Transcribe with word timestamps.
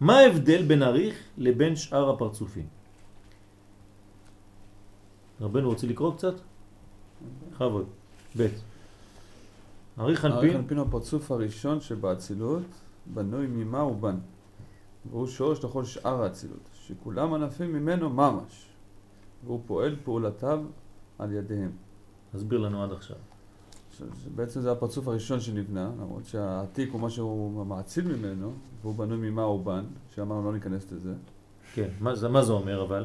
מה 0.00 0.18
ההבדל 0.18 0.62
בין 0.62 0.82
אריך 0.82 1.14
לבין 1.38 1.76
שאר 1.76 2.10
הפרצופים? 2.10 2.66
רבנו 5.40 5.68
רוצה 5.68 5.86
לקרוא 5.86 6.14
קצת? 6.14 6.34
בכבוד. 7.50 7.86
ב' 8.36 8.40
אריך 8.40 8.64
אריך 9.98 10.24
אנפין, 10.24 10.56
אנפין 10.56 10.78
הוא 10.78 10.86
הפרצוף 10.86 11.30
הראשון 11.30 11.80
שבאצילות, 11.80 12.62
בנוי 13.06 13.46
ממה 13.46 13.80
הוא 13.80 13.96
בן. 13.96 14.16
והוא 15.10 15.26
שורש 15.26 15.64
לכל 15.64 15.84
שאר 15.84 16.22
האצילות, 16.22 16.68
שכולם 16.72 17.34
ענפים 17.34 17.72
ממנו 17.72 18.10
ממש. 18.10 18.66
והוא 19.44 19.60
פועל 19.66 19.96
פעולתיו 20.04 20.64
על 21.18 21.32
ידיהם. 21.32 21.72
תסביר 22.32 22.58
לנו 22.58 22.82
עד 22.82 22.92
עכשיו. 22.92 23.16
בעצם 24.34 24.60
זה 24.60 24.72
הפרצוף 24.72 25.08
הראשון 25.08 25.40
שנבנה, 25.40 25.90
למרות 26.00 26.24
שהעתיק 26.24 26.92
הוא 26.92 27.00
מה 27.00 27.10
שהוא 27.10 27.66
מאציל 27.66 28.16
ממנו, 28.16 28.52
והוא 28.82 28.94
בנוי 28.94 29.30
ממה 29.30 29.42
הוא 29.42 29.64
בן, 29.64 29.84
שאמרנו 30.14 30.44
לא 30.44 30.52
ניכנס 30.52 30.92
לזה, 30.92 31.12
כן, 31.74 31.88
מה 32.00 32.14
זה, 32.14 32.28
מה 32.28 32.42
זה 32.42 32.52
אומר 32.52 32.82
אבל? 32.82 33.04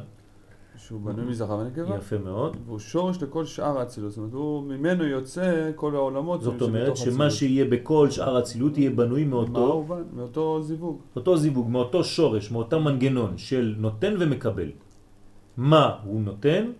שהוא 0.78 1.00
בנוי 1.00 1.24
מזכר 1.24 1.58
ונקבה, 1.58 1.96
יפה 1.96 2.18
מאוד. 2.18 2.56
והוא 2.66 2.78
שורש 2.78 3.22
לכל 3.22 3.44
שאר 3.44 3.78
האצילות, 3.78 4.10
זאת 4.10 4.18
אומרת, 4.18 4.32
הוא 4.32 4.62
ממנו 4.62 5.04
יוצא 5.04 5.70
כל 5.74 5.94
העולמות. 5.94 6.42
זאת 6.42 6.62
אומרת 6.62 6.96
שמה. 6.96 7.30
שיהיה 7.30 7.64
בכל 7.64 8.10
שאר 8.10 8.36
האצילות 8.36 8.78
יהיה 8.78 8.90
בנוי 8.90 9.24
מה 9.24 9.30
מאותו, 9.30 9.72
הוא 9.72 9.88
בן? 9.88 10.02
מאותו 10.12 10.62
זיווג. 10.62 11.00
אותו 11.16 11.36
זיווג, 11.36 11.70
מאותו 11.70 12.04
שורש, 12.04 12.50
מאותו 12.50 12.80
מנגנון 12.80 13.38
של 13.38 13.74
נותן 13.78 14.14
ומקבל. 14.18 14.70
מה 15.56 15.98
הוא 16.04 16.20
נותן, 16.20 16.70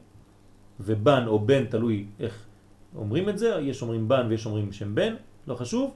ובן 0.81 1.27
או 1.27 1.39
בן, 1.39 1.65
תלוי 1.65 2.07
איך 2.21 2.46
אומרים 2.97 3.29
את 3.29 3.39
זה, 3.39 3.59
יש 3.63 3.83
אומרים 3.83 4.09
בן 4.09 4.27
ויש 4.29 4.47
אומרים 4.47 4.73
שם 4.73 4.95
בן, 4.95 5.15
לא 5.47 5.55
חשוב, 5.55 5.95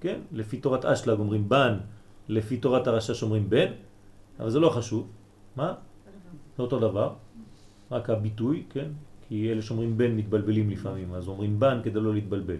כן? 0.00 0.18
לפי 0.32 0.56
תורת 0.56 0.84
אשלג 0.84 1.18
אומרים 1.18 1.48
בן, 1.48 1.78
לפי 2.28 2.56
תורת 2.56 2.86
הרשש 2.86 3.22
אומרים 3.22 3.50
בן, 3.50 3.72
אבל 4.40 4.50
זה 4.50 4.60
לא 4.60 4.70
חשוב. 4.70 5.08
מה? 5.56 5.74
זה 6.56 6.62
אותו 6.62 6.78
דבר, 6.78 7.12
רק 7.90 8.10
הביטוי, 8.10 8.62
כן? 8.70 8.88
כי 9.28 9.52
אלה 9.52 9.62
שאומרים 9.62 9.98
בן 9.98 10.16
מתבלבלים 10.16 10.70
לפעמים, 10.70 11.14
אז 11.14 11.28
אומרים 11.28 11.60
בן 11.60 11.80
כדי 11.84 12.00
לא 12.00 12.14
להתבלבל. 12.14 12.56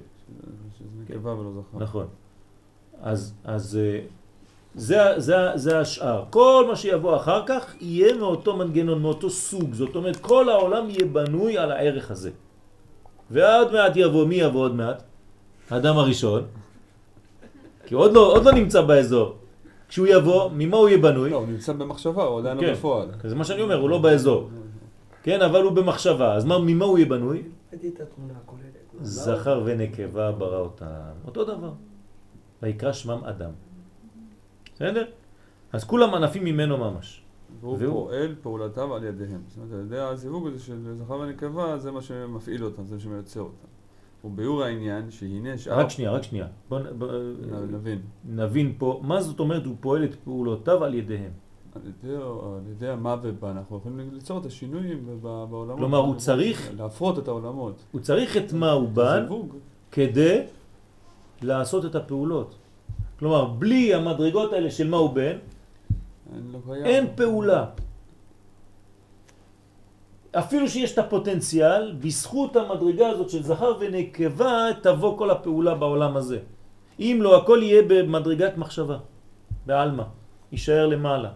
שזה 0.79 0.89
נקבה 1.03 1.35
ולא 1.35 1.51
זכר. 1.53 1.79
נכון. 1.79 2.07
אז, 3.01 3.35
אז 3.45 3.79
אה, 3.83 4.01
זה, 4.75 5.21
זה, 5.21 5.37
זה 5.55 5.81
השאר. 5.81 6.25
כל 6.31 6.65
מה 6.69 6.77
שיבוא 6.77 7.17
אחר 7.17 7.47
כך 7.47 7.75
יהיה 7.81 8.17
מאותו 8.17 8.57
מנגנון, 8.57 9.03
מאותו 9.03 9.31
סוג. 9.31 9.75
זאת 9.75 9.97
אומרת, 9.97 10.17
כל 10.17 10.49
העולם 10.49 10.91
יהיה 10.91 11.05
בנוי 11.05 11.59
על 11.59 11.73
הערך 11.73 12.11
הזה. 12.11 12.31
ועוד 13.31 13.73
מעט 13.73 13.93
יבוא, 13.97 14.27
מי 14.27 14.35
יבוא 14.35 14.61
עוד 14.61 14.75
מעט? 14.75 15.03
האדם 15.71 15.97
הראשון. 15.97 16.43
כי 17.87 17.95
עוד 17.95 18.13
לא, 18.13 18.33
עוד 18.33 18.45
לא 18.45 18.53
נמצא 18.53 18.81
באזור. 18.81 19.37
כשהוא 19.89 20.07
יבוא, 20.07 20.51
ממה 20.53 20.77
הוא 20.77 20.89
יהיה 20.89 20.99
בנוי? 20.99 21.31
לא, 21.31 21.37
הוא 21.37 21.47
נמצא 21.47 21.73
במחשבה, 21.73 22.23
הוא 22.23 22.39
עדיין 22.39 22.61
כן. 22.61 22.67
לא 22.67 22.73
בפועל. 22.73 23.09
זה 23.25 23.35
מה 23.35 23.45
שאני 23.45 23.63
אומר, 23.63 23.81
הוא 23.81 23.91
לא 23.91 23.99
באזור. 23.99 24.51
כן, 25.23 25.43
אבל 25.43 25.63
הוא 25.63 25.73
במחשבה. 25.73 26.35
אז 26.35 26.45
מה, 26.45 26.59
ממה 26.59 26.85
הוא 26.85 26.99
יהיה 26.99 27.09
בנוי? 27.09 27.43
זכר 29.03 29.63
ונקבה 29.65 30.33
ברא 30.33 30.59
אותם. 30.59 30.87
אותו 31.27 31.45
דבר. 31.45 31.73
ויקרא 32.63 32.93
שמם 32.93 33.25
אדם. 33.25 33.51
בסדר? 34.75 35.05
אז 35.73 35.85
כולם 35.85 36.15
ענפים 36.15 36.45
ממנו 36.45 36.77
ממש. 36.79 37.24
והוא 37.61 37.79
פועל 37.93 38.35
פעולתיו 38.43 38.95
על 38.95 39.05
ידיהם. 39.05 39.41
זאת 39.49 39.59
אומרת, 39.59 39.73
על 39.73 39.87
ידי 39.87 39.99
הזיווג 39.99 40.47
הזה 40.47 40.59
של 40.59 40.95
זכר 40.95 41.15
ונקבה, 41.15 41.79
זה 41.79 41.91
מה 41.91 42.03
שמפעיל 42.03 42.65
אותם, 42.65 42.85
זה 42.87 42.95
מה 42.95 43.01
שמייצר 43.01 43.41
אותם. 43.41 43.67
וביאור 44.25 44.63
העניין, 44.63 45.11
שהנה 45.11 45.59
שאר... 45.59 45.79
רק 45.81 45.89
שנייה, 45.91 46.11
רק 46.11 46.23
שנייה. 46.23 46.47
בוא 46.69 46.79
נ- 46.79 46.99
בוא, 46.99 47.09
נ- 47.13 47.75
נבין. 47.75 47.99
נבין 48.29 48.73
פה, 48.79 49.01
מה 49.05 49.23
זאת 49.23 49.41
אומרת 49.41 49.67
הוא 49.67 49.75
פועל 49.81 50.05
את 50.05 50.15
פעולותיו 50.15 50.85
על 50.85 50.95
ידיהם. 50.95 51.31
על 51.75 51.81
ידי, 51.87 52.15
על 52.17 52.71
ידי 52.71 52.89
המה 52.89 53.17
ובה, 53.23 53.51
אנחנו 53.51 53.77
יכולים 53.77 54.01
ליצור 54.13 54.39
את 54.41 54.47
השינויים 54.47 55.07
בעולמות. 55.23 55.79
כלומר, 55.79 55.99
הוא 55.99 56.15
צריך- 56.15 56.71
להפרות 56.77 57.19
את 57.19 57.29
העולמות. 57.29 57.75
הוא 57.93 58.01
צריך 58.01 58.37
את 58.37 58.53
מה 58.53 58.71
הוא 58.71 58.89
בן 58.89 59.23
זיווג. 59.23 59.55
כדי 59.93 60.43
לעשות 61.43 61.85
את 61.85 61.95
הפעולות. 61.95 62.55
כלומר, 63.19 63.45
בלי 63.45 63.95
המדרגות 63.95 64.53
האלה 64.53 64.71
של 64.71 64.89
מה 64.91 64.97
הוא 64.97 65.11
בן, 65.15 65.37
קיים. 66.67 66.85
אין 66.85 67.07
פעולה. 67.15 67.65
אפילו 70.39 70.69
שיש 70.69 70.93
את 70.93 70.99
הפוטנציאל, 70.99 71.93
בזכות 72.01 72.57
המדרגה 72.57 73.09
הזאת 73.09 73.31
של 73.31 73.43
זכר 73.43 73.73
ונקבה, 73.81 74.69
תבוא 74.83 75.19
כל 75.19 75.31
הפעולה 75.31 75.75
בעולם 75.75 76.17
הזה. 76.17 76.39
אם 76.99 77.19
לא, 77.23 77.43
הכל 77.43 77.59
יהיה 77.63 77.83
במדרגת 77.89 78.57
מחשבה, 78.57 78.99
בעלמא, 79.67 80.05
יישאר 80.53 80.87
למעלה. 80.87 81.31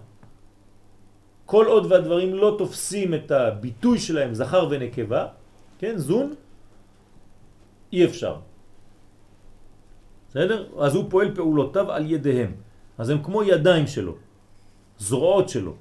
כל 1.47 1.67
עוד 1.67 1.93
והדברים 1.93 2.35
לא 2.35 2.55
תופסים 2.59 3.15
את 3.15 3.31
הביטוי 3.31 3.99
שלהם, 3.99 4.35
זכר 4.35 4.67
ונקבה, 4.71 5.27
כן, 5.79 5.95
זון, 5.97 6.35
אי 7.93 8.05
אפשר. 8.05 8.37
בסדר? 10.29 10.67
אז 10.79 10.95
הוא 10.95 11.05
פועל 11.09 11.35
פעולותיו 11.35 11.93
על 11.93 12.05
ידיהם. 12.11 12.53
אז 12.99 13.11
הם 13.11 13.23
כמו 13.23 13.43
ידיים 13.43 13.87
שלו, 13.87 14.15
זרועות 14.99 15.49
שלו. 15.49 15.73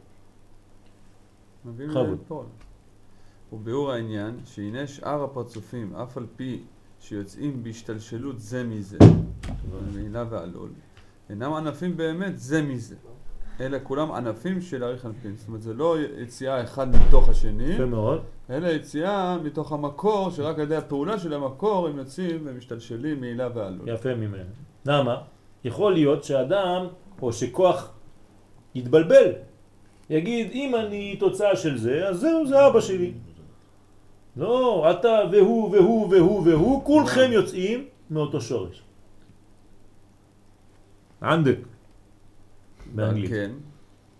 בכבוד. 1.65 2.45
וביאור 3.53 3.91
העניין, 3.91 4.39
שהנה 4.45 4.87
שאר 4.87 5.23
הפרצופים, 5.23 5.95
אף 5.95 6.17
על 6.17 6.25
פי 6.35 6.63
שיוצאים 6.99 7.63
בהשתלשלות 7.63 8.39
זה 8.39 8.63
מזה, 8.63 8.97
מעילה 9.93 10.23
ועלול, 10.29 10.69
אינם 11.29 11.53
ענפים 11.53 11.97
באמת 11.97 12.39
זה 12.39 12.61
מזה, 12.61 12.95
אלא 13.59 13.77
כולם 13.83 14.11
ענפים 14.11 14.61
של 14.61 14.83
אריך 14.83 15.05
אנפין. 15.05 15.35
זאת 15.35 15.47
אומרת, 15.47 15.61
זה 15.61 15.73
לא 15.73 15.95
יציאה 15.99 16.63
אחד 16.63 16.87
מתוך 16.95 17.29
השני. 17.29 17.77
אלא 18.49 18.67
יציאה 18.67 19.37
מתוך 19.43 19.71
המקור, 19.71 20.29
שרק 20.29 20.55
על 20.55 20.63
ידי 20.63 20.75
הפעולה 20.75 21.19
של 21.19 21.33
המקור 21.33 21.87
הם 21.87 21.97
יוצאים 21.97 22.41
ומשתלשלים 22.43 23.19
מעילה 23.21 23.49
ועלול. 23.53 23.89
יפה 23.89 24.15
ממנו. 24.15 24.43
למה? 24.85 25.21
יכול 25.63 25.93
להיות 25.93 26.23
שאדם, 26.23 26.87
או 27.21 27.33
שכוח 27.33 27.96
יתבלבל. 28.77 29.31
יגיד, 30.09 30.51
אם 30.51 30.75
אני 30.75 31.15
תוצאה 31.19 31.55
של 31.55 31.77
זה, 31.77 32.07
אז 32.07 32.19
זהו, 32.19 32.47
זה 32.47 32.67
אבא 32.67 32.81
שלי. 32.81 33.11
לא, 34.37 34.87
אתה 34.91 35.19
והוא 35.31 35.71
והוא 35.71 36.09
והוא 36.09 36.41
והוא, 36.45 36.83
כולכם 36.83 37.29
יוצאים 37.31 37.85
מאותו 38.09 38.41
שורש. 38.41 38.83
ענדק. 41.23 41.59
באנגלית. 42.95 43.29
כן, 43.29 43.51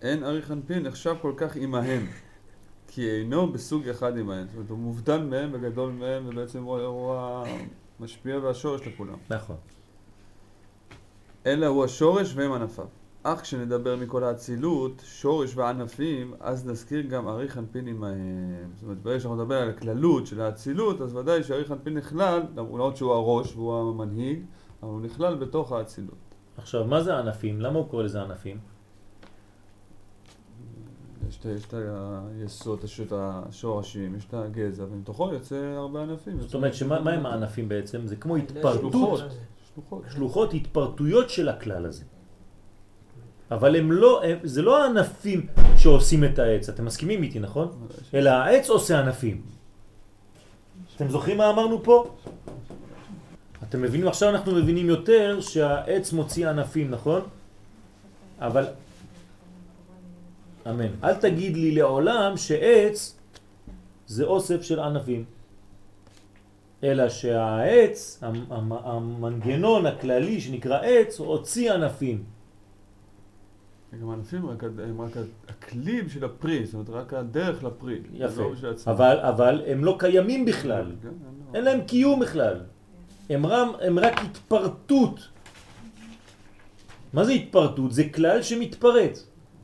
אין 0.02 0.24
אריך 0.24 0.50
אנפין 0.50 0.82
נחשב 0.82 1.14
כל 1.22 1.32
כך 1.36 1.56
עמהם, 1.56 2.06
כי 2.88 3.10
אינו 3.10 3.52
בסוג 3.52 3.88
אחד 3.88 4.18
עמהם. 4.18 4.46
זאת 4.46 4.54
אומרת, 4.54 4.70
הוא 4.70 4.78
מובדל 4.78 5.22
מהם 5.22 5.50
וגדול 5.52 5.92
מהם, 5.92 6.28
ובעצם 6.28 6.62
הוא, 6.62 6.80
הוא 6.80 7.14
המשפיע 8.00 8.38
והשורש 8.38 8.86
לכולם. 8.86 9.16
נכון. 9.30 9.56
אלא 11.46 11.66
הוא 11.66 11.84
השורש 11.84 12.32
והם 12.34 12.52
ענפיו. 12.52 12.86
אך 13.22 13.40
כשנדבר 13.40 13.96
מכל 13.96 14.24
האצילות, 14.24 15.02
שורש 15.04 15.56
וענפים, 15.56 16.34
אז 16.40 16.66
נזכיר 16.66 17.00
גם 17.00 17.28
אריך 17.28 17.58
אנפין 17.58 17.86
עמהם. 17.88 18.18
זאת 18.74 18.82
אומרת, 18.82 19.02
ברגע 19.02 19.20
שאנחנו 19.20 19.42
נדבר 19.42 19.54
על 19.62 19.70
הכללות 19.70 20.26
של 20.26 20.40
האצילות, 20.40 21.00
אז 21.00 21.14
ודאי 21.14 21.42
שאריך 21.42 21.72
אנפין 21.72 21.94
נכלל, 21.96 22.42
למרות 22.56 22.96
שהוא 22.96 23.12
הראש 23.12 23.56
והוא 23.56 23.74
המנהיג, 23.90 24.42
אבל 24.82 24.90
הוא 24.90 25.00
נכלל 25.00 25.34
בתוך 25.34 25.72
האצילות. 25.72 26.14
עכשיו, 26.58 26.84
מה 26.84 27.02
זה 27.02 27.18
ענפים? 27.18 27.60
למה 27.60 27.78
הוא 27.78 27.88
קורא 27.88 28.02
לזה 28.02 28.22
ענפים? 28.22 28.58
יש 31.28 31.38
את- 31.66 31.74
היסוד, 32.40 32.84
יש 32.84 33.00
את 33.00 33.12
השורשים, 33.16 34.14
יש 34.14 34.24
את 34.28 34.34
הגזע, 34.34 34.84
ומתוכו 34.84 35.30
יוצא 35.32 35.56
הרבה 35.76 36.02
ענפים. 36.02 36.40
זאת 36.40 36.54
אומרת, 36.54 36.74
שמה 36.74 37.00
מה 37.00 37.10
הם 37.12 37.26
הענפים 37.26 37.68
בעצם? 37.68 38.06
זה 38.06 38.16
כמו 38.16 38.36
התפרטות, 38.36 38.80
שלוחות. 38.92 39.20
שלוחות. 39.74 40.04
שלוחות, 40.10 40.54
התפרטויות 40.54 41.30
של 41.30 41.48
הכלל 41.48 41.86
הזה. 41.86 42.04
אבל 43.50 43.76
הם 43.76 43.92
לא, 43.92 44.24
הם, 44.24 44.38
זה 44.42 44.62
לא 44.62 44.82
הענפים 44.84 45.46
שעושים 45.76 46.24
את 46.24 46.38
העץ, 46.38 46.68
אתם 46.68 46.84
מסכימים 46.84 47.22
איתי, 47.22 47.38
נכון? 47.38 47.68
אלא 48.14 48.30
העץ 48.30 48.68
עושה 48.68 48.98
ענפים. 49.00 49.42
אתם 50.96 51.08
זוכרים 51.08 51.36
מה 51.38 51.50
אמרנו 51.50 51.82
פה? 51.82 52.14
אתם 53.68 53.82
מבינים, 53.82 54.08
עכשיו 54.08 54.28
אנחנו 54.30 54.54
מבינים 54.54 54.88
יותר 54.88 55.40
שהעץ 55.40 56.12
מוציא 56.12 56.48
ענפים, 56.48 56.90
נכון? 56.90 57.20
אבל, 58.40 58.66
אמן. 60.68 60.88
אל 61.04 61.14
תגיד 61.14 61.56
לי 61.56 61.70
לעולם 61.70 62.36
שעץ 62.36 63.16
זה 64.06 64.24
אוסף 64.24 64.62
של 64.62 64.80
ענפים. 64.80 65.24
אלא 66.84 67.08
שהעץ, 67.08 68.18
המ- 68.22 68.44
המ- 68.50 68.72
המנגנון 68.72 69.86
הכללי 69.86 70.40
שנקרא 70.40 70.78
עץ, 70.82 71.18
הוציא 71.18 71.72
ענפים. 71.72 72.24
גם 73.96 74.10
ענפים 74.10 74.46
רק 74.46 74.64
הד- 74.64 74.80
הם 74.80 75.00
רק 75.00 75.10
הכלים 75.48 76.08
של 76.08 76.24
הפרי, 76.24 76.66
זאת 76.66 76.74
אומרת 76.74 76.90
רק 76.90 77.14
הדרך 77.14 77.64
לפרי. 77.64 77.98
יפה. 78.12 78.42
לא 78.62 78.70
עצמם. 78.70 78.92
אבל, 78.94 79.18
אבל 79.20 79.62
הם 79.66 79.84
לא 79.84 79.96
קיימים 79.98 80.44
בכלל. 80.44 80.92
כן, 81.02 81.08
אין 81.08 81.14
לו- 81.46 81.54
אין 81.54 81.64
להם 81.64 81.80
קיום 81.84 82.20
בכלל. 82.20 82.60
הם, 83.30 83.46
רם, 83.46 83.68
הם 83.80 83.98
רק 83.98 84.18
התפרטות. 84.18 85.28
מה 87.12 87.24
זה 87.24 87.32
התפרטות? 87.32 87.92
זה 87.92 88.08
כלל 88.14 88.42
שמתפרט. 88.42 89.18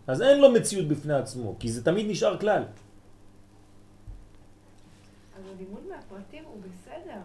אז 0.07 0.23
אין 0.23 0.41
לו 0.41 0.53
מציאות 0.53 0.89
בפני 0.89 1.15
עצמו, 1.15 1.57
כי 1.59 1.73
זה 1.73 1.85
תמיד 1.85 2.07
נשאר 2.11 2.39
כלל. 2.39 2.63
אז 5.39 5.45
הלימוד 5.55 5.83
מהפרטים 5.91 6.45
הוא 6.45 6.57
בסדר. 6.63 7.21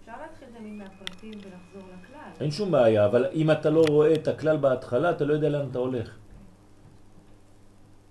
אפשר 0.00 0.12
להתחיל 0.22 0.48
תמיד 0.58 0.72
מהפרטים 0.72 1.30
ולחזור 1.30 1.82
לכלל. 1.94 2.01
אין 2.42 2.50
שום 2.50 2.70
בעיה, 2.70 3.06
אבל 3.06 3.26
אם 3.32 3.50
אתה 3.50 3.70
לא 3.70 3.82
רואה 3.88 4.14
את 4.14 4.28
הכלל 4.28 4.56
בהתחלה, 4.56 5.10
אתה 5.10 5.24
לא 5.24 5.32
יודע 5.32 5.48
לאן 5.48 5.66
אתה 5.70 5.78
הולך. 5.78 6.10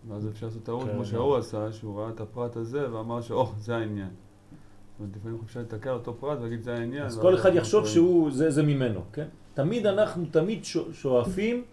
ואז 0.07 0.27
אפשר 0.27 0.45
לעשות 0.45 0.63
טעות 0.63 0.83
כן, 0.83 0.91
כמו 0.91 0.99
לא. 0.99 1.05
שההוא 1.05 1.37
עשה, 1.37 1.71
שהוא 1.71 1.99
ראה 1.99 2.09
את 2.09 2.19
הפרט 2.21 2.55
הזה 2.55 2.93
ואמר 2.93 3.21
שאו, 3.21 3.51
זה 3.59 3.75
העניין. 3.75 4.07
זאת 4.09 4.99
אומרת, 4.99 5.15
לפעמים 5.15 5.37
אפשר 5.45 5.59
לתקן 5.59 5.89
אותו 5.89 6.13
פרט 6.13 6.39
ולהגיד 6.39 6.63
זה 6.63 6.73
העניין. 6.73 7.05
אז 7.05 7.19
כל 7.19 7.35
אחד 7.35 7.55
יחשוב. 7.55 7.87
שהוא, 7.87 8.31
זה, 8.31 8.51
זה 8.51 8.63
ממנו, 8.63 9.01
כן? 9.13 9.25
תמיד 9.53 9.85
אנחנו 9.85 10.25
תמיד 10.31 10.65
שו- 10.65 10.93
שואפים 10.93 11.63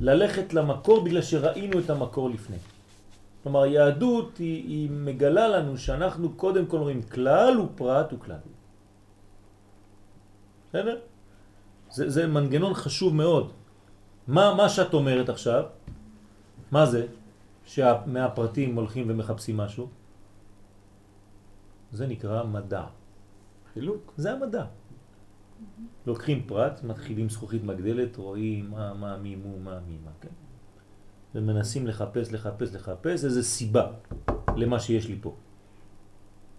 ללכת 0.00 0.54
למקור 0.54 1.04
בגלל 1.04 1.22
שראינו 1.22 1.78
את 1.78 1.90
המקור 1.90 2.30
לפני. 2.30 2.56
כלומר, 3.42 3.62
היהדות 3.62 4.38
היא, 4.38 4.64
היא 4.68 4.90
מגלה 4.90 5.48
לנו 5.48 5.78
שאנחנו 5.78 6.32
קודם 6.32 6.66
כל 6.66 6.78
רואים 6.78 7.02
כלל 7.02 7.60
ופרט 7.60 8.12
וכלל. 8.12 8.36
בסדר? 10.68 10.98
זה, 11.90 12.10
זה 12.10 12.26
מנגנון 12.26 12.74
חשוב 12.74 13.14
מאוד. 13.14 13.52
מה, 14.28 14.54
מה 14.54 14.68
שאת 14.68 14.94
אומרת 14.94 15.28
עכשיו, 15.28 15.64
מה 16.70 16.86
זה? 16.86 17.06
שמהפרטים 17.64 18.76
הולכים 18.76 19.06
ומחפשים 19.08 19.56
משהו? 19.56 19.88
זה 21.92 22.06
נקרא 22.06 22.44
מדע. 22.44 22.84
חילוק. 23.74 24.12
זה 24.16 24.32
המדע. 24.32 24.64
לוקחים 26.06 26.42
פרט, 26.46 26.84
מתחילים 26.84 27.28
זכוכית 27.28 27.64
מגדלת, 27.64 28.16
רואים 28.16 28.70
מה, 28.70 28.94
מה, 28.94 29.16
מי, 29.16 29.36
מו, 29.36 29.58
מה, 29.58 29.80
מי, 29.86 29.98
מה, 30.04 30.10
כן? 30.20 30.34
ומנסים 31.34 31.86
לחפש, 31.86 32.32
לחפש, 32.32 32.74
לחפש 32.74 33.24
איזה 33.24 33.42
סיבה 33.42 33.92
למה 34.56 34.80
שיש 34.80 35.08
לי 35.08 35.18
פה. 35.20 35.34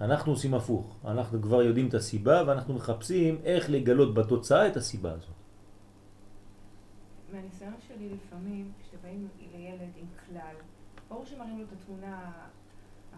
אנחנו 0.01 0.31
עושים 0.31 0.53
הפוך, 0.53 0.95
אנחנו 1.05 1.41
כבר 1.41 1.61
יודעים 1.61 1.87
את 1.87 1.93
הסיבה 1.93 2.43
ואנחנו 2.47 2.73
מחפשים 2.73 3.37
איך 3.43 3.69
לגלות 3.69 4.13
בתוצאה 4.13 4.67
את 4.67 4.75
הסיבה 4.75 5.11
הזאת. 5.11 5.35
מהניסיון 7.33 7.73
שלי 7.87 8.09
לפעמים, 8.09 8.71
כשבאים 8.81 9.27
לילד 9.53 9.91
עם 9.97 10.05
כלל, 10.25 10.55
ברור 11.09 11.25
שמראים 11.25 11.57
לו 11.57 11.63
את 11.63 11.69
התמונה 11.81 12.31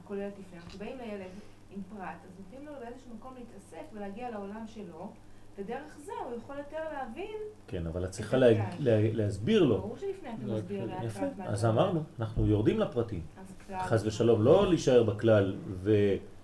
הכוללת 0.04 0.34
לפני, 0.40 0.60
כשבאים 0.68 0.98
לילד 0.98 1.32
עם 1.72 1.82
פרט, 1.90 2.18
אז 2.26 2.32
נותנים 2.40 2.68
לו 2.68 2.74
באיזשהו 2.80 3.16
מקום 3.16 3.34
להתעסק 3.38 3.84
ולהגיע 3.94 4.30
לעולם 4.30 4.66
שלו, 4.68 5.12
ודרך 5.58 5.98
זה 6.06 6.12
הוא 6.26 6.38
יכול 6.38 6.58
יותר 6.58 6.84
להבין, 6.94 7.36
כן, 7.68 7.88
אבל 7.88 8.06
את 8.06 8.12
צריכה 8.12 8.38
לה, 8.38 8.48
לה, 8.80 9.14
להסביר 9.14 9.64
לו. 9.64 9.78
ברור 9.78 9.98
שלפני 9.98 10.30
אתה 10.30 10.46
מסביר 10.46 10.86
לאט 10.86 11.04
יפה, 11.04 11.26
אז. 11.46 11.66
אמרנו, 11.66 12.04
אנחנו 12.20 12.48
יורדים 12.48 12.80
לפרטים. 12.80 13.22
אז 13.40 13.54
כלל... 13.68 13.80
חס 13.80 14.06
ושלום, 14.06 14.42
לא 14.42 14.68
להישאר 14.68 15.04
בכלל 15.04 15.56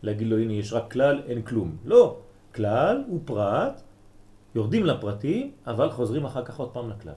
ולהגיד 0.04 0.28
לו 0.28 0.38
הנה 0.38 0.54
יש 0.54 0.74
רק 0.74 0.94
כלל, 0.94 1.22
אין 1.28 1.42
כלום. 1.42 1.76
לא, 1.86 2.18
כלל 2.56 3.04
הוא 3.08 3.20
פרט, 3.26 3.82
יורדים 4.56 4.86
לפרטים, 4.86 5.52
אבל 5.68 5.90
חוזרים 5.92 6.26
אחר 6.26 6.46
כך 6.46 6.60
עוד 6.60 6.70
פעם 6.70 6.90
לכלל. 6.90 7.14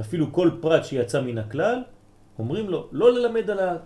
אפילו 0.00 0.32
כל 0.32 0.50
פרט 0.60 0.84
שיצא 0.84 1.20
מן 1.20 1.38
הכלל, 1.38 1.82
אומרים 2.38 2.70
לו 2.70 2.88
לא 2.92 3.12
ללמד 3.12 3.50
על, 3.50 3.58
ה... 3.58 3.76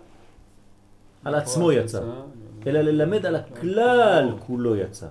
על 1.23 1.35
עצמו 1.35 1.71
הפרט 1.71 1.83
יצא, 1.83 2.03
אלא 2.67 2.81
ללמד 2.81 3.25
על 3.25 3.35
הכלל 3.35 4.31
כולו 4.39 4.75
יצא. 4.75 5.07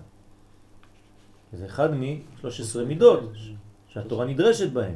זה 1.52 1.66
אחד 1.66 1.94
מ-13 1.94 2.84
מידות 2.86 3.32
שהתורה 3.88 4.24
נדרשת 4.24 4.72
בהן. 4.72 4.94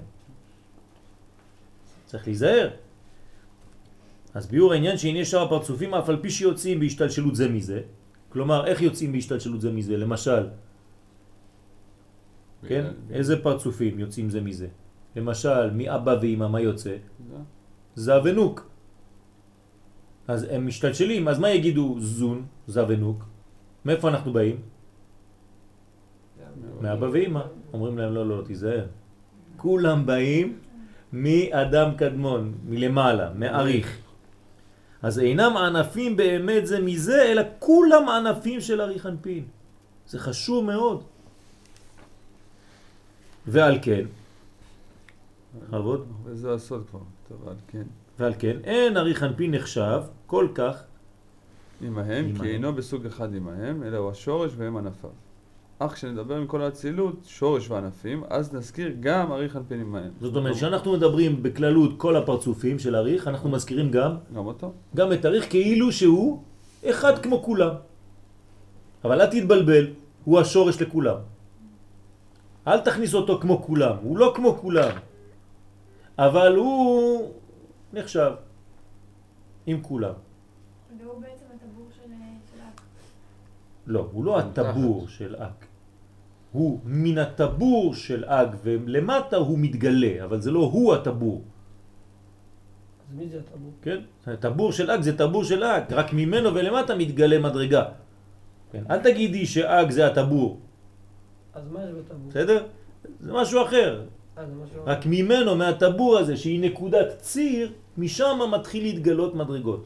צריך 2.06 2.26
להיזהר. 2.26 2.70
אז 4.36 4.46
ביור 4.46 4.72
העניין 4.72 4.96
שהנה 4.98 5.24
שאר 5.24 5.42
הפרצופים 5.48 5.94
אף 5.94 6.08
על 6.08 6.18
פי 6.20 6.30
שיוצאים 6.30 6.80
בהשתלשלות 6.80 7.36
זה 7.36 7.48
מזה, 7.48 7.80
כלומר 8.28 8.66
איך 8.66 8.82
יוצאים 8.82 9.12
בהשתלשלות 9.12 9.60
זה 9.60 9.72
מזה, 9.72 9.96
למשל, 9.96 10.44
כן? 12.68 12.84
איזה 13.10 13.40
פרצופים 13.42 13.98
יוצאים 13.98 14.28
זה 14.30 14.40
מזה? 14.40 14.68
למשל, 15.16 15.70
מאבא 15.72 16.14
ואמא 16.20 16.48
מה 16.48 16.60
יוצא? 16.60 16.96
זה? 17.94 18.12
ונוק. 18.24 18.68
אז 20.28 20.46
הם 20.50 20.66
משתלשלים, 20.66 21.28
אז 21.28 21.38
מה 21.38 21.48
יגידו 21.50 21.96
זון, 22.00 22.46
זה 22.66 22.84
ונוק? 22.88 23.24
מאיפה 23.84 24.08
אנחנו 24.08 24.32
באים? 24.32 24.56
מאבא 26.80 27.06
ואמא. 27.12 27.72
אומרים 27.72 27.98
להם 27.98 28.12
לא, 28.14 28.28
לא, 28.28 28.42
תיזהר. 28.44 28.86
כולם 29.56 30.06
באים 30.06 30.58
מאדם 31.12 31.96
קדמון, 31.96 32.54
מלמעלה, 32.68 33.32
מעריך. 33.32 34.05
אז 35.06 35.18
אינם 35.18 35.56
ענפים 35.56 36.16
באמת 36.16 36.66
זה 36.66 36.80
מזה, 36.80 37.22
אלא 37.22 37.42
כולם 37.58 38.08
ענפים 38.08 38.60
של 38.60 38.80
אריך 38.80 39.06
אנפין. 39.06 39.44
זה 40.06 40.18
חשוב 40.18 40.64
מאוד. 40.64 41.02
ועל 43.46 43.78
כן, 43.82 44.04
בכבוד, 45.58 46.06
וזה 46.24 46.54
הסוד 46.54 46.84
כבר. 46.90 47.00
טוב, 47.28 47.48
על 47.48 47.54
כן. 47.68 47.82
ועל 48.18 48.34
כן, 48.38 48.56
אין 48.64 48.96
אריך 48.96 49.22
אנפין 49.22 49.54
נחשב 49.54 50.02
כל 50.26 50.48
כך 50.54 50.82
עמהם. 51.82 52.38
כי 52.38 52.48
אינו 52.48 52.72
בסוג 52.72 53.06
אחד 53.06 53.34
עמהם, 53.34 53.82
אלא 53.82 53.96
הוא 53.96 54.10
השורש 54.10 54.52
והם 54.56 54.76
ענפיו. 54.76 55.10
אך 55.78 55.92
כשנדבר 55.92 56.40
מכל 56.40 56.62
האצילות, 56.62 57.24
שורש 57.24 57.70
וענפים, 57.70 58.24
אז 58.30 58.54
נזכיר 58.54 58.96
גם 59.00 59.32
אריך 59.32 59.56
אנפין 59.56 59.80
עמהם. 59.80 60.10
זאת 60.20 60.36
אומרת, 60.36 60.54
כשאנחנו 60.54 60.92
מדברים 60.92 61.42
בכללות 61.42 61.90
כל 61.96 62.16
הפרצופים 62.16 62.78
של 62.78 62.96
אריך, 62.96 63.28
אנחנו 63.28 63.50
מזכירים 63.50 63.90
גם, 63.90 64.16
גם 64.34 64.46
אותו. 64.46 64.72
גם 64.96 65.12
את 65.12 65.26
אריך 65.26 65.50
כאילו 65.50 65.92
שהוא 65.92 66.42
אחד 66.84 67.22
כמו 67.22 67.42
כולם. 67.42 67.74
אבל 69.04 69.20
אל 69.20 69.26
תתבלבל, 69.26 69.86
הוא 70.24 70.40
השורש 70.40 70.82
לכולם. 70.82 71.16
אל 72.66 72.80
תכניס 72.80 73.14
אותו 73.14 73.38
כמו 73.40 73.62
כולם, 73.62 73.96
הוא 74.02 74.18
לא 74.18 74.32
כמו 74.36 74.56
כולם. 74.60 74.90
אבל 76.18 76.56
הוא 76.56 77.32
נחשב 77.92 78.32
עם 79.66 79.82
כולם. 79.82 80.12
והוא 80.98 81.20
בעצם 81.20 81.44
הטבור 81.54 81.86
של 81.90 82.08
של 82.52 82.60
האק. 82.60 82.80
לא, 83.86 84.08
הוא 84.12 84.24
לא 84.24 84.38
הטבור 84.38 85.08
של 85.08 85.36
אק. 85.36 85.65
הוא 86.56 86.80
מן 86.84 87.18
הטבור 87.18 87.94
של 87.94 88.24
אג 88.24 88.56
ולמטה 88.64 89.36
הוא 89.36 89.58
מתגלה, 89.58 90.24
אבל 90.24 90.40
זה 90.40 90.50
לא 90.50 90.60
הוא 90.72 90.94
הטבור. 90.94 91.38
אז 91.44 93.16
מי 93.16 93.28
זה 93.28 93.38
הטבור? 93.44 93.72
כן? 93.82 93.98
הטבור 94.26 94.72
של 94.72 94.90
אג 94.90 95.00
זה 95.00 95.12
טבור 95.18 95.44
של 95.44 95.60
אג, 95.64 95.92
רק 95.92 96.12
ממנו 96.12 96.54
ולמטה 96.54 96.94
מתגלה 96.96 97.38
מדרגה. 97.38 97.84
כן? 98.72 98.82
אל 98.90 98.98
תגידי 99.04 99.46
שאג 99.46 99.90
זה 99.90 100.06
הטבור, 100.06 100.60
אז 101.54 101.68
מה 101.68 101.84
יש 101.84 101.90
בטבור? 101.90 102.28
בסדר? 102.28 102.58
זה 103.20 103.32
משהו 103.32 103.62
אחר. 103.62 103.90
אה, 104.38 104.46
זה 104.46 104.52
משהו... 104.64 104.84
רק 104.84 105.06
ממנו, 105.06 105.56
מהטבור 105.56 106.18
הזה, 106.18 106.36
שהיא 106.36 106.60
נקודת 106.60 107.18
ציר, 107.18 107.72
משם 107.96 108.38
מתחיל 108.52 108.82
להתגלות 108.82 109.34
מדרגות. 109.34 109.84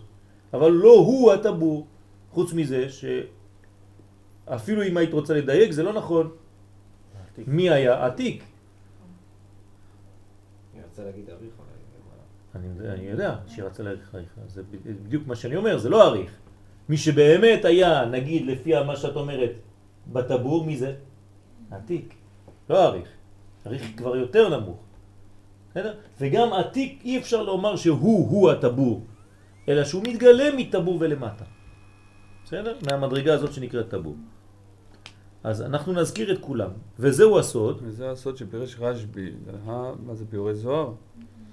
אבל 0.53 0.71
לא 0.71 0.95
הוא 0.95 1.33
הטבור. 1.33 1.87
חוץ 2.31 2.53
מזה 2.53 2.87
שאפילו 2.89 4.83
אם 4.83 4.97
היית 4.97 5.13
רוצה 5.13 5.35
לדייק, 5.35 5.71
זה 5.73 5.83
לא 5.83 5.93
נכון. 5.93 6.31
מי 7.47 7.71
היה? 7.71 8.07
עתיק. 8.07 8.43
אני 10.75 10.83
רוצה 10.89 11.05
להגיד 11.05 11.31
אביך, 11.31 11.53
אבל 11.59 11.67
אני, 12.55 12.67
יודע- 12.77 12.93
אני 12.95 13.05
יודע 13.05 13.37
שהיא 13.47 13.65
רצה 13.65 13.83
להאריך 13.83 14.15
עריך, 14.15 14.29
זה 14.47 14.63
בדיוק 15.05 15.27
מה 15.27 15.37
שאני 15.37 15.57
אומר, 15.57 15.79
זה 15.79 15.89
לא 15.89 16.07
עריך. 16.07 16.31
מי 16.89 16.97
שבאמת 16.97 17.65
היה, 17.65 18.05
נגיד, 18.05 18.47
לפי 18.47 18.83
מה 18.83 18.97
שאת 18.97 19.17
אומרת, 19.17 19.53
בטבור, 20.13 20.65
מי 20.65 20.77
זה? 20.77 20.95
עתיק, 21.71 22.15
לא 22.71 22.85
עריך. 22.85 23.09
עריך 23.65 23.83
כבר 23.97 24.17
יותר 24.17 24.59
נמוך. 24.61 24.79
בסדר? 25.71 25.95
וגם 26.21 26.53
עתיק 26.53 27.03
אי 27.05 27.19
אפשר 27.19 27.43
לומר 27.43 27.77
שהוא-הוא 27.77 28.51
הטבור, 28.51 29.05
אלא 29.69 29.85
שהוא 29.85 30.03
מתגלה 30.03 30.45
מטבור 30.57 30.97
ולמטה. 31.01 31.45
בסדר? 32.45 32.77
מהמדרגה 32.91 33.35
הזאת 33.35 33.53
שנקראת 33.53 33.89
טבור. 33.89 34.17
אז 35.45 35.63
אנחנו 35.63 35.93
נזכיר 35.93 36.33
את 36.33 36.39
כולם, 36.41 36.71
וזהו 36.99 37.39
הסוד. 37.39 37.81
וזה 37.83 38.11
הסוד 38.11 38.37
שפירש 38.37 38.77
רשב"י. 38.81 39.31
אה, 39.69 39.93
מה 40.07 40.15
זה 40.15 40.25
פיורי 40.31 40.55
זוהר? 40.55 40.93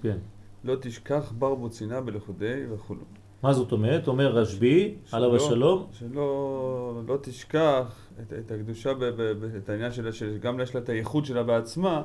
כן. 0.01 0.17
לא 0.63 0.75
תשכח 0.81 1.33
בר 1.39 1.55
בוצינה 1.55 2.01
בלכודי 2.01 2.63
וכולו. 2.73 3.01
מה 3.43 3.53
זאת 3.53 3.71
אומרת? 3.71 4.07
אומר 4.07 4.27
רשב"י, 4.27 4.95
עליו 5.11 5.35
השלום, 5.35 5.87
שלא 5.91 7.01
לא 7.07 7.17
תשכח 7.21 8.07
את, 8.21 8.33
את 8.33 8.51
הקדושה, 8.51 8.93
ב, 8.93 9.05
ב, 9.05 9.21
ב, 9.21 9.55
את 9.55 9.69
העניין 9.69 9.91
שלה, 9.91 10.11
שגם 10.11 10.59
יש 10.59 10.75
לה 10.75 10.81
את 10.81 10.89
הייחוד 10.89 11.25
שלה 11.25 11.43
בעצמה, 11.43 12.03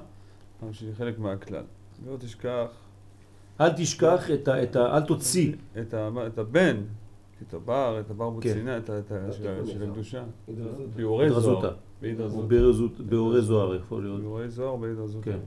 אבל 0.62 0.72
שהיא 0.72 0.92
חלק 0.98 1.18
מהכלל. 1.18 1.64
לא 2.06 2.16
תשכח 2.16 2.66
אל 3.60 3.72
תשכח 3.72 4.30
את 4.30 4.48
ה... 4.48 4.62
את 4.62 4.76
ה 4.76 4.96
אל 4.96 5.00
תוציא. 5.00 5.52
את, 5.80 5.94
ה, 5.94 6.08
את 6.26 6.38
הבן, 6.38 6.76
את 7.48 7.54
הבר, 7.54 8.00
את 8.00 8.06
כן. 8.06 8.12
הבר 8.14 8.30
בוצינה, 8.30 8.78
את, 8.78 8.90
ה- 8.90 8.98
את, 8.98 9.12
של, 9.32 9.82
הקדושה. 9.90 10.24
ביאורי 10.96 11.30
זוהר. 11.30 11.74
באורי 13.08 13.42
זוהר, 13.42 13.74
יכול 13.74 14.02
להיות. 14.02 14.20
ביאורי 14.20 14.48
זוהר 14.50 14.76
בהידרזות. 14.76 15.24
כן. 15.24 15.38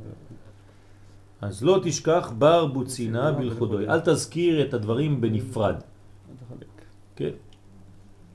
אז 1.42 1.64
לא 1.64 1.80
תשכח 1.84 2.34
בר 2.38 2.66
בוצינה 2.66 3.32
בלכודוי. 3.32 3.90
אל 3.90 4.00
תזכיר 4.00 4.68
את 4.68 4.74
הדברים 4.74 5.22
בנפרד. 5.22 5.76
כן? 7.16 7.30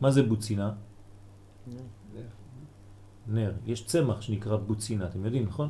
מה 0.01 0.11
זה 0.11 0.23
בוצינה? 0.23 0.73
נר. 3.29 3.53
יש 3.67 3.87
צמח 3.87 4.21
שנקרא 4.21 4.57
בוצינה, 4.57 5.07
אתם 5.07 5.25
יודעים, 5.25 5.45
נכון? 5.45 5.69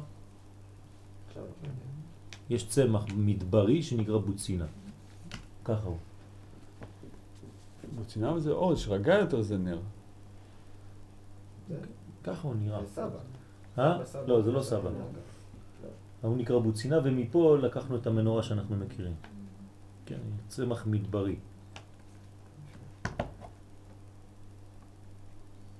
יש 2.50 2.68
צמח 2.68 3.04
מדברי 3.16 3.82
שנקרא 3.82 4.18
בוצינה. 4.18 4.66
ככה 5.64 5.86
הוא. 5.86 5.96
בוצינם 7.94 8.38
זה 8.38 8.50
אור, 8.50 8.74
שרגע 8.74 9.14
יותר 9.14 9.42
זה 9.42 9.58
נר. 9.58 9.78
ככה 12.24 12.48
הוא 12.48 12.54
נראה. 12.56 12.86
סבא. 12.86 13.18
אה? 13.78 13.98
לא, 14.26 14.42
זה 14.42 14.52
לא 14.52 14.62
סבא. 14.62 14.90
הוא 16.20 16.36
נקרא 16.36 16.58
בוצינה, 16.58 16.98
ומפה 17.04 17.56
לקחנו 17.62 17.96
את 17.96 18.06
המנורה 18.06 18.42
שאנחנו 18.42 18.76
מכירים. 18.76 19.14
כן, 20.06 20.18
צמח 20.48 20.86
מדברי. 20.86 21.36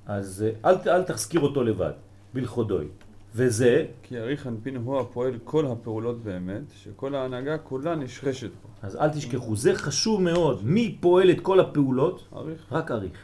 אז 0.07 0.43
אה, 0.43 0.71
אל, 0.71 0.88
אל 0.88 1.02
תחזקיר 1.02 1.40
אותו 1.40 1.62
לבד, 1.62 1.93
בלכודוי. 2.35 2.88
וזה, 3.34 3.84
כי 4.02 4.18
אריך 4.18 4.46
אנפין 4.46 4.76
הוא 4.76 5.00
הפועל 5.00 5.38
כל 5.44 5.66
הפעולות 5.66 6.22
באמת, 6.22 6.62
שכל 6.82 7.14
ההנהגה 7.14 7.58
כולה 7.58 7.94
נשרשת 7.94 8.50
בו. 8.62 8.68
אז 8.82 8.96
אל 8.96 9.08
תשכחו, 9.08 9.56
זה 9.56 9.75
חשוב 9.75 10.22
מאוד. 10.22 10.64
מי 10.64 10.96
פועל 11.00 11.30
את 11.30 11.40
כל 11.40 11.60
הפעולות? 11.60 12.28
אריך? 12.37 12.66
רק 12.72 12.90
אריך. 12.90 13.18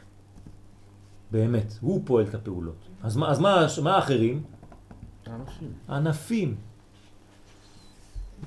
באמת, 1.30 1.72
הוא 1.80 2.02
פועל 2.04 2.24
את 2.28 2.34
הפעולות. 2.34 2.76
אז 3.02 3.16
מה, 3.16 3.30
אז 3.30 3.38
מה, 3.40 3.66
מה 3.82 3.96
האחרים? 3.96 4.42
האנשים. 5.26 5.72
ענפים. 5.88 6.54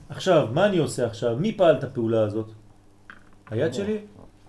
עכשיו, 0.10 0.48
מה 0.54 0.66
אני 0.66 0.78
עושה 0.78 1.06
עכשיו? 1.06 1.36
מי 1.40 1.58
פעל 1.58 1.76
את 1.78 1.84
הפעולה 1.84 2.24
הזאת? 2.24 2.52
היד 3.52 3.74
שלי? 3.74 3.98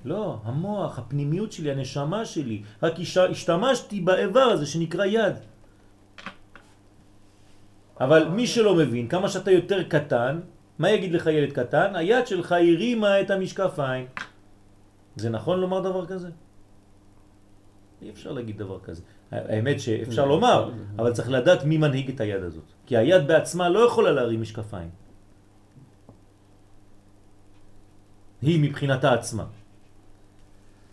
לא, 0.05 0.38
המוח, 0.45 0.99
הפנימיות 0.99 1.52
שלי, 1.52 1.71
הנשמה 1.71 2.25
שלי. 2.25 2.62
רק 2.83 2.99
הש- 3.00 3.17
השתמשתי 3.17 4.00
באיבר 4.00 4.40
הזה 4.40 4.67
שנקרא 4.67 5.05
יד. 5.05 5.35
אבל 8.00 8.28
מי 8.28 8.47
שלא 8.47 8.75
מבין, 8.75 9.09
כמה 9.09 9.28
שאתה 9.28 9.50
יותר 9.50 9.83
קטן, 9.88 10.40
מה 10.78 10.90
יגיד 10.90 11.12
לך 11.12 11.26
ילד 11.26 11.52
קטן? 11.52 11.97
היד 11.97 12.26
שלך 12.26 12.52
הרימה 12.52 13.21
את 13.21 13.30
המשקפיים. 13.30 14.07
זה 15.16 15.30
נכון 15.30 15.61
לומר 15.61 15.80
דבר 15.80 16.07
כזה? 16.07 16.30
אי 18.02 18.11
אפשר 18.11 18.33
להגיד 18.33 18.59
דבר 18.59 18.78
כזה. 18.80 19.02
האמת 19.30 19.80
שאפשר 19.80 20.25
לומר, 20.26 20.71
אבל 20.99 21.12
צריך 21.12 21.30
לדעת 21.30 21.64
מי 21.64 21.76
מנהיג 21.78 22.11
את 22.11 22.21
היד 22.21 22.42
הזאת. 22.42 22.64
כי 22.87 22.97
היד 22.97 23.26
בעצמה 23.26 23.69
לא 23.69 23.78
יכולה 23.78 24.11
להרים 24.12 24.40
משקפיים. 24.42 24.90
היא 28.42 28.61
מבחינתה 28.62 29.12
עצמה. 29.12 29.45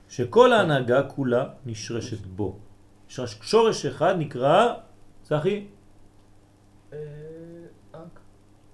שכל 0.09 0.53
ההנהגה 0.53 1.03
כולה 1.03 1.43
נשרשת 1.65 2.25
בו. 2.25 2.55
שורש- 3.09 3.39
שורש 3.41 3.85
אחד 3.85 4.15
נקרא, 4.19 4.73
צחי? 5.23 5.65
אה, 6.94 6.98
אק. 7.91 8.20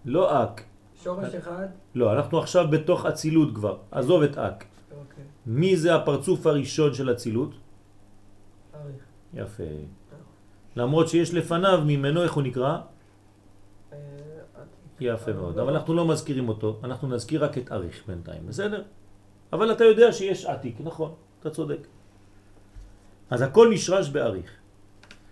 לא 0.05 0.43
אק. 0.43 0.63
שורש 1.03 1.35
אחד. 1.35 1.67
לא, 1.95 2.13
אנחנו 2.13 2.39
עכשיו 2.39 2.67
בתוך 2.71 3.05
אצילות 3.05 3.55
כבר. 3.55 3.77
עזוב 3.91 4.21
את 4.23 4.37
אק. 4.37 4.65
אוקיי. 4.91 5.23
מי 5.45 5.77
זה 5.77 5.95
הפרצוף 5.95 6.47
הראשון 6.47 6.93
של 6.93 7.11
אצילות? 7.11 7.51
אריך. 8.75 9.03
יפה. 9.33 9.63
למרות 10.75 11.07
שיש 11.07 11.33
לפניו 11.33 11.81
ממנו, 11.85 12.23
איך 12.23 12.33
הוא 12.33 12.43
נקרא? 12.43 12.77
אה. 13.93 13.97
יפה 14.99 15.33
מאוד, 15.33 15.59
אבל 15.59 15.73
אנחנו 15.73 15.93
לא 15.93 16.07
מזכירים 16.07 16.49
אותו, 16.49 16.79
אנחנו 16.83 17.07
נזכיר 17.07 17.43
רק 17.43 17.57
את 17.57 17.71
אריך 17.71 18.03
בינתיים, 18.07 18.47
בסדר? 18.47 18.83
אבל 19.53 19.71
אתה 19.71 19.83
יודע 19.83 20.11
שיש 20.11 20.45
עתיק, 20.45 20.75
נכון, 20.79 21.13
אתה 21.39 21.49
צודק. 21.49 21.87
אז 23.29 23.41
הכל 23.41 23.69
נשרש 23.71 24.09
באריך. 24.09 24.51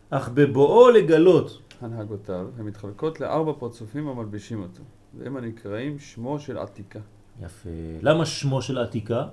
אך 0.10 0.30
בבואו 0.30 0.90
לגלות, 0.90 1.62
הנהגותיו, 1.84 2.48
הן 2.58 2.66
מתחלקות 2.66 3.20
לארבע 3.20 3.54
פרצופים 3.60 4.08
המלבישים 4.08 4.62
אותו, 4.62 4.84
והם 5.18 5.38
הנקראים 5.38 6.00
שמו 6.00 6.40
של 6.40 6.58
עתיקה. 6.58 7.00
יפה, 7.42 7.70
למה 8.02 8.26
שמו 8.26 8.62
של 8.62 8.78
עתיקה? 8.78 9.28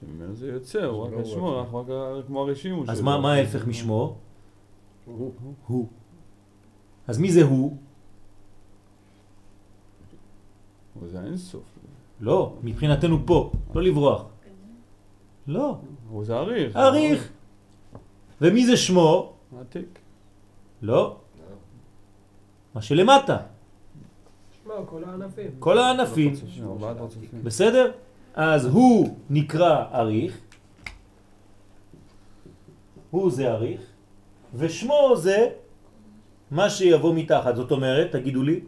שממנו 0.00 0.34
זה 0.34 0.48
יוצא, 0.48 0.84
הוא 0.84 1.02
רק 1.02 1.12
השמו, 1.20 1.60
עתיק. 1.60 1.74
רק 1.90 2.26
כמו 2.26 2.40
הרשימו 2.42 2.82
אז 2.88 2.96
שלו. 2.96 3.04
מה, 3.04 3.20
מה 3.20 3.32
ההפך 3.32 3.66
משמו? 3.66 4.16
הוא. 5.04 5.32
הוא. 5.66 5.88
אז 7.08 7.18
מי 7.18 7.32
זה 7.32 7.42
הוא? 7.42 7.76
הוא 11.00 11.08
זה 11.08 11.20
האינסוף. 11.20 11.62
לא, 12.20 12.54
מבחינתנו 12.62 13.26
פה, 13.26 13.52
לא 13.74 13.82
לברוח. 13.82 14.24
לא, 15.46 15.78
הוא 16.08 16.24
זה 16.24 16.36
אריך. 16.36 16.76
אריך. 16.76 17.32
ומי 18.40 18.66
זה 18.66 18.76
שמו? 18.76 19.32
עתיק. 19.60 19.98
לא, 20.82 21.16
מה 22.74 22.82
שלמטה, 22.82 23.36
שמע, 24.64 24.74
כל 24.86 25.04
הענפים. 25.04 25.50
כל 25.58 25.78
הענפים. 25.78 26.34
ארבעת 26.62 26.96
פרצופים. 26.98 27.44
בסדר? 27.44 27.92
אז 28.34 28.66
הוא 28.66 29.16
נקרא 29.30 29.84
אריך, 29.92 30.38
הוא 33.10 33.30
זה 33.30 33.50
אריך, 33.50 33.80
ושמו 34.54 35.14
זה 35.16 35.48
מה 36.50 36.70
שיבוא 36.70 37.14
מתחת. 37.14 37.56
זאת 37.56 37.70
אומרת, 37.70 38.12
תגידו 38.12 38.42
לי, 38.42 38.60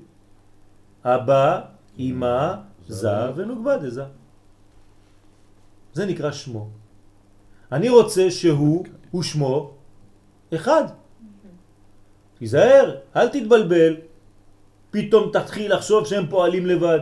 אבא, 1.04 1.61
אמא, 1.99 2.54
זה 2.88 3.32
ונוגבה 3.37 3.76
דזה. 3.76 4.04
זה 5.92 6.06
נקרא 6.06 6.32
שמו. 6.32 6.68
אני 7.73 7.88
רוצה 7.88 8.30
שהוא 8.30 8.84
ושמו 9.14 9.75
אחד. 10.54 10.84
תיזהר, 12.45 12.95
אל 13.17 13.29
תתבלבל. 13.29 13.97
פתאום 14.91 15.31
תתחיל 15.33 15.75
לחשוב 15.75 16.07
שהם 16.07 16.27
פועלים 16.27 16.67
לבד. 16.67 17.01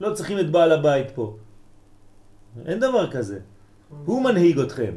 לא 0.00 0.14
צריכים 0.14 0.38
את 0.38 0.50
בעל 0.50 0.72
הבית 0.72 1.10
פה. 1.14 1.36
אין 2.66 2.80
דבר 2.80 3.10
כזה. 3.10 3.38
הוא 4.04 4.22
מנהיג 4.22 4.58
אתכם. 4.58 4.94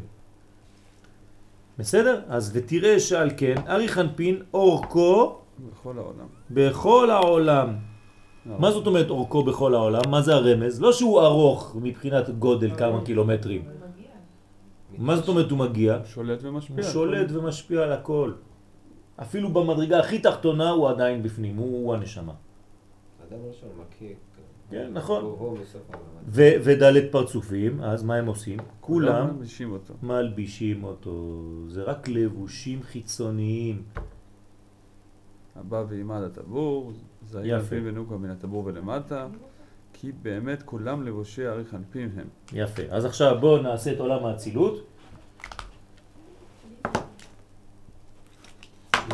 בסדר? 1.78 2.22
אז 2.30 2.52
ותראה 2.54 3.00
שעל 3.00 3.30
כן, 3.38 3.56
ארי 3.68 3.88
חנפין 3.88 4.42
אורכו 4.54 5.38
בכל 5.60 5.98
העולם. 5.98 6.28
בכל 6.50 7.10
העולם. 7.12 7.68
מה 8.46 8.72
זאת 8.72 8.88
אומרת 8.88 9.10
אורכו 9.10 9.44
בכל 9.44 9.74
העולם? 9.74 10.02
מה 10.10 10.22
זה 10.22 10.34
הרמז? 10.34 10.82
לא 10.82 10.92
שהוא 10.94 11.22
ארוך 11.22 11.76
מבחינת 11.82 12.30
גודל 12.30 12.72
כמה 12.76 13.06
קילומטרים. 13.06 13.62
מה 14.98 15.16
זאת 15.16 15.28
אומרת 15.28 15.52
הוא 15.52 15.60
מגיע? 15.60 16.00
שולט 16.06 16.40
ומשפיע. 16.44 16.76
הוא 16.76 16.84
שולט 16.84 17.30
ומשפיע 17.32 17.84
על 17.84 17.92
הכל. 17.92 18.32
אפילו 19.22 19.50
במדרגה 19.54 20.00
הכי 20.00 20.20
תחתונה 20.20 20.70
הוא 20.70 20.90
עדיין 20.90 21.24
בפנים, 21.24 21.56
הוא, 21.56 21.86
הוא 21.86 21.96
הנשמה. 21.96 22.34
אדם 23.30 23.38
ראשון 23.48 23.70
מכיר. 23.82 24.16
כן, 24.70 24.90
נכון. 24.94 25.24
העולם. 25.24 25.64
ו- 26.28 26.56
ודלת 26.64 27.12
פרצופים, 27.12 27.82
אז 27.82 28.04
מה 28.04 28.16
הם 28.16 28.26
עושים? 28.26 28.60
כולם 28.82 29.28
מלבישים 29.28 29.72
אותו. 29.72 29.94
מלבישים 30.04 30.84
אותו. 30.84 31.44
זה 31.68 31.84
רק 31.84 32.08
לבושים 32.08 32.84
חיצוניים. 32.84 33.84
הבא 35.56 35.84
ועימד 35.90 36.22
הטבור, 36.22 36.92
יפה. 37.44 37.56
אנפין 37.56 37.88
ונוקה 37.88 38.18
מן 38.18 38.30
הטבור 38.30 38.66
ולמטה, 38.66 39.28
כי 39.94 40.12
באמת 40.22 40.64
כולם 40.64 41.04
לבושי 41.04 41.48
אריך 41.48 41.74
אנפין 41.74 42.10
הם. 42.18 42.28
יפה. 42.54 42.84
אז 42.90 43.06
עכשיו 43.06 43.38
בואו 43.40 43.62
נעשה 43.62 43.92
את 43.92 44.00
עולם 44.00 44.26
האצילות. 44.26 44.88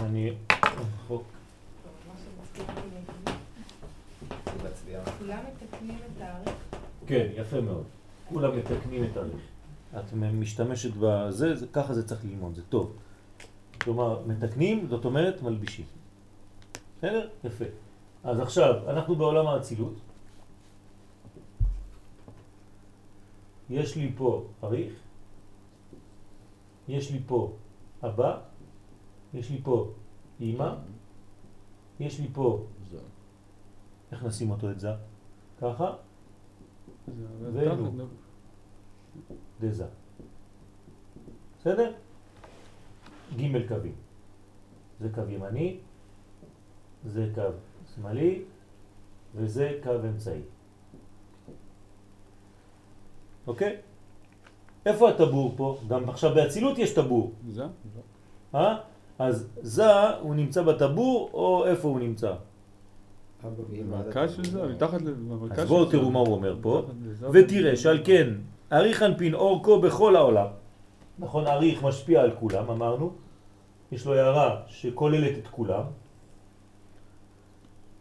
אני... 0.04 0.34
כולם 5.20 5.40
מתקנים 5.48 5.98
את 6.16 6.22
האריך. 6.22 6.56
כן, 7.08 7.28
יפה 7.36 7.62
מאוד. 7.62 7.84
כולם 8.30 8.58
מתקנים 8.58 9.04
את 9.04 9.18
הריח. 9.18 9.42
את 10.00 10.14
משתמשת 10.14 10.92
בזה, 11.00 11.56
זה, 11.56 11.68
ככה 11.74 11.94
זה 11.94 12.08
צריך 12.08 12.26
ללמוד, 12.26 12.56
זה 12.56 12.62
טוב. 12.70 12.96
כלומר, 13.82 14.22
מתקנים, 14.28 14.88
זאת 14.90 15.06
אומרת 15.06 15.42
מלבישים. 15.42 15.86
בסדר? 16.98 17.30
יפה. 17.44 17.66
אז 18.24 18.40
עכשיו, 18.40 18.90
אנחנו 18.90 19.16
בעולם 19.16 19.48
האצילות. 19.48 19.94
יש 23.70 23.96
לי 23.96 24.12
פה 24.18 24.46
אריך, 24.64 24.94
יש 26.88 27.12
לי 27.12 27.20
פה 27.26 27.54
אבא, 28.04 28.40
יש 29.34 29.50
לי 29.52 29.62
פה 29.64 29.92
אמא, 30.42 30.76
יש 32.00 32.20
לי 32.20 32.28
פה, 32.34 32.66
איך 34.12 34.24
נשים 34.24 34.52
אותו 34.52 34.72
את 34.72 34.80
זה? 34.80 34.92
ככה, 35.62 35.94
זה- 37.08 37.26
ואלו. 37.54 37.92
דזה. 39.60 39.86
בסדר? 41.60 41.92
ג' 43.36 43.68
קווים. 43.68 43.96
זה 45.00 45.10
קו 45.16 45.22
ימני, 45.30 45.80
זה 47.06 47.32
קו 47.36 47.42
שמאלי, 47.96 48.44
וזה 49.36 49.80
קו 49.84 49.92
אמצעי. 50.10 50.42
אוקיי? 53.48 53.78
איפה 54.86 55.10
הטבור 55.10 55.54
פה? 55.58 55.78
גם 55.88 56.10
עכשיו 56.10 56.36
באצילות 56.36 56.78
יש 56.78 56.94
טבור, 56.96 57.32
זה? 57.48 57.64
אה? 58.56 58.78
אז 59.20 59.48
זה 59.62 60.10
הוא 60.20 60.36
נמצא 60.36 60.62
בטבור 60.62 61.30
או 61.34 61.66
איפה 61.66 61.88
הוא 61.88 62.00
נמצא? 62.00 62.34
במרכז 63.70 64.36
של. 64.36 64.44
זה? 64.46 64.68
מתחת 64.68 65.02
אז 65.52 65.68
בואו. 65.68 65.86
תראו 65.86 66.12
מה 66.12 66.20
הוא 66.20 66.34
אומר 66.34 66.56
פה. 66.62 66.82
לזה. 67.06 67.28
ותראה 67.34 67.76
שעל 67.76 68.00
כן 68.04 68.30
אריך 68.72 69.04
אנפין 69.04 69.34
אורכו 69.34 69.82
בכל 69.82 70.16
העולם. 70.16 70.48
נכון, 71.20 71.48
אריך 71.48 71.84
משפיע 71.84 72.22
על 72.22 72.32
כולם, 72.40 72.70
אמרנו. 72.70 73.12
יש 73.92 74.06
לו 74.06 74.14
הערה 74.14 74.62
שכוללת 74.68 75.38
את 75.38 75.48
כולם. 75.48 75.84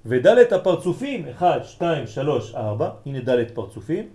ודלת 0.07 0.52
הפרצופים, 0.52 1.28
1, 1.28 1.64
2, 1.64 2.07
3, 2.07 2.54
4, 2.54 2.90
הנה 3.07 3.21
דלת 3.21 3.50
פרצופים, 3.50 4.09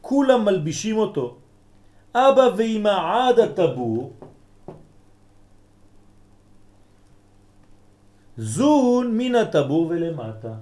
כולם 0.00 0.44
מלבישים 0.44 0.96
אותו. 0.96 1.36
אבא 2.14 2.48
ואמא 2.56 3.28
עד 3.28 3.38
הטבור, 3.38 4.12
זון 8.36 9.18
מן 9.18 9.34
הטבור 9.34 9.86
ולמטה. 9.90 10.54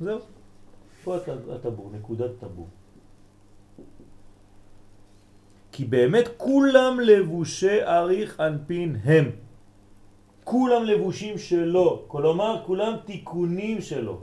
זהו. 0.00 0.18
פה 1.04 1.16
הט- 1.16 1.48
הטבור, 1.54 1.90
נקודת 1.94 2.30
טבור. 2.40 2.68
כי 5.72 5.84
באמת 5.84 6.24
כולם 6.36 7.00
לבושי 7.00 7.82
אריך 7.82 8.40
אנפין 8.40 8.96
הם. 9.04 9.30
כולם 10.44 10.84
לבושים 10.84 11.38
שלו, 11.38 12.04
כלומר 12.08 12.62
כולם 12.66 12.92
תיקונים 13.04 13.80
שלו. 13.80 14.20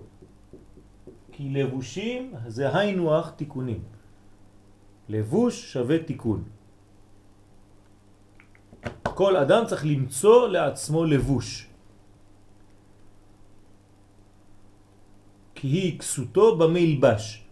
כי 1.32 1.50
לבושים 1.50 2.34
זה 2.48 2.78
היינו 2.78 3.16
הך 3.16 3.32
תיקונים. 3.36 3.82
לבוש 5.10 5.74
שווה 5.74 6.04
תיקון. 6.04 6.44
כל 9.16 9.38
אדם 9.38 9.64
צריך 9.68 9.86
למצוא 9.86 10.48
לעצמו 10.48 11.06
לבוש. 11.06 11.68
כי 15.56 15.68
היא 15.68 16.00
כסותו 16.00 16.58
במה 16.58 16.80
ילבש. 16.80 17.44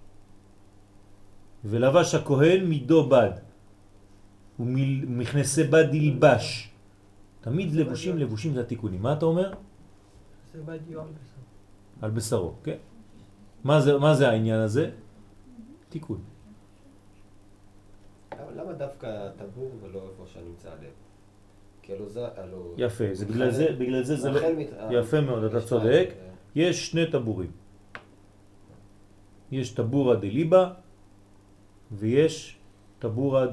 ולבש 1.65 2.15
הכהן 2.15 2.65
מידו 2.65 3.09
בד. 3.09 3.31
ומכנסי 4.59 5.63
בד 5.63 5.93
ילבש. 5.93 6.69
תמיד 7.41 7.73
לבושים, 7.73 8.17
לבושים 8.17 8.53
זה 8.53 8.61
התיקונים. 8.61 9.01
מה 9.01 9.13
אתה 9.13 9.25
אומר? 9.25 9.53
על 11.01 11.09
בשר. 11.09 11.41
על 12.01 12.11
בשרו, 12.11 12.53
כן. 12.63 12.77
מה 13.63 13.81
זה, 13.81 13.97
מה 13.97 14.13
זה 14.13 14.29
העניין 14.29 14.59
הזה? 14.59 14.91
תיקון. 15.89 16.21
למה- 18.55 18.73
דווקא 18.73 19.05
הטבור 19.05 19.71
ולא 19.81 19.99
איפה 20.11 20.23
שנמצא 20.33 20.69
הלב? 20.69 20.93
כי 21.81 21.93
הלוא 21.93 22.09
זה, 22.09 22.27
הלוא... 22.37 22.73
יפה, 22.77 23.03
זה 23.13 23.25
בגלל 23.25 23.51
זה, 23.51 23.71
בגלל 23.79 24.03
זה 24.03 24.15
זה 24.15 24.29
לא... 24.31 24.41
מת- 24.57 24.69
יפה 24.91 25.21
מאוד, 25.21 25.43
אתה 25.43 25.57
יש 25.57 25.65
צודק. 25.65 26.07
שתיים, 26.11 26.31
יש 26.55 26.87
שני 26.91 27.11
טבורים. 27.11 27.51
יש 29.51 29.69
טבורה 29.71 30.15
דליבה 30.15 30.73
ויש 31.91 32.57
טבורה 32.99 33.47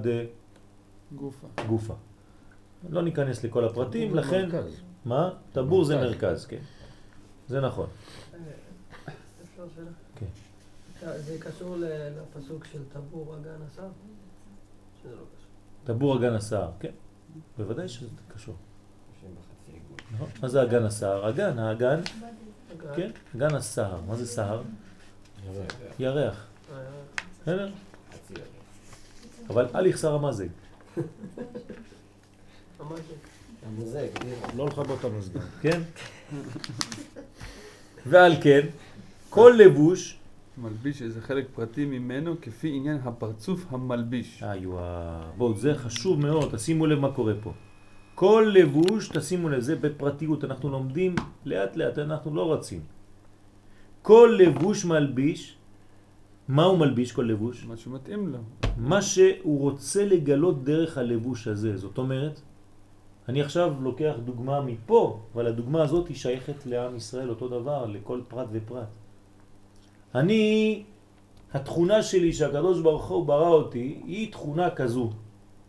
גופה. 1.14 1.46
דגופה. 1.64 1.94
לא 2.90 3.02
ניכנס 3.02 3.44
לכל 3.44 3.64
הפרטים, 3.64 4.14
לכן... 4.14 4.48
במרכז. 4.48 4.80
מה? 5.04 5.30
טבור 5.52 5.84
זה 5.84 5.96
מרכז. 5.96 6.10
מרכז, 6.22 6.46
כן. 6.46 6.60
זה 7.48 7.60
נכון. 7.60 7.86
אה? 8.34 8.38
כן. 10.16 10.26
זה 11.16 11.36
קשור 11.40 11.76
לפסוק 11.78 12.64
של 12.64 12.78
טבור 12.92 13.36
אגן 13.36 13.62
השר? 13.72 13.88
שזה 15.02 15.14
לא. 15.16 15.22
טבור 15.84 16.16
אגן 16.18 16.32
הסער, 16.34 16.70
כן. 16.80 16.92
בוודאי 17.58 17.88
שזה 17.88 18.08
קשור. 18.34 18.54
נכון? 20.14 20.28
מה 20.42 20.48
זה 20.48 20.62
אגן 20.62 20.84
הסער? 20.84 21.28
אגן, 21.28 21.58
האגן, 21.58 22.00
אגן? 22.72 22.96
כן, 22.96 23.10
אגן 23.36 23.54
הסער. 23.54 24.00
מה 24.06 24.16
זה 24.16 24.26
סער? 24.26 24.62
ירח. 25.98 26.46
בסדר? 27.42 27.70
אבל 29.48 29.66
אל 29.74 29.86
יחסר 29.86 30.18
מה 30.18 30.32
זה. 30.32 30.46
ממש 32.80 33.00
המוזג, 33.66 34.06
הגדיר. 34.14 34.34
לא 34.56 34.66
לכבות 34.66 35.00
את 35.00 35.04
המזגן. 35.04 35.40
כן? 35.60 35.80
ועל 38.06 38.32
כן, 38.42 38.66
כל 39.30 39.54
לבוש, 39.58 40.17
מלביש 40.62 41.02
איזה 41.02 41.20
חלק 41.20 41.46
פרטי 41.54 41.84
ממנו 41.84 42.34
כפי 42.42 42.72
עניין 42.76 42.98
הפרצוף 43.04 43.66
המלביש. 43.70 44.42
איווה, 44.42 45.30
בואו, 45.36 45.54
זה 45.54 45.74
חשוב 45.74 46.20
מאוד, 46.20 46.50
תשימו 46.54 46.86
לב 46.86 46.98
מה 46.98 47.12
קורה 47.12 47.34
פה. 47.42 47.52
כל 48.14 48.52
לבוש, 48.54 49.08
תשימו 49.08 49.48
לב, 49.48 49.60
זה 49.60 49.76
בפרטיות, 49.76 50.44
אנחנו 50.44 50.68
לומדים 50.70 51.14
לאט 51.44 51.76
לאט, 51.76 51.98
אנחנו 51.98 52.34
לא 52.34 52.52
רצים. 52.52 52.80
כל 54.02 54.36
לבוש 54.38 54.84
מלביש, 54.84 55.56
מה 56.48 56.64
הוא 56.64 56.78
מלביש 56.78 57.12
כל 57.12 57.22
לבוש? 57.22 57.66
מה 57.66 57.76
שמתאים 57.76 58.28
לו. 58.28 58.38
מה 58.76 59.02
שהוא 59.02 59.60
רוצה 59.60 60.04
לגלות 60.04 60.64
דרך 60.64 60.98
הלבוש 60.98 61.48
הזה. 61.48 61.76
זאת 61.76 61.98
אומרת, 61.98 62.40
אני 63.28 63.42
עכשיו 63.42 63.74
לוקח 63.80 64.14
דוגמה 64.24 64.60
מפה, 64.60 65.20
אבל 65.34 65.46
הדוגמה 65.46 65.82
הזאת 65.82 66.08
היא 66.08 66.16
שייכת 66.16 66.66
לעם 66.66 66.96
ישראל 66.96 67.30
אותו 67.30 67.48
דבר, 67.48 67.86
לכל 67.86 68.20
פרט 68.28 68.48
ופרט. 68.52 68.97
אני, 70.14 70.82
התכונה 71.54 72.02
שלי 72.02 72.32
שהקדוש 72.32 72.80
ברוך 72.80 73.08
הוא 73.08 73.26
ברא 73.26 73.48
אותי, 73.48 74.00
היא 74.06 74.32
תכונה 74.32 74.70
כזו. 74.70 75.10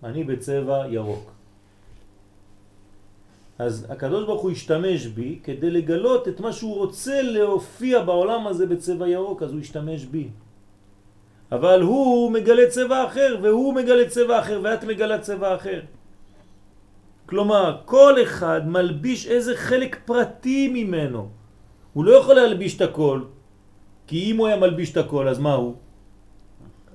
אני 0.03 0.23
בצבע 0.23 0.87
ירוק. 0.89 1.31
אז 3.59 3.85
הקדוש 3.89 4.25
ברוך 4.25 4.41
הוא 4.41 4.51
השתמש 4.51 5.05
בי 5.05 5.39
כדי 5.43 5.71
לגלות 5.71 6.27
את 6.27 6.39
מה 6.39 6.53
שהוא 6.53 6.75
רוצה 6.75 7.21
להופיע 7.21 8.01
בעולם 8.01 8.47
הזה 8.47 8.65
בצבע 8.65 9.07
ירוק, 9.07 9.43
אז 9.43 9.51
הוא 9.51 9.59
השתמש 9.59 10.05
בי. 10.05 10.27
אבל 11.51 11.81
הוא 11.81 12.31
מגלה 12.31 12.67
צבע 12.69 13.05
אחר, 13.05 13.37
והוא 13.41 13.73
מגלה 13.73 14.09
צבע 14.09 14.39
אחר, 14.39 14.59
ואת 14.63 14.83
מגלה 14.83 15.19
צבע 15.19 15.55
אחר. 15.55 15.81
כלומר, 17.25 17.77
כל 17.85 18.23
אחד 18.23 18.61
מלביש 18.67 19.27
איזה 19.27 19.55
חלק 19.55 19.99
פרטי 20.05 20.67
ממנו. 20.73 21.29
הוא 21.93 22.05
לא 22.05 22.11
יכול 22.11 22.35
להלביש 22.35 22.75
את 22.75 22.81
הכל, 22.81 23.21
כי 24.09 24.31
אם 24.31 24.37
הוא 24.37 24.47
היה 24.47 24.57
מלביש 24.57 24.91
את 24.91 24.97
הכל, 24.97 25.27
אז 25.27 25.39
מה 25.39 25.53
הוא? 25.53 25.75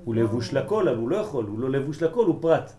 הוא 0.04 0.14
לבוש 0.14 0.52
לכל, 0.52 0.88
אבל 0.88 0.98
הוא 0.98 1.08
לא 1.08 1.16
יכול, 1.16 1.44
הוא 1.44 1.58
לא 1.58 1.70
לבוש 1.70 2.02
לכל, 2.02 2.26
הוא 2.26 2.36
פרט. 2.42 2.72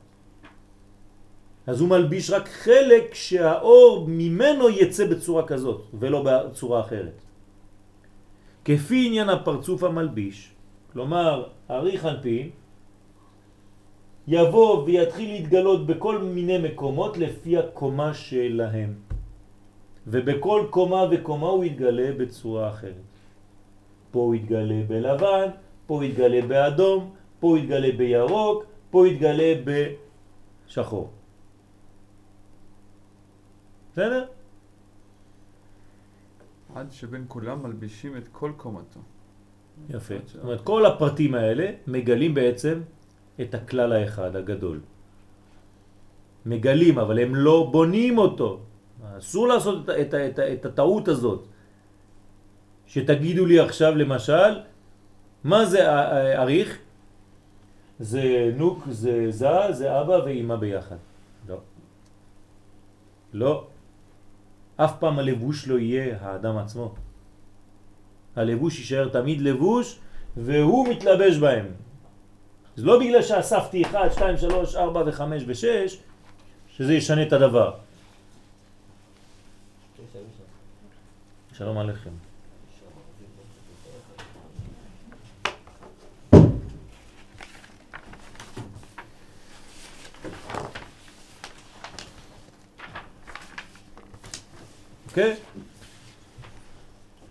אז 1.68 1.82
הוא 1.82 1.90
מלביש 1.90 2.30
רק 2.30 2.48
חלק 2.50 3.14
שהאור 3.16 4.06
ממנו 4.08 4.70
יצא 4.70 5.08
בצורה 5.08 5.48
כזאת, 5.48 5.82
ולא 6.00 6.20
בצורה 6.28 6.80
אחרת. 6.84 7.16
כפי 8.66 9.08
עניין 9.08 9.30
הפרצוף 9.30 9.84
המלביש, 9.84 10.52
כלומר, 10.94 11.48
אריך 11.72 12.06
אנפין 12.06 12.50
יבוא 14.28 14.84
ויתחיל 14.84 15.30
להתגלות 15.32 15.88
בכל 15.88 16.18
מיני 16.28 16.58
מקומות 16.58 17.18
לפי 17.18 17.58
הקומה 17.58 18.14
שלהם. 18.14 18.94
ובכל 20.08 20.68
קומה 20.70 21.04
וקומה 21.12 21.48
הוא 21.48 21.64
יתגלה 21.64 22.12
בצורה 22.20 22.70
אחרת. 22.70 23.15
פה 24.16 24.22
הוא 24.22 24.36
יתגלה 24.36 24.84
בלבן, 24.88 25.48
פה 25.88 25.94
הוא 25.94 26.04
יתגלה 26.04 26.48
באדום, 26.48 27.14
פה 27.40 27.48
הוא 27.48 27.58
יתגלה 27.58 27.92
בירוק, 27.98 28.64
פה 28.90 28.98
הוא 28.98 29.08
יתגלה 29.08 29.54
בשחור. 30.68 31.10
בסדר? 33.92 34.26
עד 36.76 36.92
שבין 36.92 37.26
כולם 37.28 37.64
מלבישים 37.64 38.18
את 38.18 38.28
כל 38.32 38.52
קומתו. 38.58 39.00
יפה. 39.90 40.16
זאת 40.26 40.44
אומרת, 40.44 40.62
כל 40.62 40.86
הפרטים 40.86 41.36
האלה 41.36 41.72
מגלים 41.88 42.34
בעצם 42.34 42.82
את 43.42 43.54
הכלל 43.54 43.94
האחד 43.94 44.36
הגדול. 44.36 44.80
מגלים, 46.46 47.00
אבל 47.00 47.20
הם 47.20 47.36
לא 47.36 47.70
בונים 47.72 48.18
אותו. 48.18 48.60
אסור 49.18 49.48
לעשות 49.48 49.90
את, 49.90 49.90
את, 49.90 50.14
את, 50.14 50.40
את 50.40 50.66
הטעות 50.66 51.08
הזאת. 51.08 51.48
שתגידו 52.88 53.46
לי 53.46 53.60
עכשיו 53.60 53.96
למשל, 53.96 54.62
מה 55.44 55.66
זה 55.66 55.92
אריך? 56.38 56.78
זה 58.00 58.52
נוק, 58.56 58.84
זה 58.90 59.26
זה, 59.30 59.72
זה 59.72 60.02
אבא 60.02 60.12
ואימא 60.26 60.56
ביחד. 60.56 60.96
לא. 61.48 61.58
לא. 63.34 63.68
אף 64.76 65.00
פעם 65.00 65.20
הלבוש 65.20 65.68
לא 65.68 65.80
יהיה 65.80 66.18
האדם 66.22 66.58
עצמו. 66.58 66.96
הלבוש 68.36 68.80
יישאר 68.80 69.10
תמיד 69.10 69.42
לבוש 69.42 70.00
והוא 70.38 70.88
מתלבש 70.88 71.38
בהם. 71.38 71.66
זה 72.76 72.86
לא 72.86 73.00
בגלל 73.00 73.22
שאספתי 73.22 73.84
1, 73.84 74.14
2, 74.14 74.38
3, 74.38 74.76
4 74.76 75.04
ו-5 75.06 75.22
ו-6 75.48 75.96
שזה 76.76 76.94
ישנה 76.94 77.24
את 77.24 77.34
הדבר. 77.34 77.74
שלום 81.58 81.78
עליכם. 81.78 82.10
יש 82.10 82.80
שם. 82.80 82.86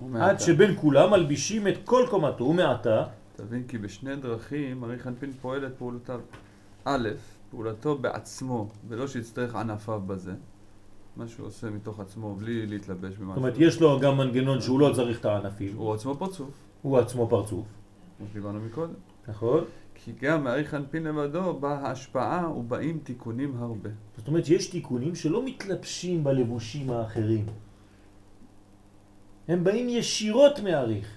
ומעתה. 0.02 0.30
עד 0.30 0.40
שבין 0.40 0.76
כולם 0.76 1.10
מלבישים 1.10 1.68
את 1.68 1.74
כל 1.84 2.06
קומתו 2.10 2.44
ומעתה, 2.44 3.04
תבין 3.36 3.62
כי 3.68 3.78
בשני 3.78 4.16
דרכים 4.16 4.84
ארי 4.84 4.98
חנפין 4.98 5.32
פועל 5.32 5.66
את 5.66 5.72
פעולותיו. 5.78 6.20
א', 6.84 7.08
פעולתו 7.50 7.98
בעצמו, 7.98 8.68
ולא 8.88 9.08
שיצטרך 9.08 9.54
ענפיו 9.54 10.00
בזה. 10.06 10.32
מה 11.16 11.28
שהוא 11.28 11.46
עושה 11.46 11.70
מתוך 11.70 12.00
עצמו 12.00 12.34
בלי 12.34 12.66
להתלבש 12.66 13.14
במשהו. 13.14 13.26
זאת 13.26 13.36
אומרת 13.36 13.54
יש 13.58 13.80
לו 13.80 14.00
גם 14.00 14.16
מנגנון 14.16 14.60
שהוא 14.60 14.80
לא 14.80 14.92
צריך 14.94 15.20
את 15.20 15.24
הענפים, 15.24 15.76
הוא 15.76 15.94
עצמו 15.94 16.14
פרצוף, 16.14 16.50
הוא 16.82 16.98
עצמו 16.98 17.28
פרצוף, 17.28 17.66
כמו 18.18 18.26
שדיברנו 18.30 18.60
מקודם. 18.60 18.92
נכון? 19.28 19.64
כי 19.94 20.12
גם 20.20 20.44
מארי 20.44 20.64
חנפין 20.64 21.04
לבדו 21.04 21.54
באה 21.54 21.88
ההשפעה 21.88 22.50
ובאים 22.56 22.98
תיקונים 23.04 23.56
הרבה. 23.58 23.90
זאת 24.16 24.28
אומרת 24.28 24.44
שיש 24.44 24.66
תיקונים 24.66 25.14
שלא 25.14 25.44
מתלבשים 25.44 26.24
בלבושים 26.24 26.90
האחרים. 26.90 27.46
הם 29.48 29.64
באים 29.64 29.88
ישירות 29.88 30.60
מהאריך. 30.60 31.08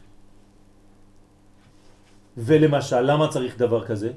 ולמשל, 2.37 3.01
למה 3.01 3.27
צריך 3.27 3.57
דבר 3.57 3.85
כזה? 3.85 4.11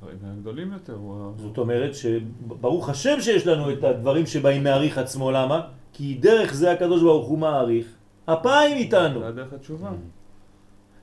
דברים 0.00 0.18
גדולים 0.40 0.72
יותר. 0.72 0.96
זאת 1.36 1.58
אומרת 1.58 1.94
שברוך 1.94 2.88
השם 2.88 3.20
שיש 3.20 3.46
לנו 3.46 3.72
את 3.72 3.84
הדברים 3.84 4.26
שבאים 4.26 4.64
מהאריך 4.64 4.98
עצמו, 4.98 5.30
למה? 5.30 5.60
כי 5.92 6.14
דרך 6.20 6.54
זה 6.54 6.72
הקדוש 6.72 7.02
ברוך 7.02 7.28
הוא 7.28 7.38
מעריך, 7.38 7.86
אפיים 8.24 8.76
איתנו. 8.76 9.20
זה 9.20 9.28
הדרך 9.28 9.52
התשובה. 9.52 9.90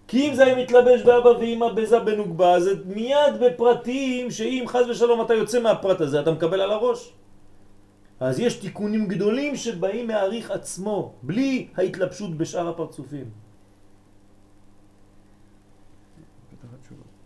כי 0.07 0.29
אם 0.29 0.33
זה 0.33 0.45
היה 0.45 0.55
מתלבש 0.55 1.01
באבא 1.01 1.29
ואמא 1.29 1.73
בזה 1.73 1.99
בנוגבה, 1.99 2.59
זה 2.59 2.71
מיד 2.85 3.33
בפרטים 3.41 4.31
שאם 4.31 4.63
חז 4.67 4.89
ושלום 4.89 5.21
אתה 5.21 5.33
יוצא 5.33 5.61
מהפרט 5.61 6.01
הזה, 6.01 6.19
אתה 6.19 6.31
מקבל 6.31 6.61
על 6.61 6.71
הראש. 6.71 7.13
אז 8.19 8.39
יש 8.39 8.55
תיקונים 8.55 9.07
גדולים 9.07 9.55
שבאים 9.55 10.07
מהאריך 10.07 10.51
עצמו, 10.51 11.13
בלי 11.23 11.67
ההתלבשות 11.77 12.37
בשאר 12.37 12.69
הפרצופים. 12.69 13.29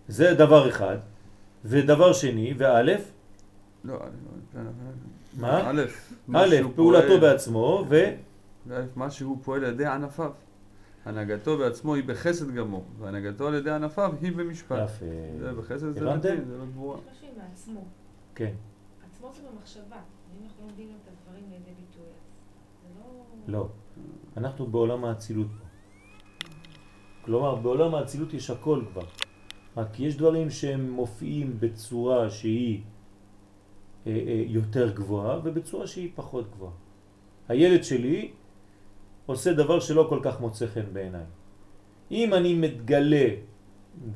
זה 0.07 0.33
דבר 0.33 0.69
אחד. 0.69 0.97
ודבר 1.65 2.13
שני, 2.13 2.53
ואלף, 2.57 3.11
לא, 3.83 3.99
לא... 4.55 4.61
מה? 5.37 5.69
א', 5.69 5.81
א', 6.35 6.55
פעולתו 6.75 7.19
בעצמו, 7.19 7.85
ו... 7.89 7.95
מה 8.95 9.11
שהוא 9.11 9.37
פועל 9.43 9.65
על 9.65 9.73
ידי 9.73 9.85
ענפיו. 9.85 10.31
הנהגתו 11.05 11.57
בעצמו 11.57 11.95
היא 11.95 12.03
בחסד 12.03 12.51
גמור, 12.55 12.85
והנהגתו 12.99 13.47
על 13.47 13.55
ידי 13.55 13.71
ענפיו 13.71 14.13
היא 14.21 14.31
במשפט. 14.31 14.77
יפה. 14.85 15.05
זה 15.39 15.53
בחסד 15.53 15.91
זה 15.91 16.01
הבנתם? 16.01 16.35
דתי, 16.35 16.45
זה 16.45 16.57
לא 16.57 16.65
גבורה. 16.65 16.97
כן. 18.35 18.53
עצמו 19.11 19.31
זה 19.33 19.41
במחשבה. 19.51 19.97
לא... 23.47 23.59
לא. 23.59 23.67
אנחנו 24.37 24.67
בעולם 24.67 25.05
האצילות 25.05 25.47
פה. 25.47 25.65
כלומר, 27.25 27.55
בעולם 27.55 27.95
האצילות 27.95 28.33
יש 28.33 28.49
הכל 28.49 28.81
כבר. 28.91 29.05
רק 29.77 29.99
יש 29.99 30.17
דברים 30.17 30.49
שהם 30.49 30.91
מופיעים 30.91 31.57
בצורה 31.59 32.29
שהיא 32.29 32.81
אה, 34.07 34.11
אה, 34.11 34.43
יותר 34.47 34.91
גבוהה 34.91 35.39
ובצורה 35.43 35.87
שהיא 35.87 36.11
פחות 36.15 36.51
גבוהה. 36.51 36.73
הילד 37.49 37.83
שלי 37.83 38.31
עושה 39.25 39.53
דבר 39.53 39.79
שלא 39.79 40.05
כל 40.09 40.19
כך 40.23 40.41
מוצא 40.41 40.67
חן 40.67 40.93
בעיניי. 40.93 41.25
אם 42.11 42.33
אני 42.33 42.53
מתגלה 42.53 43.27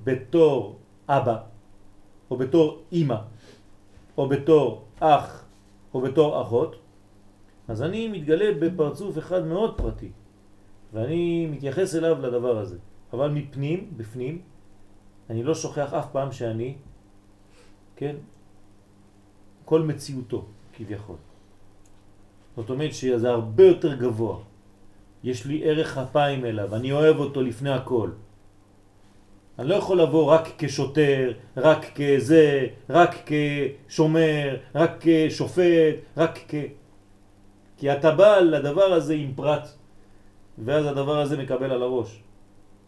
בתור 0.04 0.80
אבא, 1.10 1.38
או 2.32 2.38
בתור 2.38 2.84
אימא, 2.92 3.20
או 4.18 4.30
בתור 4.30 4.86
אח, 5.00 5.47
או 5.98 6.02
בתור 6.02 6.42
אחות, 6.42 6.76
אז 7.68 7.82
אני 7.82 8.08
מתגלה 8.08 8.54
בפרצוף 8.62 9.18
אחד 9.18 9.46
מאוד 9.46 9.78
פרטי, 9.78 10.12
ואני 10.94 11.46
מתייחס 11.46 11.96
אליו 11.96 12.22
לדבר 12.22 12.58
הזה. 12.58 12.78
אבל 13.14 13.30
מפנים, 13.30 13.98
בפנים, 13.98 14.42
אני 15.30 15.44
לא 15.44 15.56
שוכח 15.56 15.94
אף 15.94 16.12
פעם 16.12 16.32
שאני, 16.32 16.76
כן, 17.96 18.16
כל 19.66 19.82
מציאותו 19.82 20.46
כביכול. 20.74 21.18
זאת 22.56 22.70
אומרת 22.70 22.94
שזה 22.94 23.30
הרבה 23.30 23.64
יותר 23.64 23.96
גבוה. 23.96 24.38
יש 25.24 25.46
לי 25.46 25.66
ערך 25.66 25.98
אפיים 25.98 26.46
אליו, 26.46 26.76
אני 26.76 26.92
אוהב 26.92 27.18
אותו 27.18 27.42
לפני 27.42 27.74
הכל. 27.74 28.10
אני 29.60 29.68
לא 29.68 29.76
יכול 29.76 30.02
לבוא 30.02 30.26
רק 30.26 30.48
כשוטר, 30.58 31.32
רק 31.58 31.86
כזה, 31.96 32.68
רק 32.90 33.16
כשומר, 33.26 34.58
רק 34.76 34.92
כשופט, 35.00 35.96
רק 36.18 36.40
כ... 36.48 36.56
כי 37.78 37.94
אתה 37.94 38.12
בא 38.12 38.40
לדבר 38.40 38.94
הזה 38.94 39.14
עם 39.14 39.34
פרט, 39.36 39.68
ואז 40.66 40.86
הדבר 40.86 41.20
הזה 41.20 41.38
מקבל 41.38 41.72
על 41.72 41.84
הראש. 41.84 42.24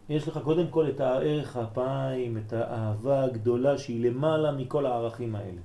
יש 0.08 0.28
לך 0.28 0.38
קודם 0.38 0.68
כל 0.68 0.88
את 0.88 1.00
הערך 1.00 1.56
האפיים, 1.56 2.38
את 2.38 2.52
האהבה 2.52 3.24
הגדולה 3.24 3.78
שהיא 3.78 4.10
למעלה 4.10 4.52
מכל 4.52 4.86
הערכים 4.86 5.34
האלה. 5.34 5.60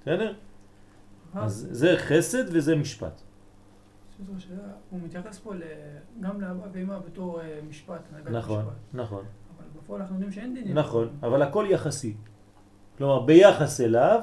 בסדר? 0.00 0.32
אז 1.34 1.68
זה 1.70 1.94
חסד 1.96 2.44
וזה 2.48 2.76
משפט. 2.76 3.20
הוא 4.90 5.00
מתייחס 5.04 5.38
פה 5.38 5.52
גם 6.20 6.40
לאבא 6.40 6.66
ואמא 6.72 6.98
בתור 6.98 7.40
אה, 7.40 7.60
משפט, 7.68 8.00
נכון, 8.30 8.60
משפט. 8.60 8.72
נכון, 8.94 9.24
אבל 9.58 9.66
בפועל 9.82 10.00
אנחנו 10.00 10.14
יודעים 10.14 10.32
שאין 10.32 10.54
דינים. 10.54 10.78
נכון, 10.78 11.08
אבל 11.22 11.42
הכל 11.42 11.66
יחסי. 11.68 12.14
כלומר, 12.98 13.20
ביחס 13.20 13.80
אליו, 13.80 14.20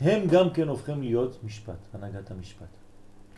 הם 0.00 0.26
גם 0.26 0.50
כן 0.50 0.68
הופכים 0.68 1.02
להיות 1.02 1.44
משפט, 1.44 1.88
הנהגת 1.94 2.30
המשפט. 2.30 2.68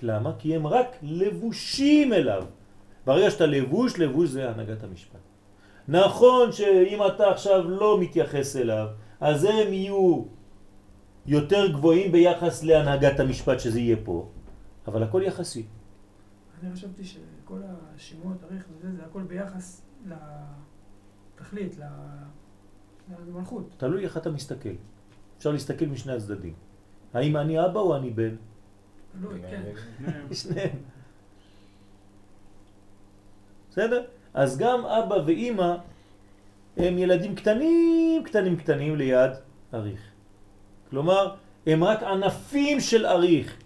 למה? 0.02 0.32
כי 0.38 0.56
הם 0.56 0.66
רק 0.66 0.96
לבושים 1.02 2.12
אליו. 2.12 2.44
ברגע 3.06 3.30
שאתה 3.30 3.46
לבוש, 3.46 3.98
לבוש 3.98 4.28
זה 4.28 4.50
הנהגת 4.50 4.84
המשפט. 4.84 5.20
נכון 5.88 6.52
שאם 6.52 6.98
אתה 7.06 7.30
עכשיו 7.30 7.70
לא 7.70 8.00
מתייחס 8.00 8.56
אליו, 8.56 8.86
אז 9.20 9.44
הם 9.44 9.72
יהיו 9.72 10.24
יותר 11.26 11.72
גבוהים 11.72 12.12
ביחס 12.12 12.62
להנהגת 12.62 13.20
המשפט 13.20 13.60
שזה 13.60 13.80
יהיה 13.80 13.96
פה, 14.04 14.28
אבל 14.86 15.02
הכל 15.02 15.22
יחסי. 15.24 15.66
אני 16.62 16.72
חשבתי 16.72 17.04
שכל 17.04 17.60
השמות, 17.64 18.36
אריך 18.44 18.66
וזה, 18.72 18.96
זה 18.96 19.02
הכל 19.04 19.22
ביחס 19.22 19.82
לתכלית, 20.06 21.76
למלכות. 23.28 23.70
תלוי 23.76 24.04
איך 24.04 24.16
אתה 24.16 24.30
מסתכל. 24.30 24.74
אפשר 25.38 25.50
להסתכל 25.50 25.86
משני 25.86 26.12
הצדדים. 26.12 26.54
האם 27.14 27.36
אני 27.36 27.64
אבא 27.64 27.80
או 27.80 27.96
אני 27.96 28.10
בן? 28.10 28.34
תלוי, 29.12 29.40
כן. 29.42 29.62
שניהם. 30.34 30.76
בסדר? 33.70 34.04
אז 34.34 34.58
גם 34.58 34.86
אבא 34.86 35.14
ואימא 35.26 35.76
הם 36.76 36.98
ילדים 36.98 37.34
קטנים, 37.34 38.24
קטנים, 38.24 38.56
קטנים 38.56 38.96
ליד 38.96 39.30
אריך. 39.74 40.00
כלומר, 40.90 41.34
הם 41.66 41.84
רק 41.84 42.02
ענפים 42.02 42.80
של 42.80 43.06
אריך. 43.06 43.56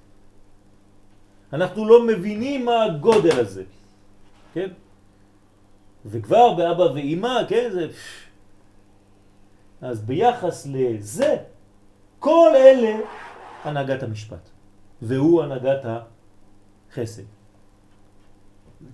אנחנו 1.52 1.88
לא 1.88 2.06
מבינים 2.06 2.64
מה 2.64 2.84
הגודל 2.84 3.40
הזה, 3.40 3.64
כן? 4.52 4.68
וכבר 6.06 6.54
באבא 6.54 6.82
ואימא, 6.82 7.40
כן, 7.48 7.70
זה... 7.72 7.88
אז 9.80 10.02
ביחס 10.02 10.66
לזה, 10.70 11.36
כל 12.18 12.52
אלה 12.56 13.00
הנהגת 13.64 14.02
המשפט, 14.02 14.50
והוא 15.02 15.42
הנהגת 15.42 15.80
החסד. 15.84 17.22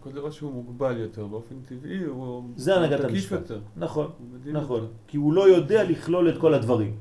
כל 0.01 0.13
דבר 0.13 0.31
שהוא 0.31 0.53
מוגבל 0.53 0.99
יותר, 0.99 1.27
באופן 1.27 1.55
טבעי 1.69 1.99
הוא... 1.99 2.43
זה 2.57 2.77
הנהגת 2.77 3.05
המשפט. 3.05 3.41
יותר. 3.41 3.61
נכון, 3.77 4.11
נכון, 4.47 4.81
יותר. 4.81 4.93
כי 5.09 5.17
הוא 5.17 5.33
לא 5.33 5.49
יודע 5.49 5.85
לכלול 5.85 6.29
את 6.29 6.39
כל 6.39 6.55
הדברים. 6.55 6.97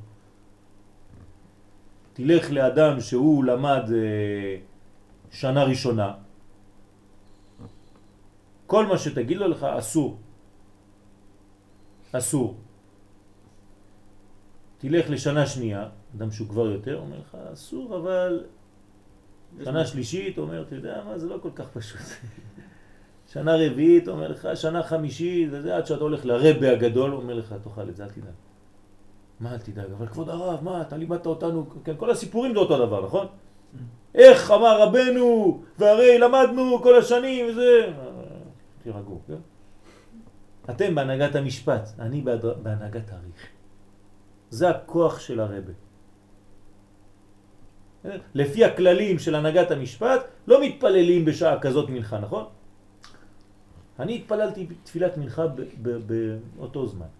תלך 2.13 2.52
לאדם 2.52 3.02
שהוא 3.02 3.43
למד 3.43 3.84
אה, 3.93 4.58
שנה 5.32 5.63
ראשונה, 5.63 6.13
כל 8.70 8.86
מה 8.86 8.98
שתגיד 8.98 9.38
לו 9.38 9.48
לך 9.48 9.64
אסור. 9.64 10.18
אסור. 12.12 12.58
תלך 14.78 15.10
לשנה 15.10 15.46
שנייה, 15.46 15.90
אדם 16.16 16.32
שהוא 16.32 16.48
כבר 16.48 16.66
יותר, 16.66 16.98
אומר 16.98 17.20
לך 17.20 17.38
אסור, 17.54 17.98
אבל 17.98 18.44
שנה 19.64 19.86
שלישית 19.86 20.38
אומר, 20.38 20.62
אתה 20.62 20.76
יודע 20.76 21.02
מה, 21.06 21.18
זה 21.18 21.28
לא 21.28 21.38
כל 21.42 21.50
כך 21.56 21.70
פשוט. 21.74 22.02
שנה 23.34 23.56
רביעית 23.56 24.08
אומר 24.08 24.28
לך, 24.28 24.48
שנה 24.56 24.84
חמישית, 24.84 25.50
וזה 25.52 25.76
עד 25.76 25.86
שאתה 25.86 26.04
הולך 26.04 26.26
לרבה 26.26 26.72
הגדול, 26.72 27.14
אומר 27.14 27.34
לך, 27.34 27.56
תאכל 27.64 27.90
את 27.90 27.96
זה, 27.96 28.04
אל 28.04 28.10
תדאג. 28.10 28.34
מה 29.40 29.54
אל 29.54 29.60
תדאג? 29.60 29.92
אבל 29.98 30.08
כבוד 30.08 30.30
הרב, 30.30 30.64
מה, 30.64 30.82
אתה 30.82 30.98
לימדת 30.98 31.26
אותנו, 31.26 31.66
כן, 31.84 31.94
כל 31.98 32.12
הסיפורים 32.12 32.54
זה 32.54 32.60
אותו 32.60 32.86
דבר, 32.86 33.06
נכון? 33.06 33.28
איך 34.16 34.52
אמר 34.52 34.82
רבנו, 34.82 35.62
והרי 35.80 36.20
למדנו 36.20 36.80
כל 36.84 36.98
השנים, 36.98 37.46
וזה... 37.50 37.94
תירגעו, 38.91 39.21
כן? 39.28 39.41
אתם 40.69 40.95
בהנהגת 40.95 41.36
המשפט, 41.36 41.89
אני 41.99 42.21
בהנהגת 42.63 43.10
האריך. 43.10 43.41
זה 44.49 44.69
הכוח 44.69 45.19
של 45.19 45.39
הרבה. 45.39 45.73
לפי 48.34 48.65
הכללים 48.65 49.19
של 49.19 49.36
הנהגת 49.36 49.71
המשפט, 49.71 50.21
לא 50.47 50.65
מתפללים 50.65 51.25
בשעה 51.25 51.62
כזאת 51.62 51.89
מנחה, 51.89 52.19
נכון? 52.19 52.45
אני 53.99 54.15
התפללתי 54.15 54.67
תפילת 54.84 55.17
מנחה 55.17 55.45
באותו 56.58 56.88
זמן. 56.88 57.12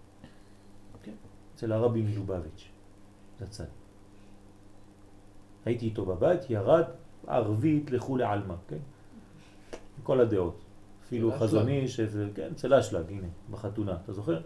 כן? 1.02 1.14
אצל 1.54 1.72
הרבי 1.72 2.02
מלובביץ', 2.02 2.68
זצ"ל. 3.40 3.70
הייתי 5.64 5.86
איתו 5.86 6.06
בבית, 6.06 6.50
ירד, 6.50 6.84
ערבית 7.26 7.90
לכולי 7.90 8.24
עלמא, 8.24 8.54
כן? 8.68 8.82
כל 10.02 10.20
הדעות. 10.20 10.69
אפילו 11.10 11.32
איש, 11.68 12.00
איזה- 12.00 12.26
כן, 12.34 12.48
אצל 12.52 12.74
אשלג, 12.74 13.04
הנה, 13.08 13.26
בחתונה, 13.50 13.96
אתה 14.04 14.12
זוכר? 14.12 14.40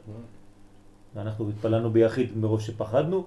ואנחנו 1.14 1.48
התפללנו 1.48 1.90
ביחיד 1.90 2.38
מרוב 2.38 2.61
שפחדנו, 2.61 3.27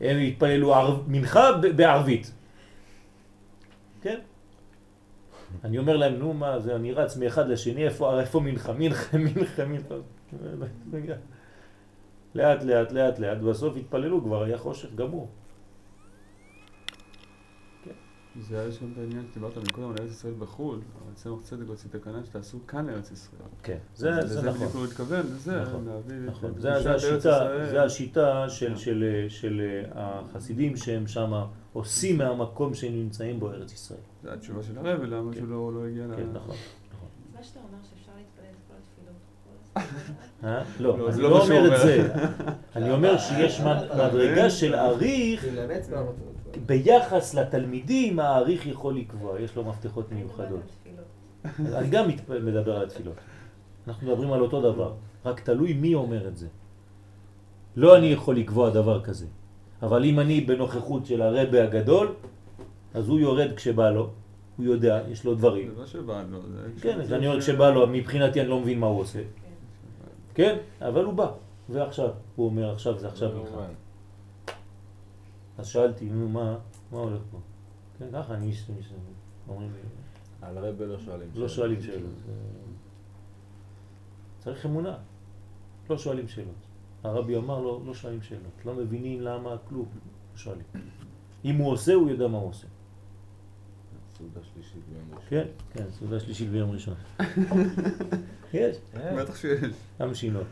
הם 0.00 0.18
התפללו 0.18 0.74
מנחה 1.06 1.40
בערבית. 1.76 2.32
כן? 4.02 4.18
אני 5.64 5.78
אומר 5.78 5.96
להם, 5.96 6.14
נו 6.14 6.32
מה, 6.34 6.58
זה 6.60 6.76
אני 6.76 6.92
רץ 6.92 7.16
מאחד 7.16 7.48
לשני, 7.48 7.84
איפה, 7.84 8.20
איפה 8.20 8.40
מנחה, 8.40 8.72
מנחה, 8.72 9.18
מנחה, 9.26 9.64
מנחה. 9.64 9.94
לאט 12.34 12.62
לאט 12.62 12.92
לאט 12.92 13.18
לאט, 13.18 13.38
בסוף 13.38 13.76
התפללו, 13.76 14.22
כבר 14.24 14.42
היה 14.42 14.58
חושך 14.58 14.94
גמור. 14.94 15.28
זה 18.48 18.66
יש 18.68 18.82
גם 18.82 18.88
את 18.92 18.98
העניין 18.98 19.26
שדיברת 19.30 19.56
מקודם 19.56 19.90
על 19.90 19.96
ארץ 20.00 20.10
ישראל 20.10 20.32
בחו"ל, 20.38 20.74
אבל 20.76 21.14
צמח 21.14 21.40
צדק 21.42 21.68
הוציא 21.68 21.90
תקנה 21.90 22.24
שתעשו 22.24 22.58
כאן 22.66 22.86
לארץ 22.86 23.10
ישראל. 23.10 23.40
כן, 23.62 23.76
זה, 23.94 24.12
זה 24.12 24.20
לזה 24.20 24.38
נכון. 24.42 24.52
בדיוק 24.54 24.74
הוא 24.74 24.84
התכוון, 24.84 25.26
לזה, 25.26 25.62
נכון, 25.62 25.86
להביא 25.88 26.14
את 26.16 26.30
נכון, 26.30 26.52
זה, 26.54 26.60
זה 26.60 26.90
ארץ 26.90 27.02
השיטה, 27.04 27.16
ישראל. 27.18 27.70
זה 27.70 27.82
השיטה 27.82 28.44
של, 28.48 28.68
כן. 28.68 28.76
של, 28.76 29.04
של 29.28 29.60
החסידים 29.94 30.76
שהם 30.76 31.06
שם 31.06 31.32
עושים 31.72 32.18
מהמקום 32.18 32.74
שהם 32.74 32.92
נמצאים 32.92 33.40
בו 33.40 33.50
ארץ 33.50 33.72
ישראל. 33.72 34.00
זה 34.22 34.32
התשובה 34.32 34.62
של 34.62 34.78
הרב, 34.78 35.02
למה 35.02 35.32
כן. 35.32 35.38
שהוא 35.38 35.48
לא 35.48 35.72
לא 35.74 35.86
הגיע 35.86 36.06
ל... 36.06 36.16
כן, 36.16 36.26
נכון. 36.32 36.56
מה 37.36 37.42
שאתה 37.42 37.60
אומר 37.60 37.78
שאפשר 37.82 38.12
להתפלל 38.16 38.44
את 38.50 38.68
כל 38.68 38.74
התפילות 38.82 39.16
כל 39.44 39.80
הזמן. 40.40 40.48
אה? 40.48 40.64
לא, 40.80 40.98
לא, 40.98 41.10
זה 41.10 41.14
אני 41.16 41.22
לא 41.22 41.30
לא 41.30 41.42
אומר 41.42 41.74
את. 41.76 41.80
זה. 41.86 42.12
אני 42.76 42.90
אומר 42.90 43.18
שיש 43.18 43.60
מד- 43.60 43.88
מדרגה 43.94 44.50
של 44.50 44.74
אריך. 44.74 45.44
ביחס 46.66 47.34
לתלמידים 47.34 48.20
האריך 48.20 48.66
יכול 48.66 48.96
לקבוע, 48.96 49.40
יש 49.40 49.56
לו 49.56 49.64
מפתחות 49.64 50.12
מיוחדות. 50.12 50.60
אני 51.74 51.88
גם 51.90 52.04
מדבר 52.42 52.76
על 52.76 52.84
התפילות. 52.86 53.14
אנחנו 53.88 54.06
מדברים 54.08 54.32
על 54.32 54.40
אותו 54.40 54.72
דבר, 54.72 54.92
רק 55.24 55.40
תלוי 55.40 55.72
מי 55.72 55.94
אומר 55.94 56.28
את 56.28 56.36
זה. 56.36 56.46
לא 57.76 57.96
אני 57.96 58.06
יכול 58.06 58.36
לקבוע 58.36 58.70
דבר 58.70 59.02
כזה, 59.02 59.26
אבל 59.82 60.04
אם 60.04 60.20
אני 60.20 60.40
בנוכחות 60.40 61.06
של 61.06 61.22
הרבה 61.22 61.64
הגדול, 61.64 62.14
אז 62.94 63.08
הוא 63.08 63.20
יורד 63.20 63.52
כשבא 63.56 63.90
לו, 63.90 64.10
הוא 64.56 64.66
יודע, 64.66 65.02
יש 65.08 65.24
לו 65.24 65.34
דברים. 65.34 65.70
זה 65.74 65.80
לא 65.80 65.86
שבא 65.86 66.22
לו, 66.30 66.38
זה... 66.42 66.82
כן, 66.82 67.04
זה 67.04 67.16
אני 67.16 67.26
אומר 67.26 67.40
ש- 67.40 67.44
כשבא 67.44 67.70
לו, 67.70 67.86
מבחינתי 67.86 68.40
אני 68.40 68.48
לא 68.48 68.60
מבין 68.60 68.78
מה 68.80 68.86
הוא 68.86 69.00
עושה. 69.00 69.22
כן, 70.34 70.56
אבל 70.80 71.04
הוא 71.04 71.14
בא, 71.14 71.30
ועכשיו, 71.68 72.08
הוא 72.36 72.46
אומר 72.46 72.72
עכשיו 72.72 72.98
זה 72.98 73.08
עכשיו. 73.08 73.30
מובן. 73.36 73.72
אז 75.60 75.66
שאלתי, 75.66 76.04
נו 76.10 76.28
מה, 76.28 76.58
מה 76.92 76.98
הולך 76.98 77.20
פה? 77.30 77.38
כן, 77.98 78.06
ככה 78.12 78.34
אני 78.34 78.46
איש, 78.46 78.70
איש- 78.78 78.92
אומרים 79.48 79.72
לי, 79.72 79.78
על 80.42 80.58
הרבה 80.58 80.86
לא 80.86 80.98
שואלים. 80.98 81.28
לא 81.34 81.48
שואלים 81.48 81.82
שאלות. 81.82 82.12
צריך 84.38 84.66
אמונה, 84.66 84.98
לא 85.90 85.98
שואלים 85.98 86.28
שאלות. 86.28 86.54
הרבי 87.02 87.36
אמר 87.36 87.60
לו, 87.60 87.82
לא 87.86 87.94
שואלים 87.94 88.22
שאלות, 88.22 88.52
לא 88.64 88.74
מבינים 88.74 89.20
למה, 89.20 89.56
כלום, 89.68 89.88
לא 90.32 90.38
שואלים. 90.38 90.64
אם 91.44 91.56
הוא 91.56 91.72
עושה, 91.72 91.94
הוא 91.94 92.10
יודע 92.10 92.28
מה 92.28 92.38
הוא 92.38 92.48
עושה. 92.48 92.66
סעודה 94.18 94.40
שלישית 94.54 94.82
ביום 94.92 95.04
ראשון. 95.10 95.24
כן, 95.28 95.46
כן, 95.72 95.90
סעודה 95.90 96.20
שלישית 96.20 96.50
ביום 96.50 96.70
ראשון. 96.70 96.94
יש, 98.54 98.76
בטח 98.94 99.36
שיש. 99.36 99.74
המשינות. 99.98 100.46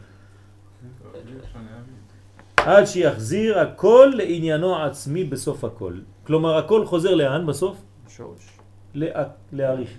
עד 2.66 2.84
שיחזיר 2.84 3.58
הכל 3.58 4.12
לעניינו 4.16 4.76
העצמי 4.76 5.24
בסוף 5.24 5.64
הכל. 5.64 5.98
כלומר, 6.26 6.56
הכל 6.56 6.86
חוזר 6.86 7.14
לאן 7.14 7.46
בסוף? 7.46 7.82
שורש. 8.08 8.58
לאה- 8.94 9.24
להעריך. 9.52 9.98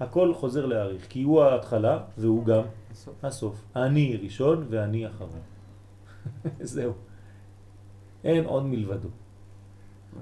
הכל 0.00 0.34
חוזר 0.34 0.66
להעריך, 0.66 1.06
כי 1.08 1.22
הוא 1.22 1.42
ההתחלה 1.42 1.98
והוא 2.18 2.44
גם 2.44 2.62
בסוף. 2.90 3.24
הסוף. 3.24 3.64
אני 3.76 4.16
ראשון 4.22 4.66
ואני 4.70 5.06
אחרון. 5.06 5.40
זהו. 6.60 6.92
אין 8.24 8.44
עוד 8.44 8.66
מלבדו. 8.66 9.08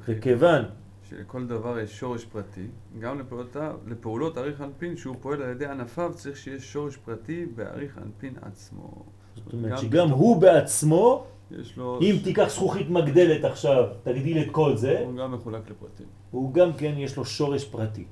וכיוון, 0.05 0.63
שלכל 1.09 1.47
דבר 1.47 1.79
יש 1.79 1.99
שורש 1.99 2.25
פרטי, 2.25 2.67
גם 2.99 3.19
לפעולות, 3.21 3.57
לפעולות 3.87 4.39
אריך 4.39 4.61
אנפין 4.61 4.97
שהוא 4.97 5.17
פועל 5.21 5.43
על 5.43 5.51
ידי 5.51 5.67
ענפיו 5.67 6.13
צריך 6.15 6.37
שיש 6.37 6.73
שורש 6.73 6.97
פרטי 6.97 7.47
באריך 7.47 7.99
אנפין 7.99 8.35
עצמו. 8.43 9.05
זאת 9.45 9.53
אומרת 9.53 9.71
גם 9.73 9.77
שגם 9.79 10.07
בתוך- 10.07 10.19
הוא 10.19 10.41
בעצמו, 10.41 11.25
יש 11.51 11.77
לו... 11.77 11.99
אם 12.01 12.17
תיקח 12.25 12.49
זכוכית 12.49 12.91
מגדלת 12.91 13.45
עכשיו, 13.45 13.85
תגדיל 14.03 14.39
את 14.43 14.47
כל 14.53 14.77
זה, 14.77 15.01
הוא 15.05 15.17
גם 15.17 15.33
מחולק 15.33 15.71
לפרטים. 15.71 16.07
הוא 16.31 16.55
גם 16.55 16.73
כן 16.73 16.95
יש 16.97 17.17
לו 17.17 17.25
שורש 17.25 17.65
פרטי. 17.65 18.05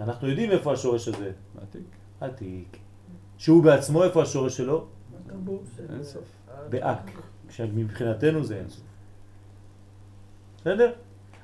אנחנו 0.00 0.28
יודעים 0.28 0.50
איפה 0.50 0.72
השורש 0.72 1.08
הזה, 1.08 1.30
מעתיק. 1.54 1.82
עתיק. 2.20 2.76
שהוא 3.38 3.62
בעצמו, 3.62 4.04
איפה 4.04 4.22
השורש 4.22 4.56
שלו? 4.56 4.84
אין 5.92 6.02
סוף. 6.02 6.22
באק, 6.70 7.10
כשמבחינתנו 7.48 8.44
זה 8.44 8.56
אין 8.56 8.68
סוף. 8.68 8.84
בסדר? 10.60 10.92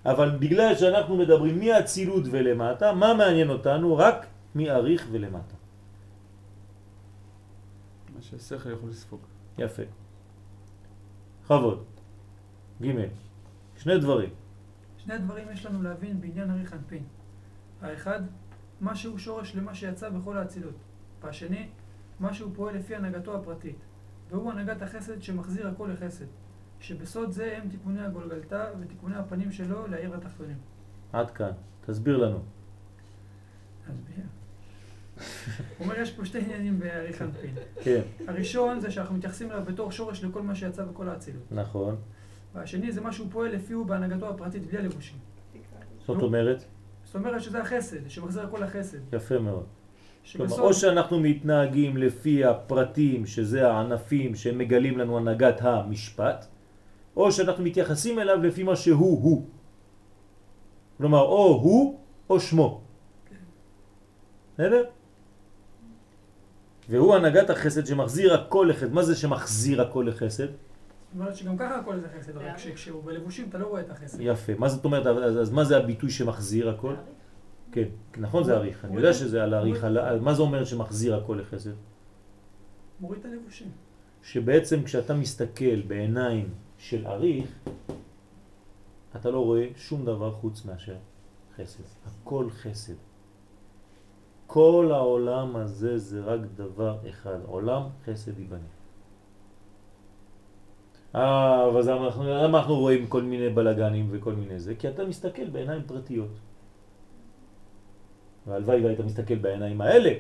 אבל 0.07 0.31
בגלל 0.39 0.75
שאנחנו 0.77 1.17
מדברים 1.17 1.59
מהצילות 1.61 2.25
ולמטה, 2.31 2.93
מה 2.93 3.15
מעניין 3.15 3.51
אותנו? 3.51 3.97
רק 3.97 4.27
מאריך 4.55 5.09
ולמטה. 5.13 5.55
שהשכל 8.31 8.73
יכול 8.73 8.91
לספוג. 8.91 9.21
יפה. 9.59 9.83
בכבוד. 11.45 11.85
ג' 12.83 12.87
שני 13.77 13.99
דברים. 13.99 14.31
שני 14.99 15.19
דברים 15.19 15.49
יש 15.53 15.67
לנו 15.67 15.83
להבין 15.83 16.21
בעניין 16.21 16.51
אריך 16.51 16.73
אנפין. 16.73 17.03
האחד, 17.83 18.21
מה 18.81 18.97
שהוא 18.97 19.19
שורש 19.19 19.57
למה 19.57 19.75
שיצא 19.75 20.09
בכל 20.09 20.39
האצילות. 20.39 20.75
והשני, 21.23 21.69
מה 22.21 22.35
שהוא 22.35 22.51
פועל 22.55 22.77
לפי 22.77 22.95
הנהגתו 22.95 23.37
הפרטית. 23.37 23.77
והוא 24.31 24.53
הנהגת 24.53 24.83
החסד 24.83 25.23
שמחזיר 25.23 25.69
הכל 25.69 25.91
לחסד. 25.93 26.27
שבסוד 26.81 27.31
זה 27.31 27.57
הם 27.57 27.69
תיקוני 27.69 28.01
הגולגלתא 28.01 28.73
ותיקוני 28.81 29.17
הפנים 29.17 29.53
שלו 29.53 29.87
לעיר 29.87 30.15
התחתונים. 30.15 30.59
עד 31.13 31.31
כאן. 31.31 31.53
תסביר 31.87 32.17
לנו. 32.17 32.39
להסביר. 33.89 34.25
הוא 35.79 35.85
אומר, 35.85 36.01
יש 36.01 36.11
פה 36.11 36.25
שתי 36.25 36.39
עניינים 36.39 36.79
באריך 36.79 37.23
אנפין. 37.23 37.55
כן, 37.83 38.01
הראשון 38.29 38.81
זה 38.81 38.91
שאנחנו 38.91 39.15
מתייחסים 39.15 39.53
אליו 39.53 39.65
בתור 39.65 39.93
שורש 39.93 40.25
לכל 40.25 40.43
מה 40.43 40.55
שיצא 40.55 40.85
בכל 40.85 41.09
האצילות. 41.09 41.43
נכון. 41.51 41.97
והשני 42.55 42.93
זה 42.93 43.01
מה 43.01 43.13
שהוא 43.13 43.27
פועל 43.31 43.51
לפי 43.53 43.73
הוא 43.73 43.87
בהנהגתו 43.87 44.29
הפרטית 44.29 44.67
בלי 44.67 44.79
הלבושים. 44.79 45.19
זאת 46.07 46.23
אומרת, 46.23 46.65
זאת 47.05 47.15
אומרת 47.15 47.43
שזה 47.43 47.61
החסד, 47.61 48.09
שמחזיר 48.09 48.43
הכל 48.43 48.65
לחסד. 48.65 48.99
יפה 49.13 49.39
מאוד. 49.39 49.67
כלומר, 50.33 50.61
או 50.61 50.75
שאנחנו 50.75 51.21
מתנהגים 51.21 51.97
לפי 51.97 52.45
הפרטים, 52.45 53.27
שזה 53.27 53.71
הענפים 53.71 54.35
שמגלים 54.35 54.99
לנו 54.99 55.19
הנהגת 55.19 55.63
המשפט, 55.63 56.47
או 57.17 57.33
שאנחנו 57.33 57.65
מתייחסים 57.65 58.19
אליו 58.19 58.43
לפי 58.43 58.63
מה 58.63 58.77
שהוא 58.77 59.23
הוא. 59.23 59.47
כלומר, 60.99 61.21
או 61.21 61.61
הוא 61.63 61.99
או 62.31 62.41
שמו. 62.41 62.81
בסדר? 64.55 64.85
והוא 66.89 67.15
הנהגת 67.15 67.51
החסד 67.51 67.87
שמחזיר 67.87 68.35
הכל 68.35 68.67
לחסד. 68.71 68.93
מה 68.93 69.03
זה 69.03 69.17
שמחזיר 69.17 69.83
הכל 69.83 70.07
לחסד? 70.09 70.47
זאת 70.47 70.55
אומרת 71.21 71.37
שגם 71.37 71.57
ככה 71.59 71.77
הכל 71.81 71.99
זה 71.99 72.07
חסד, 72.19 72.37
רק 72.37 72.59
שכשהוא 72.59 73.05
בלבושים 73.05 73.47
אתה 73.49 73.59
לא 73.59 73.67
רואה 73.67 73.81
את 73.81 73.91
החסד. 73.91 74.19
יפה. 74.21 74.53
מה 74.59 74.69
זאת 74.69 74.85
אומרת? 74.85 75.07
אז, 75.07 75.41
אז 75.41 75.51
מה 75.51 75.65
זה 75.65 75.77
הביטוי 75.77 76.11
שמחזיר 76.11 76.71
הכל? 76.71 76.95
כן, 77.73 77.85
נכון 78.19 78.45
זה 78.45 78.57
אריך. 78.57 78.85
אני 78.85 78.97
יודע 78.97 79.13
שזה 79.13 79.43
על 79.43 79.55
על- 79.55 80.21
מה 80.21 80.35
זה 80.35 80.43
אומר 80.43 80.65
שמחזיר 80.65 81.17
הכל 81.17 81.39
לחסד? 81.41 81.71
מוריד 83.01 83.21
את 83.21 83.27
הלבושים. 83.27 83.69
שבעצם 84.23 84.83
כשאתה 84.83 85.15
מסתכל 85.15 85.81
בעיניים 85.81 86.49
של 86.79 87.07
אריך, 87.07 87.47
אתה 89.17 89.31
לא 89.31 89.41
רואה 89.45 89.67
שום 89.77 90.05
דבר 90.05 90.33
חוץ 90.33 90.65
מאשר 90.65 90.97
חסד. 91.57 91.83
הכל 92.07 92.51
חסד. 92.51 92.93
כל 94.55 94.91
העולם 94.95 95.57
הזה 95.57 95.99
זה 95.99 96.21
רק 96.25 96.41
דבר 96.57 96.97
אחד, 97.09 97.39
עולם 97.47 97.83
חסד 98.07 98.39
ייבנה. 98.39 98.71
אה, 101.15 101.67
אבל 101.67 101.91
אנחנו, 101.91 102.25
למה 102.25 102.59
אנחנו 102.59 102.75
רואים 102.75 103.07
כל 103.07 103.23
מיני 103.23 103.49
בלגנים 103.49 104.09
וכל 104.11 104.33
מיני 104.33 104.59
זה? 104.59 104.75
כי 104.75 104.89
אתה 104.89 105.05
מסתכל 105.05 105.45
בעיניים 105.45 105.83
פרטיות. 105.87 106.31
והלוואי 108.47 108.85
והיית 108.85 109.01
מסתכל 109.01 109.35
בעיניים 109.35 109.81
האלה. 109.81 110.13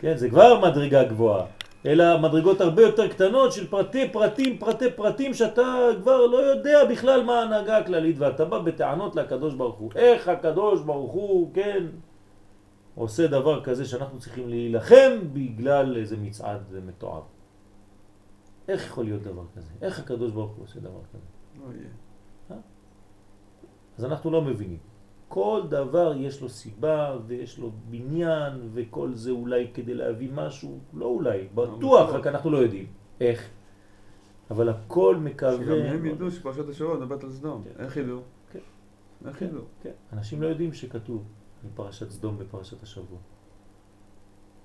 כן, 0.00 0.16
זה 0.16 0.30
כבר 0.30 0.60
מדרגה 0.70 1.04
גבוהה. 1.04 1.46
אלא 1.86 2.18
מדרגות 2.18 2.60
הרבה 2.60 2.82
יותר 2.82 3.08
קטנות 3.08 3.52
של 3.52 3.66
פרטי 3.66 4.08
פרטים, 4.12 4.58
פרטי 4.58 4.90
פרטים, 4.90 5.34
שאתה 5.34 5.88
כבר 6.02 6.26
לא 6.26 6.38
יודע 6.38 6.84
בכלל 6.84 7.22
מה 7.22 7.38
ההנהגה 7.40 7.76
הכללית, 7.78 8.16
ואתה 8.18 8.44
בא 8.44 8.58
בטענות 8.58 9.16
לקדוש 9.16 9.54
ברוך 9.54 9.76
הוא. 9.76 9.90
איך 9.96 10.28
הקדוש 10.28 10.80
ברוך 10.80 11.12
הוא, 11.12 11.54
כן, 11.54 11.86
עושה 12.94 13.26
דבר 13.26 13.64
כזה 13.64 13.84
שאנחנו 13.84 14.18
צריכים 14.18 14.48
להילחם 14.48 15.18
בגלל 15.32 15.96
איזה 15.96 16.16
מצעד 16.16 16.60
מתועב. 16.86 17.22
איך 18.68 18.86
יכול 18.86 19.04
להיות 19.04 19.22
דבר 19.22 19.44
כזה? 19.56 19.70
איך 19.82 19.98
הקדוש 19.98 20.32
ברוך 20.32 20.52
הוא 20.52 20.64
עושה 20.64 20.80
דבר 20.80 21.00
כזה? 21.12 21.26
לא 21.60 21.74
יהיה. 21.74 21.88
אז 23.98 24.04
אנחנו 24.04 24.30
לא 24.30 24.42
מבינים. 24.42 24.78
כל 25.28 25.62
דבר 25.68 26.12
יש 26.16 26.40
לו 26.42 26.48
סיבה 26.48 27.16
ויש 27.26 27.58
לו 27.58 27.72
בניין 27.90 28.70
וכל 28.72 29.14
זה 29.14 29.30
אולי 29.30 29.70
כדי 29.74 29.94
להביא 29.94 30.30
משהו, 30.34 30.78
לא 30.94 31.06
אולי, 31.06 31.48
בטוח, 31.54 32.10
רק 32.10 32.26
אנחנו 32.26 32.50
לא 32.50 32.58
יודעים 32.58 32.86
איך. 33.20 33.48
אבל 34.50 34.68
הכל 34.68 35.16
מקווה... 35.16 35.64
שגם 35.64 35.76
הם 35.76 36.06
ידעו 36.06 36.30
שפרשת 36.30 36.68
השבוע 36.68 36.96
מדברת 36.96 37.24
על 37.24 37.32
סדום. 37.32 37.64
כן. 37.64 37.84
איך 37.84 37.96
ידעו? 37.96 38.20
כן. 38.52 38.58
איך 39.26 39.38
כן, 39.38 39.46
ידעו? 39.46 39.62
כן. 39.82 39.90
אנשים 40.12 40.42
לא 40.42 40.46
יודעים 40.46 40.72
שכתוב 40.72 41.24
בפרשת 41.66 42.10
סדום 42.10 42.38
בפרשת 42.38 42.82
השבוע. 42.82 43.18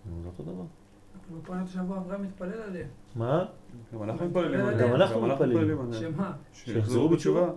נו, 0.05 0.21
זה 0.21 0.27
אותו 0.27 0.43
דבר. 0.43 0.63
בפרשת 1.41 1.69
השבוע 1.69 1.97
אברהם 1.97 2.23
מתפלל 2.23 2.62
עליהם. 2.62 2.88
מה? 3.15 3.45
גם 3.93 4.03
אנחנו 4.03 4.25
מתפללים 4.25 4.65
עליהם. 4.65 4.89
גם 4.89 4.95
אנחנו 4.95 5.21
מתפללים. 5.21 5.79
עליהם. 5.81 5.93
שמה? 5.93 6.31
שיחזרו 6.53 7.10
בתשובה. 7.10 7.49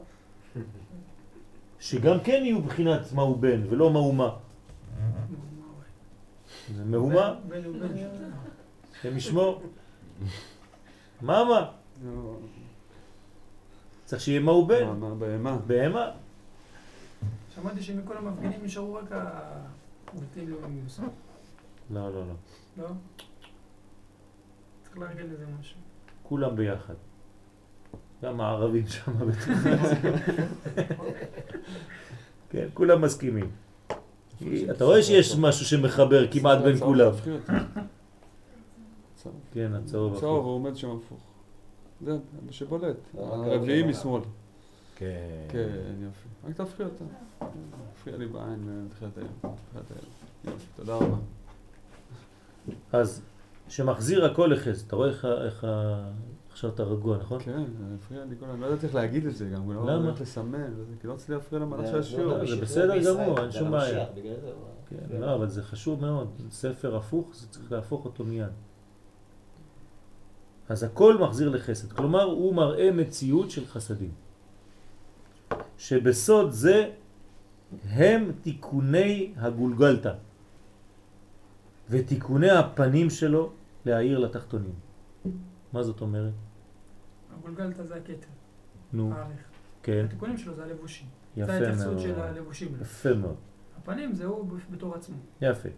שגם 1.81 2.21
כן 2.25 2.41
יהיו 2.45 2.63
בחינת 2.63 3.13
מהו 3.13 3.35
בן 3.35 3.63
ולא 3.71 3.91
מהו 3.91 4.13
מה. 4.13 4.37
זה 6.77 6.85
מהומה, 6.85 7.35
בן. 7.49 7.61
השם 8.93 9.17
ישמור. 9.17 9.63
מה 11.21 11.45
מה? 11.45 11.71
לא, 12.05 12.37
צריך 14.05 14.23
שיהיה 14.23 14.41
בן. 14.41 14.87
מה, 14.87 14.95
מה, 14.95 15.15
בהמה. 15.15 15.57
בהמה. 15.67 16.11
שמעתי 17.63 17.83
שמכל 17.83 18.17
המפגינים 18.17 18.65
נשארו 18.65 18.95
רק 18.95 19.13
הבלתי 19.13 20.47
לאומיים. 20.47 20.87
לא, 21.91 22.15
לא, 22.15 22.27
לא. 22.27 22.35
לא? 22.77 22.89
צריך 24.83 24.99
לארגן 24.99 25.27
לזה 25.27 25.45
משהו. 25.61 25.79
כולם 26.23 26.57
ביחד. 26.57 26.95
גם 28.23 28.41
הערבים 28.41 28.87
שם 28.87 29.13
כן, 32.51 32.69
כולם 32.75 33.03
מסכימים. 33.03 33.51
אתה 34.71 34.85
רואה 34.85 35.03
שיש 35.03 35.37
משהו 35.37 35.67
שמחבר 35.67 36.33
כמעט 36.33 36.59
בין 36.59 36.75
הצהוב 36.75 36.89
כולם. 36.89 37.13
כן, 39.53 39.75
הצהוב 39.75 39.85
צהוב, 39.85 40.17
הפוך. 40.17 40.45
הוא 40.45 40.55
עומד 40.55 40.77
שם 40.77 40.91
הפוך. 40.91 41.21
זה 42.01 42.19
מה 42.47 42.53
שבולט. 42.53 42.97
לא, 43.15 43.21
הרביעי. 43.21 43.83
משמאל. 43.83 44.23
כן. 45.01 45.47
כן, 45.49 45.95
יופי. 45.99 46.29
רק 46.49 46.57
תהפכי 46.57 46.83
אותה. 46.83 47.05
הפריע 47.93 48.17
לי 48.17 48.27
בעין 48.27 48.87
בתחילת 48.89 49.19
היום. 49.19 49.55
יופי, 50.45 50.65
תודה 50.77 50.95
רבה. 50.95 51.17
אז 52.93 53.23
שמחזיר 53.69 54.25
הכל 54.25 54.51
לחסד. 54.55 54.87
אתה 54.87 54.97
רואה 54.97 55.09
איך 55.45 55.65
ה-. 55.65 56.11
עכשיו 56.51 56.71
אתה 56.71 56.83
רגוע, 56.83 57.17
נכון? 57.17 57.41
כן, 57.41 57.65
זה 57.79 57.95
הפריע 57.95 58.25
לי 58.25 58.37
כל 58.41 58.45
הזמן. 58.45 58.61
לא 58.61 58.67
ידעתי 58.67 58.87
איך 58.87 58.95
להגיד 58.95 59.27
את 59.27 59.37
זה 59.37 59.49
גם. 59.49 59.73
לא 59.73 59.87
למה? 59.87 60.11
איך 60.11 60.21
לסמן. 60.21 60.75
וזה, 60.77 60.93
כי 61.01 61.07
לא 61.07 61.13
רציתי 61.13 61.33
להפריע 61.33 61.63
למהלך 61.63 61.87
של 61.87 61.99
השיעור. 61.99 62.25
לא, 62.25 62.39
זה 62.39 62.43
בשביל 62.43 62.61
בסדר 62.61 62.99
גמור, 63.05 63.41
אין 63.41 63.51
זה 63.51 63.59
שום 63.59 63.71
בעיה. 63.71 64.07
כן, 64.89 65.21
לא, 65.21 65.35
אבל 65.35 65.49
זה 65.49 65.63
חשוב 65.63 66.01
מאוד. 66.01 66.31
ספר 66.51 66.97
הפוך, 66.97 67.35
זה 67.35 67.49
צריך 67.49 67.73
להפוך 67.73 68.05
אותו 68.05 68.25
מיד. 68.25 68.53
אז 70.69 70.83
הכל 70.83 71.19
מחזיר 71.19 71.49
לחסד. 71.49 71.93
כלומר, 71.93 72.23
הוא 72.23 72.55
מראה 72.55 72.91
מציאות 72.93 73.51
של 73.51 73.67
חסדים. 73.67 74.13
שבסוד 75.81 76.51
זה 76.51 76.91
הם 77.89 78.33
תיקוני 78.43 79.33
הגולגלתא 79.37 80.13
ותיקוני 81.91 82.51
הפנים 82.51 83.11
שלו 83.11 83.53
להעיר 83.87 84.19
לתחתונים. 84.19 84.75
מה 85.73 85.83
זאת 85.83 86.01
אומרת? 86.01 86.33
הגולגלתא 87.39 87.83
זה 87.83 87.95
הכתר, 87.95 88.29
נו. 88.93 89.13
כן, 89.83 90.05
התיקונים 90.05 90.39
שלו 90.39 90.55
זה 90.55 90.65
הלבושים. 90.65 91.09
זה 91.37 91.43
יפה 91.43 91.53
ההתייחסות 91.53 91.87
מאוד. 91.87 91.99
של 91.99 92.21
הלבושים. 92.21 92.69
יפה 92.81 93.15
מאוד. 93.15 93.37
הפנים 93.77 94.13
זה 94.13 94.25
הוא 94.25 94.45
בתור 94.71 94.95
עצמו. 94.95 95.17
יפה. 95.41 95.69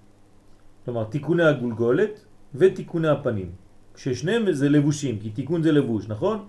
כלומר, 0.85 1.05
תיקוני 1.05 1.43
הגולגולת 1.43 2.25
ותיקוני 2.55 3.09
הפנים. 3.09 3.53
ששניהם 3.97 4.53
זה 4.53 4.69
לבושים, 4.69 5.19
כי 5.21 5.31
תיקון 5.31 5.63
זה 5.63 5.73
לבוש, 5.73 6.09
נכון? 6.09 6.47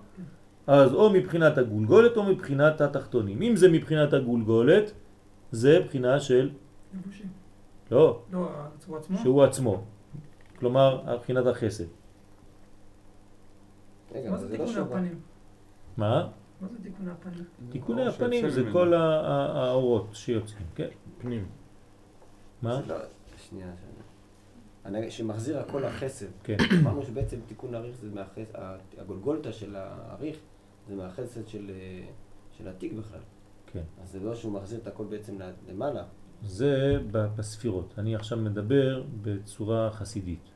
אז 0.66 0.94
או 0.94 1.10
מבחינת 1.10 1.58
הגולגולת 1.58 2.16
או 2.16 2.22
מבחינת 2.22 2.80
התחתונים. 2.80 3.42
אם 3.42 3.56
זה 3.56 3.68
מבחינת 3.68 4.12
הגולגולת, 4.12 4.92
זה 5.52 5.80
בחינה 5.86 6.20
של, 6.20 6.50
לבושים. 6.94 7.26
לא, 7.90 8.22
לא, 8.32 8.48
הוא 8.86 8.96
עצמו? 8.96 9.18
שהוא 9.18 9.42
עצמו. 9.42 9.84
כלומר, 10.58 11.14
מבחינת 11.14 11.46
החסד. 11.46 11.84
מה 14.30 14.36
זה 14.38 14.58
לא 14.58 14.64
תיקוני. 14.64 14.80
הפנים? 14.80 15.20
מה? 15.96 16.28
מה 16.60 16.68
זה 16.68 16.78
תיקוני 16.82 17.10
הפנים? 17.10 17.44
תיקוני 17.70 18.06
הפנים 18.06 18.48
זה. 18.48 18.62
כל 18.72 18.94
האורות 18.94 20.08
שיוצאים, 20.12 20.66
כן? 20.74 20.88
פנים. 21.18 21.46
מה? 22.62 22.80
לא- 22.86 22.96
שנייה, 23.36 23.66
שנייה. 23.76 24.04
אני- 24.84 25.10
שמחזיר 25.10 25.58
הכל 25.58 25.80
לחסד. 25.86 26.26
כן. 26.42 26.56
אמרנו 26.80 27.02
שבעצם 27.02 27.36
תיקון 27.46 27.74
האריך 27.74 27.96
זה 27.96 28.08
מהחסד, 28.14 28.54
הגולגולתא 28.98 29.52
של 29.52 29.76
האריך 29.76 30.36
זה 30.88 30.94
מהחסד 30.94 31.48
של 31.48 31.70
אה, 31.70 32.06
של 32.58 32.68
התיק 32.68 32.92
בכלל. 32.92 33.20
כן. 33.66 33.82
אז 34.02 34.10
זה 34.10 34.20
לא 34.20 34.34
שהוא 34.34 34.52
מחזיר 34.52 34.78
את 34.78 34.86
הכל 34.86 35.04
בעצם 35.04 35.38
למעלה. 35.68 36.04
זה 36.42 36.98
בספירות. 37.12 37.94
אני 37.98 38.14
עכשיו 38.14 38.38
מדבר 38.38 39.04
בצורה 39.22 39.90
חסידית. 39.90 40.48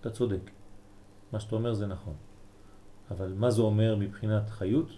אתה 0.00 0.10
צודק. 0.10 0.50
מה 1.32 1.40
שאתה 1.40 1.56
אומר 1.56 1.74
זה 1.74 1.86
נכון. 1.86 2.14
אבל 3.10 3.32
מה 3.36 3.50
זה 3.50 3.62
אומר 3.62 3.96
מבחינת 3.96 4.50
חיות? 4.50 4.88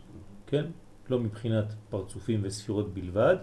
כן? 0.46 0.64
לא 1.10 1.20
מבחינת 1.20 1.74
פרצופים 1.90 2.40
וספירות 2.42 2.94
בלבד, 2.94 3.37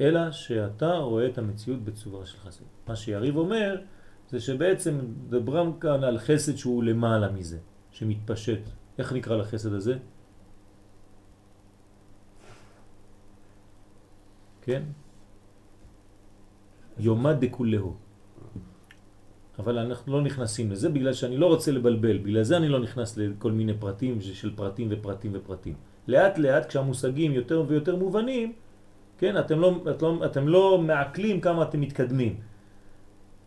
אלא 0.00 0.30
שאתה 0.30 0.92
רואה 0.92 1.26
את 1.26 1.38
המציאות 1.38 1.82
בצורה 1.84 2.26
של 2.26 2.38
חסד. 2.38 2.64
מה 2.88 2.96
שיריב 2.96 3.36
אומר 3.36 3.80
זה 4.28 4.40
שבעצם 4.40 4.98
דברם 5.28 5.72
כאן 5.80 6.04
על 6.04 6.18
חסד 6.18 6.56
שהוא 6.56 6.82
למעלה 6.84 7.32
מזה, 7.32 7.58
שמתפשט. 7.90 8.60
איך 8.98 9.12
נקרא 9.12 9.36
לחסד 9.36 9.72
הזה? 9.72 9.98
כן? 14.62 14.82
יומא 16.98 17.32
דכולהו. 17.32 17.94
אבל 19.58 19.78
אנחנו 19.78 20.12
לא 20.12 20.22
נכנסים 20.22 20.70
לזה 20.70 20.88
בגלל 20.88 21.12
שאני 21.12 21.36
לא 21.36 21.46
רוצה 21.46 21.72
לבלבל, 21.72 22.18
בגלל 22.18 22.42
זה 22.42 22.56
אני 22.56 22.68
לא 22.68 22.80
נכנס 22.80 23.16
לכל 23.16 23.52
מיני 23.52 23.74
פרטים 23.74 24.20
של 24.20 24.56
פרטים 24.56 24.88
ופרטים 24.90 25.30
ופרטים. 25.34 25.74
לאט 26.08 26.38
לאט 26.38 26.66
כשהמושגים 26.66 27.32
יותר 27.32 27.64
ויותר 27.68 27.96
מובנים, 27.96 28.52
כן, 29.18 29.38
אתם 29.38 29.60
לא, 29.60 29.80
את 29.90 30.02
לא, 30.02 30.24
אתם 30.24 30.48
לא 30.48 30.78
מעכלים 30.78 31.40
כמה 31.40 31.62
אתם 31.62 31.80
מתקדמים. 31.80 32.36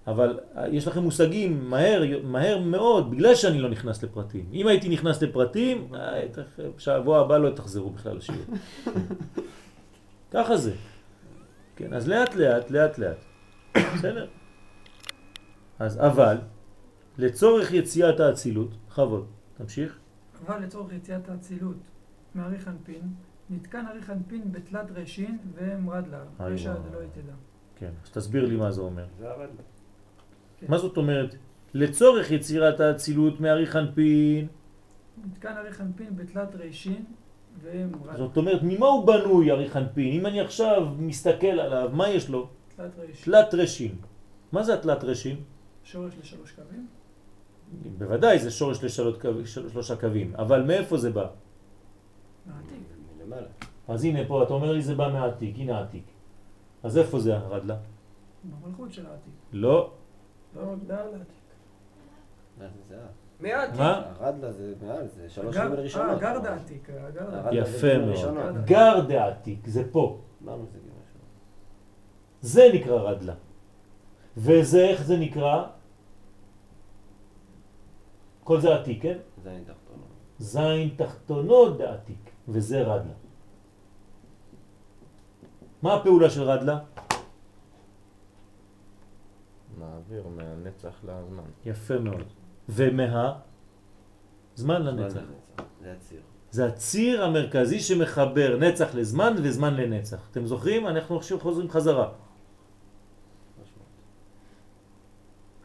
אבל 0.07 0.39
יש 0.71 0.87
לכם 0.87 1.03
מושגים 1.03 1.69
מהר, 1.69 2.03
מהר 2.23 2.59
מאוד, 2.59 3.11
בגלל 3.11 3.35
שאני 3.35 3.59
לא 3.59 3.69
נכנס 3.69 4.03
לפרטים. 4.03 4.45
אם 4.53 4.67
הייתי 4.67 4.89
נכנס 4.89 5.21
לפרטים, 5.21 5.87
אה, 5.95 6.21
שבוע 6.77 7.19
הבא 7.19 7.37
לא 7.37 7.49
תחזרו 7.49 7.89
בכלל 7.89 8.17
לשיעור. 8.17 8.45
ככה 10.33 10.57
זה. 10.57 10.73
כן, 11.75 11.93
אז 11.93 12.07
לאט 12.07 12.35
לאט, 12.35 12.71
לאט 12.71 12.97
לאט. 12.97 13.17
בסדר? 13.95 14.27
אז 15.79 15.99
אבל, 15.99 16.37
לצורך 17.17 17.73
יציאת 17.73 18.19
האצילות, 18.19 18.69
בכבוד, 18.87 19.27
תמשיך. 19.57 19.99
אבל 20.45 20.63
לצורך 20.63 20.93
יציאת 20.93 21.29
האצילות 21.29 21.77
מאריך 22.35 22.67
אנפין, 22.67 23.01
נתקן 23.49 23.85
אריך 23.87 24.09
אנפין 24.09 24.51
בתלת 24.51 24.91
רשין 24.91 25.37
ומרד 25.53 26.07
לה, 26.07 26.23
רשע. 26.39 26.73
דלא 26.73 27.03
יתדע. 27.03 27.33
כן, 27.75 27.91
אז 28.03 28.11
תסביר 28.11 28.45
לי 28.45 28.55
מה 28.55 28.71
זה 28.71 28.81
אומר. 28.81 29.05
זה 29.19 29.31
עבד. 29.31 29.47
כן. 30.59 30.65
מה 30.69 30.77
זאת 30.77 30.97
אומרת? 30.97 31.35
לצורך 31.73 32.31
יצירת 32.31 32.79
האצילות 32.79 33.39
מאריך 33.39 33.75
אנפין, 33.75 34.47
נתקן 35.25 35.57
אריך 35.57 35.81
אנפין 35.81 36.15
בתלת 36.15 36.55
רשין. 36.55 37.05
זאת 38.17 38.37
אומרת, 38.37 38.59
ממה 38.63 38.85
הוא 38.85 39.07
בנוי 39.07 39.51
אריך 39.51 39.77
אנפין? 39.77 40.13
אם 40.19 40.25
אני 40.25 40.41
עכשיו 40.41 40.87
מסתכל 40.97 41.47
עליו, 41.47 41.89
מה 41.93 42.09
יש 42.09 42.29
לו? 42.29 42.47
תלת 43.23 43.53
רשין. 43.53 43.95
מה 44.51 44.63
זה 44.63 44.73
התלת 44.73 45.03
רשין? 45.03 45.35
שורש 45.83 46.13
לשלוש 46.21 46.51
קווים. 46.51 46.87
בוודאי 47.97 48.39
זה 48.39 48.51
שורש 48.51 48.83
לשלוש 48.83 49.17
קו- 49.21 49.45
של- 49.45 49.69
שלושה 49.69 49.95
קווים, 49.95 50.35
אבל 50.35 50.63
מאיפה 50.63 50.97
זה 50.97 51.11
בא? 51.11 51.27
מעתיק. 52.45 52.79
מלמעלה. 53.19 53.47
אז 53.87 54.03
הנה 54.03 54.19
פה, 54.27 54.43
אתה 54.43 54.53
אומר 54.53 54.71
לי 54.71 54.81
זה 54.81 54.95
בא 54.95 55.09
מהעתיק, 55.13 55.55
הנה 55.57 55.77
העתיק. 55.77 56.03
אז 56.83 56.97
איפה 56.97 57.19
זה 57.19 57.37
הרדלה? 57.37 57.77
במלכות 58.43 58.93
של 58.93 59.05
העתיק. 59.05 59.33
לא, 59.53 59.91
לא 60.55 60.65
מוגדר 60.65 61.05
לעתיק. 61.11 61.35
מה 62.59 62.65
זה 62.67 62.95
זה? 62.95 62.95
מעט. 63.39 63.69
מה? 63.77 64.01
הרדלה 64.19 64.51
זה 64.51 64.73
מעל, 64.81 65.07
זה 65.07 65.29
שלוש 65.29 65.55
הגר- 65.55 65.65
גימל 65.67 65.77
אה, 65.77 65.83
ראשונות. 65.83 66.17
הגרד 66.17 66.45
העתיק, 66.45 66.89
העתיק. 66.89 67.65
זה 67.65 67.77
יפה 67.77 67.97
מאוד. 67.97 68.09
ראשונות. 68.09 68.65
גר 68.65 68.99
דעתיק, 69.07 69.67
זה 69.67 69.91
פה. 69.91 70.19
ראשונות. 70.41 70.69
זה 72.41 72.63
נקרא 72.73 72.95
רדלה. 73.01 73.33
וזה, 74.37 74.87
איך 74.87 75.03
זה 75.03 75.17
נקרא? 75.17 75.67
כל 78.43 78.59
זה 78.61 78.75
עתיק, 78.75 79.01
כן? 79.01 79.17
זה 79.43 79.49
אני 79.51 79.61
תחתונות. 79.65 80.05
זין 80.39 80.89
תחתונות 80.97 81.77
דעתיק, 81.77 82.29
וזה 82.47 82.81
רדלה. 82.81 83.13
מה 85.81 85.93
הפעולה 85.93 86.29
של 86.29 86.43
רדלה? 86.43 86.79
מעביר 89.77 90.27
מהנצח 90.27 90.95
לזמן. 91.03 91.43
יפה 91.65 91.97
מאוד. 91.99 92.23
ומה? 92.69 93.33
זמן 94.55 94.81
לנצח. 94.81 95.19
זה 95.81 95.93
הציר. 95.93 96.19
זה 96.51 96.65
הציר 96.65 97.23
המרכזי 97.23 97.79
שמחבר 97.79 98.57
נצח 98.59 98.95
לזמן 98.95 99.33
וזמן 99.43 99.73
לנצח. 99.73 100.17
אתם 100.31 100.45
זוכרים? 100.45 100.87
אנחנו 100.87 101.17
עכשיו 101.17 101.39
חוזרים 101.39 101.69
חזרה. 101.69 102.09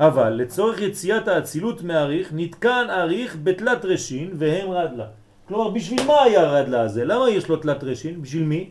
אבל 0.00 0.30
לצורך 0.32 0.80
יציאת 0.80 1.28
האצילות 1.28 1.82
מהאריך 1.82 2.32
נתקן 2.32 2.86
אריך 2.90 3.36
בתלת 3.42 3.84
רשין 3.84 4.32
והם 4.38 4.70
רדלה. 4.70 5.08
כלומר, 5.48 5.70
בשביל 5.70 6.06
מה 6.06 6.22
היה 6.22 6.40
הרדלה 6.40 6.80
הזה? 6.80 7.04
למה 7.04 7.30
יש 7.30 7.48
לו 7.48 7.56
תלת 7.56 7.84
רשין? 7.84 8.22
בשביל 8.22 8.44
מי? 8.44 8.70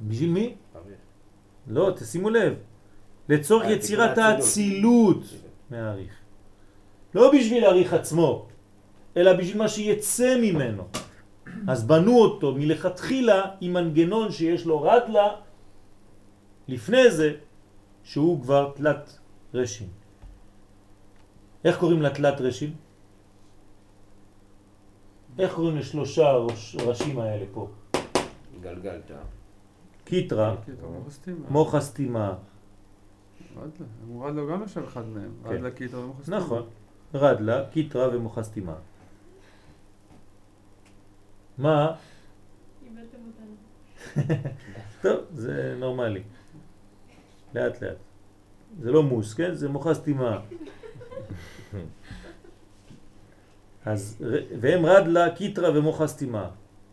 בשביל 0.00 0.30
מי? 0.30 0.54
לא, 1.68 1.92
תשימו 1.96 2.30
לב. 2.30 2.54
לצורך 3.28 3.64
אה, 3.64 3.72
יצירת 3.72 4.18
האצילות. 4.18 5.22
מהאריך. 5.70 6.23
לא 7.14 7.32
בשביל 7.32 7.64
האריך 7.64 7.92
עצמו, 7.92 8.46
אלא 9.16 9.32
בשביל 9.32 9.58
מה 9.58 9.68
שיצא 9.68 10.36
ממנו. 10.42 10.82
אז 11.68 11.86
בנו 11.86 12.18
אותו 12.18 12.54
מלכתחילה 12.54 13.44
עם 13.60 13.72
מנגנון 13.72 14.32
שיש 14.32 14.66
לו 14.66 14.82
רדלה 14.82 15.28
לפני 16.68 17.10
זה, 17.10 17.34
שהוא 18.02 18.42
כבר 18.42 18.70
תלת 18.74 19.18
רשין. 19.54 19.88
איך 21.64 21.78
קוראים 21.78 22.02
לתלת 22.02 22.40
רישין? 22.40 22.72
איך 25.38 25.54
קוראים 25.54 25.76
לשלושה 25.76 26.32
ראש- 26.32 26.76
ראשים 26.76 27.18
האלה 27.18 27.44
פה? 27.52 27.68
גולגלתא. 28.60 29.10
כיתרא, 30.04 30.56
כן. 30.66 30.72
מוחא 31.48 31.74
סתימאה. 31.74 32.34
רדל"א 34.20 34.40
הוא 34.42 34.50
גם 34.50 34.60
יושב 34.62 34.82
אחד 34.84 35.06
מהם. 35.08 35.30
כן. 35.44 35.48
רדל"א 35.48 35.70
כתר 35.70 35.98
ומוחא 35.98 36.14
סתימאה. 36.14 36.36
נכון, 36.36 36.62
רדל"א, 37.14 37.64
כיתרא 37.72 38.08
ומוחא 38.16 38.38
סתימאה. 38.38 38.74
מה? 41.58 41.94
איבדתם 42.86 43.18
אותנו. 43.26 43.54
טוב, 45.02 45.20
זה 45.32 45.74
נורמלי. 45.78 46.22
לאט 47.54 47.82
לאט. 47.82 47.96
זה 48.80 48.92
לא 48.92 49.02
מוס, 49.02 49.34
כן? 49.34 49.54
זה 49.54 49.68
מוח 49.68 49.86
הסתימה. 49.86 50.40
אז, 53.84 54.24
והם 54.60 54.86
רדלה, 54.86 55.36
קיטרה 55.36 55.78
ומוח 55.78 56.00
הסתימה. 56.00 56.50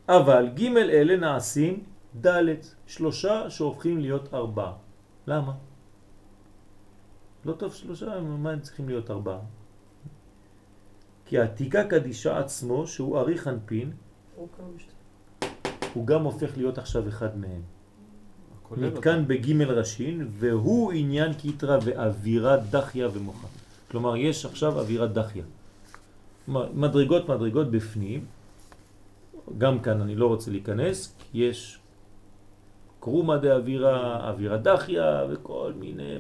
אבל 0.08 0.50
ג' 0.54 0.78
אלה 0.78 1.18
נעשים 1.18 1.84
ד', 2.26 2.46
שלושה 2.88 3.50
שהופכים 3.50 4.00
להיות 4.00 4.34
ארבעה. 4.34 4.74
למה? 5.28 5.54
לא 7.46 7.54
טוב 7.54 7.74
שלושה, 7.74 8.20
מה 8.22 8.52
הם 8.52 8.60
צריכים 8.60 8.90
להיות 8.90 9.12
ארבעה? 9.12 9.40
כי 11.32 11.40
העתיקה 11.40 11.84
קדישה 11.84 12.40
עצמו, 12.40 12.88
שהוא 12.88 13.18
אריך 13.18 13.48
אנפין, 13.48 13.92
הוא 15.94 16.08
גם 16.08 16.24
הופך 16.24 16.58
להיות 16.58 16.78
עכשיו 16.78 17.08
אחד 17.08 17.38
מהם. 17.38 17.62
נתקן 18.78 19.28
בג' 19.28 19.62
ראשין, 19.62 20.28
והוא 20.32 20.92
עניין 20.92 21.34
קיטרה 21.34 21.78
ואווירה 21.86 22.58
דחיה 22.58 23.08
ומוחה. 23.14 23.48
כלומר, 23.92 24.16
יש 24.16 24.46
עכשיו 24.46 24.80
אווירה 24.80 25.08
דחיה. 25.08 25.44
מדרגות 26.74 27.30
מדרגות 27.30 27.72
בפנים, 27.72 28.26
גם 29.58 29.80
כאן 29.80 30.02
אני 30.02 30.16
לא 30.16 30.28
רוצה 30.28 30.52
להיכנס, 30.52 31.16
כי 31.20 31.38
יש 31.38 31.80
קרומה 33.00 33.38
דאווירה, 33.38 34.30
אווירה 34.30 34.58
דחיה 34.58 35.26
וכל 35.30 35.72
מיני, 35.80 36.18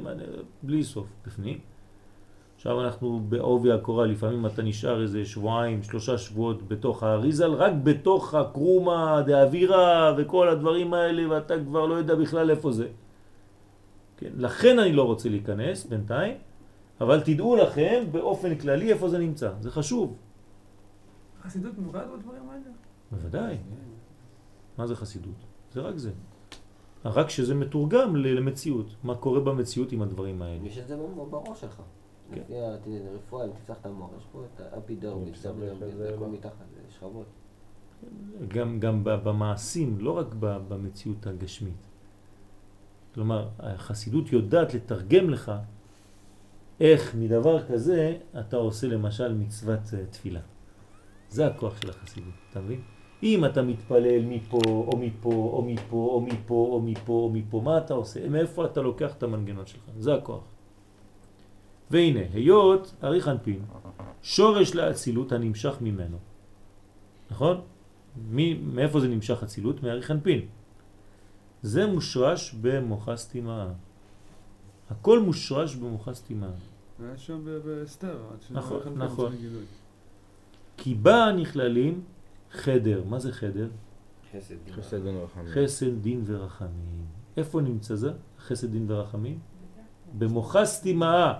בלי 0.63 0.83
סוף 0.83 1.07
בפנים. 1.27 1.70
עכשיו 2.61 2.81
אנחנו 2.81 3.19
בעובי 3.29 3.71
הקורה, 3.71 4.05
לפעמים 4.05 4.45
אתה 4.45 4.61
נשאר 4.61 5.01
איזה 5.01 5.25
שבועיים, 5.25 5.83
שלושה 5.83 6.17
שבועות 6.17 6.67
בתוך 6.67 7.03
האריזל, 7.03 7.53
רק 7.53 7.71
בתוך 7.83 8.33
הקרומה 8.35 9.21
דאווירה 9.25 10.13
וכל 10.17 10.49
הדברים 10.49 10.93
האלה, 10.93 11.29
ואתה 11.29 11.53
כבר 11.65 11.85
לא 11.85 11.93
יודע 11.95 12.15
בכלל 12.15 12.49
איפה 12.49 12.71
זה. 12.71 12.87
כן, 14.17 14.29
לכן 14.37 14.79
אני 14.79 14.93
לא 14.93 15.03
רוצה 15.03 15.29
להיכנס 15.29 15.85
בינתיים, 15.85 16.35
אבל 17.01 17.21
תדעו 17.21 17.55
לכם 17.55 18.03
באופן 18.11 18.55
כללי 18.55 18.93
איפה 18.93 19.09
זה 19.09 19.17
נמצא, 19.17 19.51
זה 19.61 19.71
חשוב. 19.71 20.15
חסידות 21.43 21.73
נוגעת 21.77 22.07
בדברים 22.07 22.49
האלה? 22.49 22.69
בוודאי. 23.11 23.57
מה 24.77 24.87
זה 24.87 24.95
חסידות? 24.95 25.35
זה 25.73 25.81
רק 25.81 25.97
זה. 25.97 26.11
רק 27.05 27.29
שזה 27.29 27.55
מתורגם 27.55 28.15
ל- 28.15 28.37
למציאות. 28.37 28.95
מה 29.03 29.15
קורה 29.15 29.39
במציאות 29.39 29.91
עם 29.91 30.01
הדברים 30.01 30.41
האלה. 30.41 30.67
יש 30.67 30.77
את 30.77 30.87
זה 30.87 30.97
בראש 31.29 31.61
שלך. 31.61 31.81
כן. 32.35 32.41
לפי 32.47 32.97
הרפואה, 33.07 33.45
אם 33.45 33.51
תפתח 33.51 33.75
את 33.81 33.85
המוח, 33.85 34.09
יש 34.17 34.25
פה 34.31 34.43
את 34.55 34.61
האפידרמיס, 34.61 35.45
הכל 35.45 36.25
לא. 36.25 36.29
מתחת, 36.29 36.65
שכבות. 36.89 37.25
גם, 38.47 38.79
גם 38.79 39.03
במעשים, 39.03 39.97
לא 39.99 40.17
רק 40.17 40.27
במציאות 40.39 41.27
הגשמית. 41.27 41.87
כלומר, 43.13 43.49
החסידות 43.59 44.31
יודעת 44.31 44.73
לתרגם 44.73 45.29
לך 45.29 45.51
איך 46.79 47.15
מדבר 47.15 47.67
כזה 47.67 48.17
אתה 48.39 48.57
עושה 48.57 48.87
למשל 48.87 49.33
מצוות 49.33 49.79
אה, 49.93 50.05
תפילה. 50.05 50.39
זה 51.29 51.47
הכוח 51.47 51.81
של 51.81 51.89
החסידות, 51.89 52.33
אתה 52.49 52.61
מבין? 52.61 52.81
אם 53.23 53.45
אתה 53.45 53.61
מתפלל 53.61 54.25
מפה 54.25 54.59
או 54.65 54.97
מפה 54.97 55.29
או 55.29 55.61
מפה 55.61 55.95
או 55.95 56.21
מפה 56.21 56.53
או 56.53 56.81
מפה 56.81 57.13
או 57.13 57.29
מפה, 57.33 57.61
מה 57.63 57.77
אתה 57.77 57.93
עושה? 57.93 58.29
מאיפה 58.29 58.65
אתה 58.65 58.81
לוקח 58.81 59.15
את 59.15 59.23
המנגנון 59.23 59.65
שלך? 59.65 59.81
זה 59.97 60.13
הכוח. 60.13 60.43
והנה, 61.91 62.19
היות 62.33 62.93
אריך 63.03 63.27
אנפין, 63.27 63.59
שורש 64.21 64.75
לאצילות 64.75 65.31
הנמשך 65.31 65.75
ממנו. 65.81 66.17
נכון? 67.31 67.61
מי, 68.29 68.53
מאיפה 68.53 68.99
זה 68.99 69.07
נמשך 69.07 69.43
אצילות? 69.43 69.83
מאריך 69.83 70.11
אנפין. 70.11 70.41
זה 71.61 71.87
מושרש 71.87 72.53
במוחה 72.61 73.15
סתימה. 73.17 73.67
הכל 74.89 75.19
מושרש 75.19 75.75
במוחה 75.75 76.13
סתימה. 76.13 76.49
היה 76.99 77.17
שם 77.17 77.41
ב- 77.45 77.49
באסתר. 77.49 78.17
עד 78.33 78.41
שזה 78.41 78.53
נכון, 78.53 78.81
נכון. 78.95 79.33
כי 80.77 80.95
בה 80.95 81.31
נכללים 81.37 82.01
חדר. 82.51 83.03
מה 83.09 83.19
זה 83.19 83.31
חדר? 83.31 83.69
חסד. 84.31 84.55
חסד 84.71 85.03
דין 85.03 85.15
רחמים. 85.15 85.47
חסד, 85.47 86.01
דין 86.01 86.23
ורחמים. 86.25 87.05
איפה 87.37 87.61
נמצא 87.61 87.95
זה? 87.95 88.11
חסד, 88.39 88.71
דין 88.71 88.91
ורחמים? 88.91 89.39
במוחה 90.17 90.65
סתימה. 90.65 91.39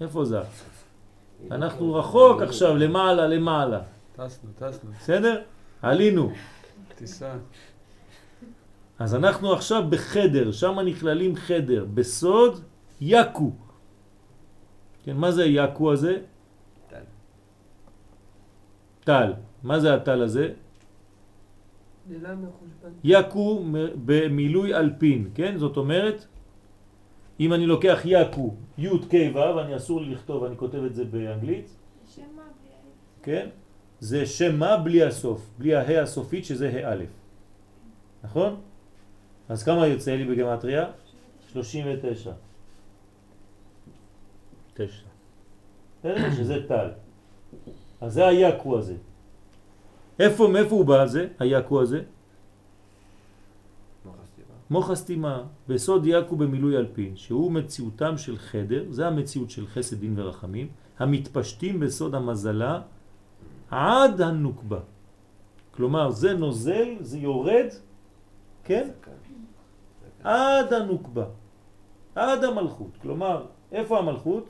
איפה 0.00 0.24
זה? 0.24 0.40
אנחנו 1.50 1.94
רחוק 1.94 2.42
עכשיו, 2.42 2.76
למעלה, 2.76 3.26
למעלה. 3.26 3.80
טסנו, 4.16 4.50
טסנו. 4.58 4.90
בסדר? 4.90 5.42
עלינו. 5.82 6.32
טיסה. 6.94 7.32
אז 8.98 9.14
אנחנו 9.14 9.52
עכשיו 9.52 9.90
בחדר, 9.90 10.52
שם 10.52 10.78
נכללים 10.80 11.36
חדר, 11.36 11.84
בסוד 11.94 12.60
יקו. 13.00 13.52
כן, 15.04 15.16
מה 15.16 15.30
זה 15.30 15.44
יקו 15.44 15.92
הזה? 15.92 16.16
טל. 16.90 17.04
טל. 19.04 19.32
מה 19.62 19.80
זה 19.80 19.94
הטל 19.94 20.22
הזה? 20.22 20.52
יקו 23.04 23.64
במילוי 24.04 24.74
אלפין, 24.74 25.30
כן? 25.34 25.58
זאת 25.58 25.76
אומרת, 25.76 26.26
אם 27.40 27.52
אני 27.52 27.66
לוקח 27.66 28.00
יקו, 28.04 28.54
י' 28.78 28.88
ק' 28.88 29.14
ו', 29.34 29.60
אני 29.60 29.76
אסור 29.76 30.00
לי 30.00 30.14
לכתוב, 30.14 30.44
אני 30.44 30.56
כותב 30.56 30.84
את 30.84 30.94
זה 30.94 31.04
באנגלית, 31.04 31.68
שם 32.14 32.22
מה 32.36 32.42
בלי 32.42 32.70
ה... 32.70 33.22
כן? 33.22 33.48
זה 34.00 34.26
שם 34.26 34.56
מה 34.58 34.76
בלי 34.76 35.02
הסוף, 35.02 35.50
בלי 35.58 35.74
הה 35.74 36.02
הסופית 36.02 36.44
שזה 36.44 36.68
ה' 36.68 36.92
א', 36.92 37.04
נכון? 38.24 38.60
אז 39.48 39.62
כמה 39.62 39.86
יוצא 39.86 40.14
לי 40.14 40.24
בגמטריה? 40.24 40.86
39. 41.52 42.32
תשע. 44.74 45.02
בסדר? 46.00 46.30
שזה 46.36 46.68
טל. 46.68 46.88
אז 48.00 48.12
זה 48.12 48.26
היקו 48.26 48.78
הזה. 48.78 48.94
איפה, 50.18 50.48
מאיפה 50.48 50.74
הוא 50.74 50.84
בא 50.84 51.06
זה, 51.06 51.28
היקו 51.38 51.82
הזה? 51.82 52.02
מוח 54.74 54.90
הסתימה, 54.90 55.42
בסוד 55.68 56.06
יעקו 56.06 56.36
במילוי 56.36 56.76
אלפין, 56.76 57.16
שהוא 57.16 57.52
מציאותם 57.52 58.18
של 58.18 58.36
חדר, 58.38 58.84
זה 58.90 59.06
המציאות 59.06 59.50
של 59.50 59.66
חסד 59.66 60.00
דין 60.00 60.18
ורחמים, 60.18 60.68
המתפשטים 60.98 61.80
בסוד 61.80 62.14
המזלה 62.14 62.82
עד 63.70 64.20
הנוקבה. 64.20 64.80
כלומר, 65.70 66.10
זה 66.10 66.34
נוזל, 66.34 66.96
זה 67.00 67.18
יורד, 67.18 67.70
כן? 68.64 68.88
עד 70.24 70.72
הנוקבה, 70.72 71.26
עד 72.14 72.44
המלכות. 72.44 72.92
כלומר, 73.02 73.46
איפה 73.72 73.98
המלכות? 73.98 74.46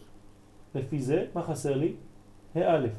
לפי 0.75 0.99
זה, 1.03 1.27
מה 1.35 1.43
חסר 1.43 1.77
לי? 1.77 2.01
האלף. 2.55 2.97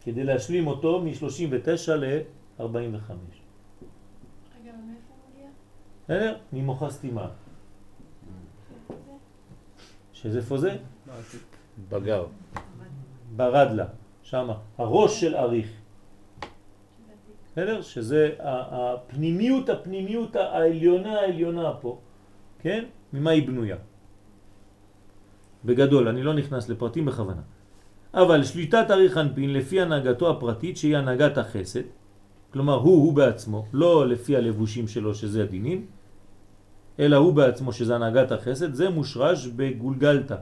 כדי 0.00 0.24
להשלים 0.24 0.66
אותו 0.66 1.04
מ-39 1.04 1.92
ל-45. 2.00 3.12
רגע, 4.64 4.72
ומאיפה 4.78 5.12
הוא 5.12 5.30
מגיע? 5.30 5.48
בסדר? 6.04 6.36
ממוחה 6.52 6.90
סתימה. 6.90 7.28
שזה 10.12 10.38
איפה 10.38 10.58
זה? 10.58 10.76
בגר. 11.88 12.26
ברדלה, 13.36 13.86
שם, 14.22 14.48
הראש 14.78 15.20
של 15.20 15.36
אריך. 15.36 15.68
בסדר? 17.52 17.82
שזה 17.82 18.34
הפנימיות, 18.38 19.68
הפנימיות 19.68 20.36
העליונה 20.36 21.20
העליונה 21.20 21.72
פה, 21.80 21.98
כן? 22.58 22.84
ממה 23.12 23.30
היא 23.30 23.46
בנויה? 23.46 23.76
בגדול, 25.64 26.08
אני 26.08 26.22
לא 26.22 26.34
נכנס 26.34 26.68
לפרטים 26.68 27.04
בכוונה. 27.04 27.42
אבל 28.14 28.44
שליטת 28.44 28.86
אריך 28.90 29.18
אנפין 29.18 29.52
לפי 29.52 29.80
הנהגתו 29.80 30.30
הפרטית 30.30 30.76
שהיא 30.76 30.96
הנהגת 30.96 31.38
החסד, 31.38 31.82
כלומר 32.54 32.74
הוא, 32.74 33.04
הוא 33.04 33.12
בעצמו, 33.12 33.66
לא 33.72 34.08
לפי 34.08 34.36
הלבושים 34.36 34.88
שלו 34.88 35.14
שזה 35.14 35.42
הדינים, 35.42 35.86
אלא 36.98 37.16
הוא 37.16 37.34
בעצמו 37.34 37.72
שזה 37.72 37.94
הנהגת 37.94 38.32
החסד, 38.32 38.74
זה 38.74 38.90
מושרש 38.90 39.46
בגולגלתא, 39.46 40.36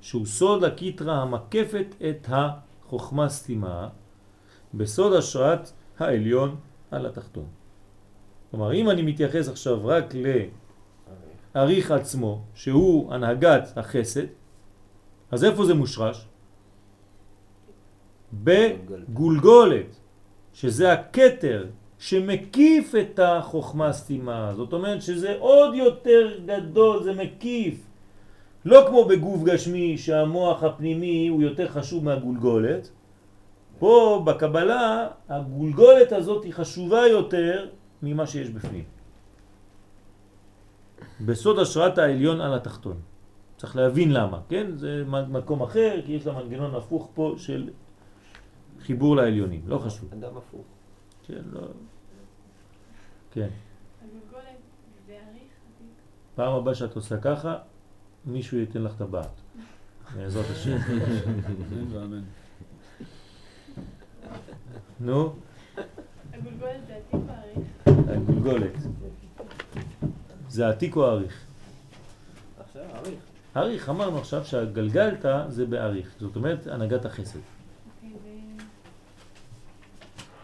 שהוא 0.00 0.26
סוד 0.26 0.64
הקיטרה 0.64 1.22
המקפת 1.22 1.94
את 2.08 2.28
החוכמה 2.28 3.28
סתימה 3.28 3.88
בסוד 4.74 5.12
השראת 5.12 5.70
העליון 5.98 6.56
על 6.90 7.06
התחתון. 7.06 7.46
כלומר, 8.50 8.74
אם 8.74 8.90
אני 8.90 9.02
מתייחס 9.02 9.48
עכשיו 9.48 9.86
רק 9.86 10.14
לאריך 11.54 11.90
עצמו, 11.90 12.42
שהוא 12.54 13.14
הנהגת 13.14 13.78
החסד, 13.78 14.26
אז 15.30 15.44
איפה 15.44 15.64
זה 15.64 15.74
מושרש? 15.74 16.26
בגולגולת, 18.34 19.99
שזה 20.60 20.92
הקטר 20.92 21.66
שמקיף 21.98 22.94
את 23.00 23.18
החוכמה 23.18 23.88
הסתימה. 23.88 24.52
זאת 24.56 24.72
אומרת 24.72 25.02
שזה 25.02 25.36
עוד 25.38 25.74
יותר 25.74 26.38
גדול, 26.46 27.02
זה 27.02 27.12
מקיף. 27.12 27.86
לא 28.64 28.84
כמו 28.88 29.04
בגוף 29.04 29.42
גשמי 29.44 29.98
שהמוח 29.98 30.62
הפנימי 30.62 31.28
הוא 31.28 31.42
יותר 31.42 31.68
חשוב 31.68 32.04
מהגולגולת. 32.04 32.90
פה 33.78 34.22
בקבלה 34.26 35.08
הגולגולת 35.28 36.12
הזאת 36.12 36.44
היא 36.44 36.52
חשובה 36.52 37.06
יותר 37.06 37.66
ממה 38.02 38.26
שיש 38.26 38.48
בפנים. 38.50 38.84
בסוד 41.20 41.58
השראת 41.58 41.98
העליון 41.98 42.40
על 42.40 42.54
התחתון. 42.54 42.96
צריך 43.56 43.76
להבין 43.76 44.12
למה, 44.12 44.38
כן? 44.48 44.66
זה 44.76 45.04
מקום 45.08 45.62
אחר, 45.62 46.00
כי 46.06 46.12
יש 46.12 46.26
לה 46.26 46.32
מנגנון 46.32 46.74
הפוך 46.74 47.08
פה 47.14 47.34
של 47.36 47.68
חיבור 48.82 49.16
לעליונים, 49.16 49.62
לא 49.66 49.78
חשוב. 49.78 50.12
אדם 50.12 50.36
הפוך. 50.36 50.64
כן, 51.26 51.42
לא... 51.52 51.60
כן. 53.30 53.48
פעם 56.34 56.52
הבאה 56.52 56.74
שאת 56.74 56.96
עושה 56.96 57.16
ככה, 57.16 57.58
מישהו 58.24 58.58
ייתן 58.58 58.82
לך 58.82 58.94
טבעת. 58.98 59.40
בעזרת 60.16 60.50
השם. 60.50 60.76
ואמן. 61.90 62.22
נו, 65.00 65.32
הגולגולת 66.32 66.86
זה 66.86 66.96
עתיק 66.96 67.14
או 67.14 67.34
אריך? 67.34 68.08
הגולגולת. 68.08 68.72
זה 70.48 70.68
עתיק 70.68 70.96
או 70.96 71.06
אריך? 71.06 71.44
עכשיו, 72.60 72.82
אריך. 72.94 73.20
אריך, 73.56 73.88
אמרנו 73.88 74.18
עכשיו 74.18 74.44
שהגלגלתא 74.44 75.44
זה 75.48 75.66
באריך, 75.66 76.14
זאת 76.20 76.36
אומרת 76.36 76.66
הנהגת 76.66 77.04
החסד. 77.04 77.38
אוקיי, 77.38 78.12
ו... 78.12 78.28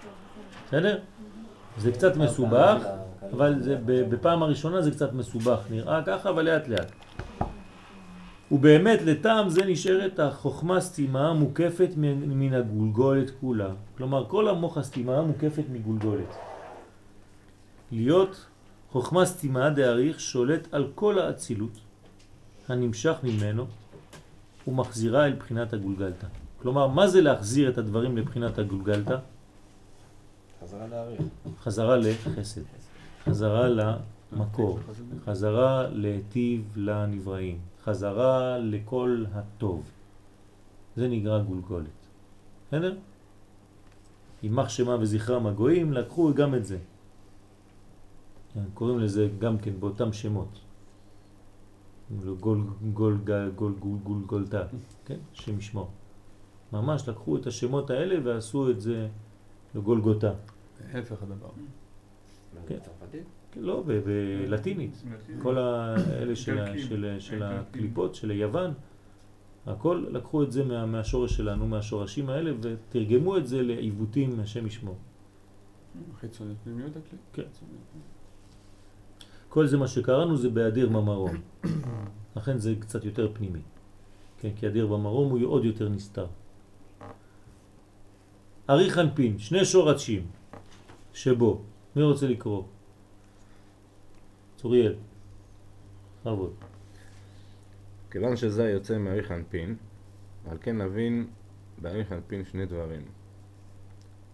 טוב, 0.02 0.12
בסדר? 0.66 0.98
זה 1.78 1.92
קצת 1.92 2.16
מסובך, 2.16 2.76
אבל 3.32 3.62
זה, 3.62 3.78
בפעם 3.84 4.42
הראשונה 4.42 4.82
זה 4.82 4.90
קצת 4.90 5.12
מסובך, 5.12 5.58
נראה 5.70 6.02
ככה, 6.06 6.30
אבל 6.30 6.44
לאט 6.44 6.68
לאט. 6.68 6.92
ובאמת 8.52 9.02
לטעם 9.02 9.48
זה 9.48 9.64
נשארת 9.64 10.20
החוכמה 10.20 10.80
סתימה 10.80 11.32
מוקפת 11.32 11.90
מן 11.96 12.54
הגולגולת 12.54 13.30
כולה. 13.40 13.68
כלומר, 13.96 14.26
כל 14.28 14.48
המוח 14.48 14.78
הסתימה 14.78 15.22
מוקפת 15.22 15.64
מגולגולת. 15.72 16.34
להיות 17.92 18.46
חוכמה 18.90 19.26
סתימה 19.26 19.70
דאריך 19.70 20.20
שולט 20.20 20.74
על 20.74 20.90
כל 20.94 21.18
האצילות 21.18 21.80
הנמשך 22.68 23.14
ממנו 23.22 23.66
ומחזירה 24.68 25.26
אל 25.26 25.32
בחינת 25.32 25.72
הגולגלתא. 25.72 26.26
כלומר, 26.62 26.86
מה 26.86 27.06
זה 27.06 27.20
להחזיר 27.20 27.68
את 27.68 27.78
הדברים 27.78 28.16
לבחינת 28.16 28.58
הגולגלתא? 28.58 29.16
חזרה 30.66 30.86
להאריך. 30.86 31.20
חזרה 31.62 31.96
לחסד, 31.96 32.60
חזרה 33.24 33.68
למקור, 34.32 34.78
חזרה 35.24 35.88
להיטיב 35.88 36.72
לנבראים, 36.76 37.58
חזרה 37.84 38.58
לכל 38.58 39.24
הטוב. 39.32 39.82
זה 40.96 41.08
נקרא 41.08 41.42
גולגולת. 41.42 41.86
בסדר? 42.68 42.96
יימח 44.42 44.68
שמה 44.68 44.96
וזכרם 45.00 45.46
הגויים, 45.46 45.92
לקחו 45.92 46.34
גם 46.34 46.54
את 46.54 46.64
זה. 46.64 46.78
כן, 48.54 48.64
קוראים 48.74 48.98
לזה 48.98 49.28
גם 49.38 49.58
כן 49.58 49.80
באותם 49.80 50.12
שמות. 50.12 50.60
גול 52.40 52.64
גול 52.92 53.18
גול 53.56 53.74
גול 53.78 53.98
גול 54.02 54.22
גולתה, 54.26 54.62
כן? 55.04 55.18
שם 55.32 55.58
ישמור. 55.58 55.88
ממש 56.72 57.08
לקחו 57.08 57.36
את 57.36 57.46
השמות 57.46 57.90
האלה 57.90 58.16
ועשו 58.24 58.70
את 58.70 58.80
זה 58.80 59.08
לגולגותה. 59.74 60.32
ההפך 60.92 61.22
הדבר. 61.22 61.48
כן. 62.66 62.78
צרפתית? 62.78 63.22
לא, 63.56 63.82
ב- 63.86 63.92
בלטינית. 64.46 65.02
כל 65.42 65.58
האלה 65.58 66.36
של, 66.36 66.58
ה- 66.58 66.78
של, 66.78 67.16
של 67.18 67.42
הקליפות, 67.42 68.14
של 68.14 68.30
היוון, 68.30 68.70
הכל 69.66 70.06
לקחו 70.10 70.42
את 70.42 70.52
זה 70.52 70.64
מה, 70.64 70.86
מהשורש 70.86 71.36
שלנו, 71.36 71.66
מהשורשים 71.68 72.28
האלה, 72.30 72.52
ותרגמו 72.60 73.36
את 73.36 73.46
זה 73.46 73.62
לעיוותים, 73.62 74.40
השם 74.40 74.66
ישמור. 74.66 74.96
חיצוניות 76.20 76.56
פנימיות 76.64 76.90
הכלי. 76.96 77.18
כן. 77.32 77.42
כל 79.48 79.66
זה 79.66 79.76
מה 79.78 79.88
שקראנו 79.88 80.36
זה 80.36 80.50
באדיר 80.50 80.88
במרום. 80.88 81.36
לכן 82.36 82.58
זה 82.58 82.74
קצת 82.80 83.04
יותר 83.04 83.30
פנימי. 83.32 83.60
כן, 84.38 84.50
כי 84.56 84.66
אדיר 84.68 84.86
במרום 84.86 85.30
הוא 85.30 85.46
עוד 85.46 85.64
יותר 85.64 85.88
נסתר. 85.88 86.26
אריך 88.70 88.98
אנפין, 88.98 89.38
שני 89.38 89.64
שורשים 89.64 90.26
שבו, 91.16 91.62
מי 91.96 92.02
רוצה 92.02 92.26
לקרוא? 92.26 92.64
צוריאל. 94.56 94.96
בכבוד. 96.20 96.54
כיוון 98.10 98.36
שזה 98.36 98.70
יוצא 98.70 98.98
מאריך 98.98 99.30
אנפין, 99.30 99.76
על 100.50 100.58
כן 100.60 100.82
נבין 100.82 101.26
באריך 101.78 102.12
אנפין 102.12 102.44
שני 102.44 102.66
דברים. 102.66 103.04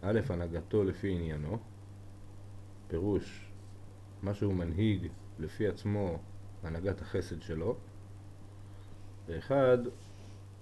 א', 0.03 0.21
הנהגתו 0.29 0.85
לפי 0.85 1.13
עניינו, 1.13 1.59
פירוש 2.89 3.51
מה 4.23 4.35
שהוא 4.35 4.55
מנהיג 4.55 5.09
לפי 5.39 5.69
עצמו 5.69 6.19
הנהגת 6.63 7.01
החסד 7.01 7.43
שלו, 7.43 7.77
ואחד, 9.27 9.79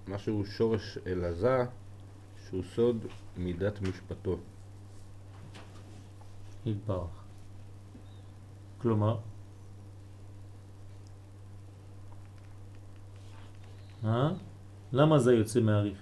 מה 0.06 0.18
שהוא 0.18 0.44
שורש 0.44 0.98
אלעזה, 1.06 1.58
שהוא 2.48 2.62
סוד 2.62 3.06
מידת 3.36 3.80
משפטו. 3.82 4.38
יתברך. 6.66 7.24
כלומר, 8.78 9.18
אה? 14.04 14.30
למה 14.92 15.18
זה 15.18 15.32
יוצא 15.32 15.61
מהאריך? 15.61 15.98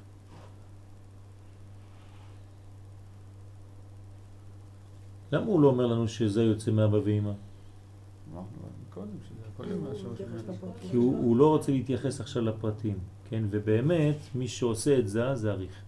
למה 5.32 5.46
הוא 5.46 5.60
לא 5.60 5.68
אומר 5.68 5.86
לנו 5.86 6.08
שזה 6.08 6.42
יוצא 6.42 6.70
מאבא 6.70 6.96
ואמא? 7.04 7.32
כי 10.80 10.96
הוא, 10.96 11.18
הוא 11.18 11.36
לא 11.36 11.48
רוצה 11.48 11.72
להתייחס 11.72 12.20
עכשיו 12.20 12.42
לפרטים, 12.42 12.98
כן? 13.24 13.44
ובאמת, 13.50 14.16
מי 14.34 14.48
שעושה 14.48 14.98
את 14.98 15.08
זה, 15.08 15.34
זה 15.34 15.50
אריך. 15.50 15.82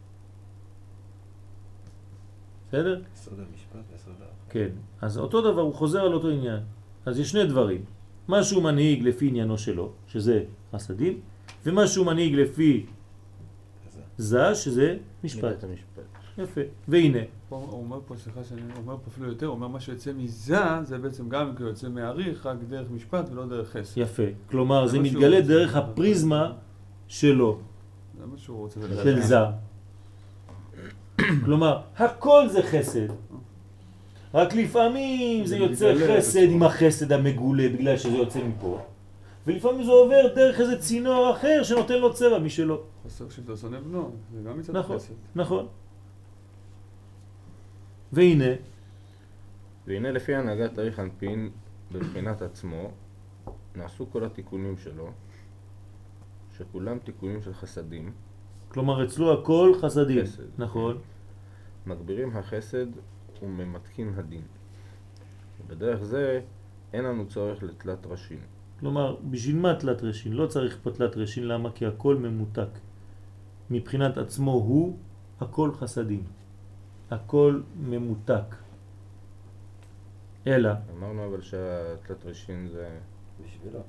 בסדר? 2.68 3.02
יסוד 3.14 3.40
המשפט 3.40 3.80
ויסוד 3.92 4.14
ה... 4.22 4.39
כן. 4.50 4.68
אז 5.00 5.18
אותו 5.18 5.40
דבר, 5.40 5.60
הוא 5.60 5.74
חוזר 5.74 6.00
על 6.00 6.14
אותו 6.14 6.28
עניין. 6.28 6.60
אז 7.06 7.18
יש 7.18 7.30
שני 7.30 7.46
דברים. 7.46 7.84
מה 8.28 8.42
שהוא 8.42 8.62
מנהיג 8.62 9.02
לפי 9.02 9.26
עניינו 9.28 9.58
שלו, 9.58 9.92
שזה 10.06 10.44
חסדים, 10.72 11.20
ומה 11.66 11.86
שהוא 11.86 12.06
מנהיג 12.06 12.34
לפי 12.34 12.86
זה, 14.18 14.54
שזה 14.54 14.96
משפט. 15.24 15.64
המשפט. 15.64 16.02
יפה. 16.38 16.60
והנה, 16.88 17.18
הוא 17.48 17.72
אומר 17.72 18.00
פה, 18.06 18.16
סליחה 18.16 18.44
שאני 18.44 18.60
אומר 18.76 18.96
פה 18.96 19.02
אפילו 19.08 19.28
יותר, 19.28 19.46
הוא 19.46 19.54
אומר 19.54 19.68
מה 19.68 19.80
שיוצא 19.80 20.12
מזה, 20.12 20.58
זה 20.82 20.98
בעצם 20.98 21.28
גם 21.28 21.56
כי 21.56 21.62
הוא 21.62 21.70
יוצא 21.70 21.88
מעריך, 21.88 22.46
רק 22.46 22.56
דרך 22.68 22.90
משפט 22.90 23.28
ולא 23.30 23.46
דרך 23.46 23.70
חסד. 23.70 24.00
יפה. 24.00 24.22
כלומר, 24.50 24.86
זה 24.86 24.92
זה 24.92 24.98
מה 24.98 25.04
שהוא 25.04 25.16
מתגלה. 25.16 25.40
דרך 25.40 25.76
הפריזמה 25.76 26.52
שלו, 27.08 27.58
זה 28.20 28.26
מה 28.26 28.38
שהוא 28.38 28.58
רוצה 28.58 28.80
של 29.02 29.20
זה. 29.20 29.36
כלומר, 31.44 31.80
הכל 31.96 32.48
זה 32.48 32.62
חסד. 32.62 33.08
רק 34.34 34.54
לפעמים 34.54 35.46
זה 35.46 35.56
זה 35.56 35.56
יוצא 35.56 35.94
חסד. 36.08 36.48
עם 36.50 36.62
החסד 36.62 37.12
המגולה 37.12 37.68
בגלל 37.68 37.96
שזה 37.96 38.16
יוצא 38.16 38.38
מפה, 38.44 38.82
ולפעמים 39.46 39.84
זה 39.84 39.90
עובר 39.90 40.34
דרך 40.34 40.60
איזה 40.60 40.78
צינור 40.78 41.30
אחר 41.36 41.62
שנותן 41.62 41.98
לו 41.98 42.14
צבע 42.14 42.38
משלו. 42.38 42.82
חסר 43.06 43.28
שבטו 43.28 43.56
שונא 43.56 43.80
בנו, 43.80 44.10
זה 44.34 44.48
גם 44.48 44.58
מצד 44.58 44.76
נכון. 44.76 44.96
חסד. 44.96 45.14
נכון. 45.34 45.66
והנה, 48.12 48.54
והנה 49.86 50.10
לפי 50.10 50.34
הנהגת 50.34 50.78
אריך 50.78 50.98
אנפין 51.00 51.50
בבחינת 51.92 52.42
עצמו, 52.42 52.90
נעשו 53.74 54.06
כל 54.12 54.24
התיקונים 54.24 54.76
שלו, 54.76 55.10
שכולם 56.58 56.98
תיקונים 56.98 57.42
של 57.42 57.54
חסדים, 57.54 58.12
כלומר 58.68 59.04
אצלו 59.04 59.32
הכל 59.32 59.72
חסדים. 59.80 60.24
חסד. 60.24 60.42
נכון. 60.58 60.98
מגבירים 61.86 62.36
החסד 62.36 62.86
וממתקים 63.42 64.12
הדין. 64.16 64.42
בדרך 65.66 66.02
זה 66.02 66.40
אין 66.92 67.04
לנו 67.04 67.28
צורך 67.28 67.62
לתלת 67.62 68.06
ראשין. 68.06 68.38
כלומר, 68.80 69.16
בשביל 69.30 69.56
מה 69.56 69.74
תלת 69.74 70.02
רשין? 70.02 70.32
לא 70.32 70.46
צריך 70.46 70.78
פה 70.82 70.90
תלת 70.90 71.16
רשין, 71.16 71.48
למה? 71.48 71.72
כי 71.72 71.86
הכל 71.86 72.16
ממותק. 72.16 72.68
מבחינת 73.70 74.18
עצמו 74.18 74.52
הוא, 74.52 74.96
הכל 75.40 75.72
חסדים. 75.72 76.24
הכל 77.10 77.60
ממותק. 77.76 78.56
אלא, 80.46 80.70
אמרנו 80.96 81.26
אבל 81.26 81.40
שהתלת 81.40 82.24
ראשין 82.24 82.68
זה... 82.68 82.98
בשבילו. 83.44 83.80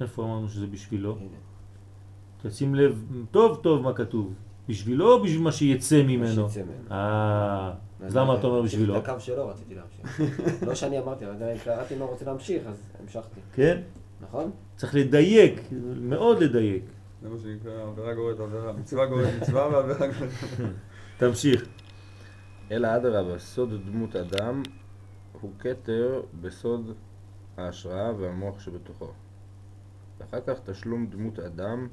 איפה 0.00 0.24
אמרנו 0.24 0.48
שזה 0.48 0.66
בשבילו? 0.66 1.16
הנה. 1.16 1.36
תשים 2.42 2.74
לב 2.74 3.04
טוב 3.30 3.60
טוב 3.62 3.82
מה 3.82 3.94
כתוב. 3.94 4.34
בשבילו 4.68 5.12
או 5.12 5.22
בשביל 5.22 5.40
מה 5.40 5.52
שיצא 5.52 6.02
מה 6.02 6.08
ממנו? 6.08 6.48
שיצא 6.48 6.62
ממנו. 6.62 6.90
אה, 6.90 7.72
אז 8.00 8.16
למה 8.16 8.38
אתה 8.38 8.46
אומר 8.46 8.62
בשבילו? 8.62 8.98
את 8.98 9.08
הקו 9.08 9.20
שלו 9.20 9.48
רציתי 9.48 9.74
להמשיך. 9.74 10.20
לא 10.68 10.74
שאני 10.74 10.98
אמרתי, 10.98 11.24
אבל 11.24 11.34
עדיין 11.34 11.58
קראתי 11.58 11.96
מה 11.96 12.04
רוצה 12.04 12.24
להמשיך, 12.24 12.66
אז 12.66 12.82
המשכתי. 13.02 13.40
כן? 13.52 13.80
נכון? 14.20 14.50
צריך 14.76 14.94
לדייק, 14.94 15.60
מאוד 16.00 16.42
לדייק. 16.42 16.82
זה 17.22 17.28
מה 17.28 17.36
שנקרא 17.42 17.82
עבירה 17.82 18.14
גוררת 18.14 18.40
עבירה, 18.40 18.72
מצווה 18.72 19.06
גוררת 19.06 19.42
מצווה 19.42 19.68
ועבירה 19.68 20.06
גוררת 20.06 20.30
תמשיך. 21.18 21.64
אלא 22.70 22.96
אדרבה, 22.96 23.38
סוד 23.38 23.70
דמות 23.86 24.16
אדם 24.16 24.62
הוא 25.40 25.50
כתר 25.58 26.20
בסוד 26.40 26.92
ההשראה 27.56 28.12
והמוח 28.18 28.60
שבתוכו. 28.60 29.12
ואחר 30.20 30.40
כך 30.46 30.60
תשלום 30.64 31.06
דמות 31.06 31.38
אדם 31.38 31.88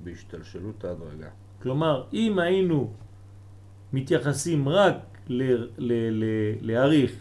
בהשתלשלות 0.00 0.84
ההדרגה. 0.84 1.28
כלומר, 1.66 2.04
אם 2.12 2.38
היינו 2.38 2.90
מתייחסים 3.92 4.68
רק 4.68 4.96
ל- 5.28 5.66
ל- 5.78 6.10
ל- 6.22 6.54
להעריך 6.62 7.12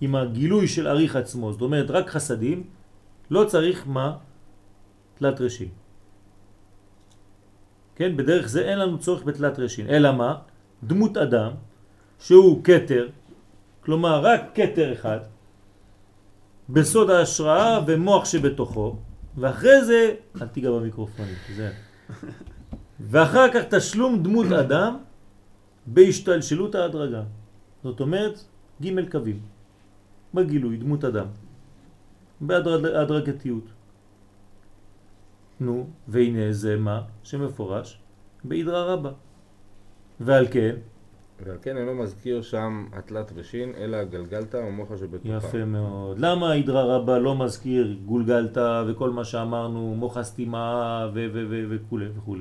עם 0.00 0.16
הגילוי 0.16 0.68
של 0.68 0.86
עריך 0.86 1.16
עצמו, 1.16 1.52
זאת 1.52 1.60
אומרת 1.60 1.90
רק 1.90 2.10
חסדים, 2.10 2.64
לא 3.30 3.44
צריך 3.44 3.84
מה? 3.86 4.16
תלת 5.20 5.40
ראשין. 5.40 5.68
כן, 7.96 8.16
בדרך 8.16 8.48
זה 8.48 8.64
אין 8.64 8.78
לנו 8.78 8.98
צורך 8.98 9.22
בתלת 9.28 9.58
ראשין, 9.58 9.92
אלא 9.92 10.12
מה? 10.16 10.48
דמות 10.84 11.16
אדם 11.16 11.52
שהוא 12.16 12.64
קטר, 12.64 13.08
כלומר 13.84 14.24
רק 14.24 14.40
קטר 14.56 14.92
אחד, 14.92 15.20
בסוד 16.68 17.10
ההשראה 17.10 17.84
ומוח 17.86 18.24
שבתוכו, 18.24 18.96
ואחרי 19.36 19.84
זה, 19.84 20.14
אל 20.40 20.48
תיגע 20.48 20.70
במיקרופונים, 20.70 21.36
זה... 21.56 21.72
ואחר 23.00 23.52
כך 23.54 23.62
תשלום 23.70 24.22
דמות 24.22 24.52
אדם 24.52 24.96
בהשתלשלות 25.86 26.74
ההדרגה. 26.74 27.22
זאת 27.82 28.00
אומרת, 28.00 28.44
ג' 28.82 29.10
קווים. 29.10 29.40
בגילוי, 30.34 30.76
דמות 30.76 31.04
אדם. 31.04 31.26
בהדרגתיות. 32.40 33.64
נו, 35.60 35.86
והנה 36.08 36.52
זה 36.52 36.76
מה 36.76 37.02
שמפורש 37.22 37.98
בהידרא 38.44 38.92
רבה. 38.92 39.12
ועל 40.20 40.46
כן, 40.50 40.76
ועל 41.46 41.56
כן 41.62 41.76
אינו 41.76 41.94
מזכיר 41.94 42.42
שם 42.42 42.86
התלת 42.92 43.32
ראשין, 43.36 43.72
אלא 43.76 43.96
הגלגלתא 43.96 44.56
ומוחה 44.56 44.96
שבתוכה. 44.96 45.36
יפה 45.36 45.64
מאוד. 45.64 46.18
למה 46.18 46.50
הידרא 46.50 46.82
רבה 46.82 47.18
לא 47.18 47.38
מזכיר 47.38 47.96
גולגלתא 48.06 48.84
וכל 48.86 49.10
מה 49.10 49.24
שאמרנו, 49.24 49.94
מוח 49.94 50.16
הסתימה 50.16 51.08
ו- 51.14 51.26
ו- 51.32 51.46
ו- 51.50 51.64
וכו' 51.70 51.98
וכו'? 52.16 52.36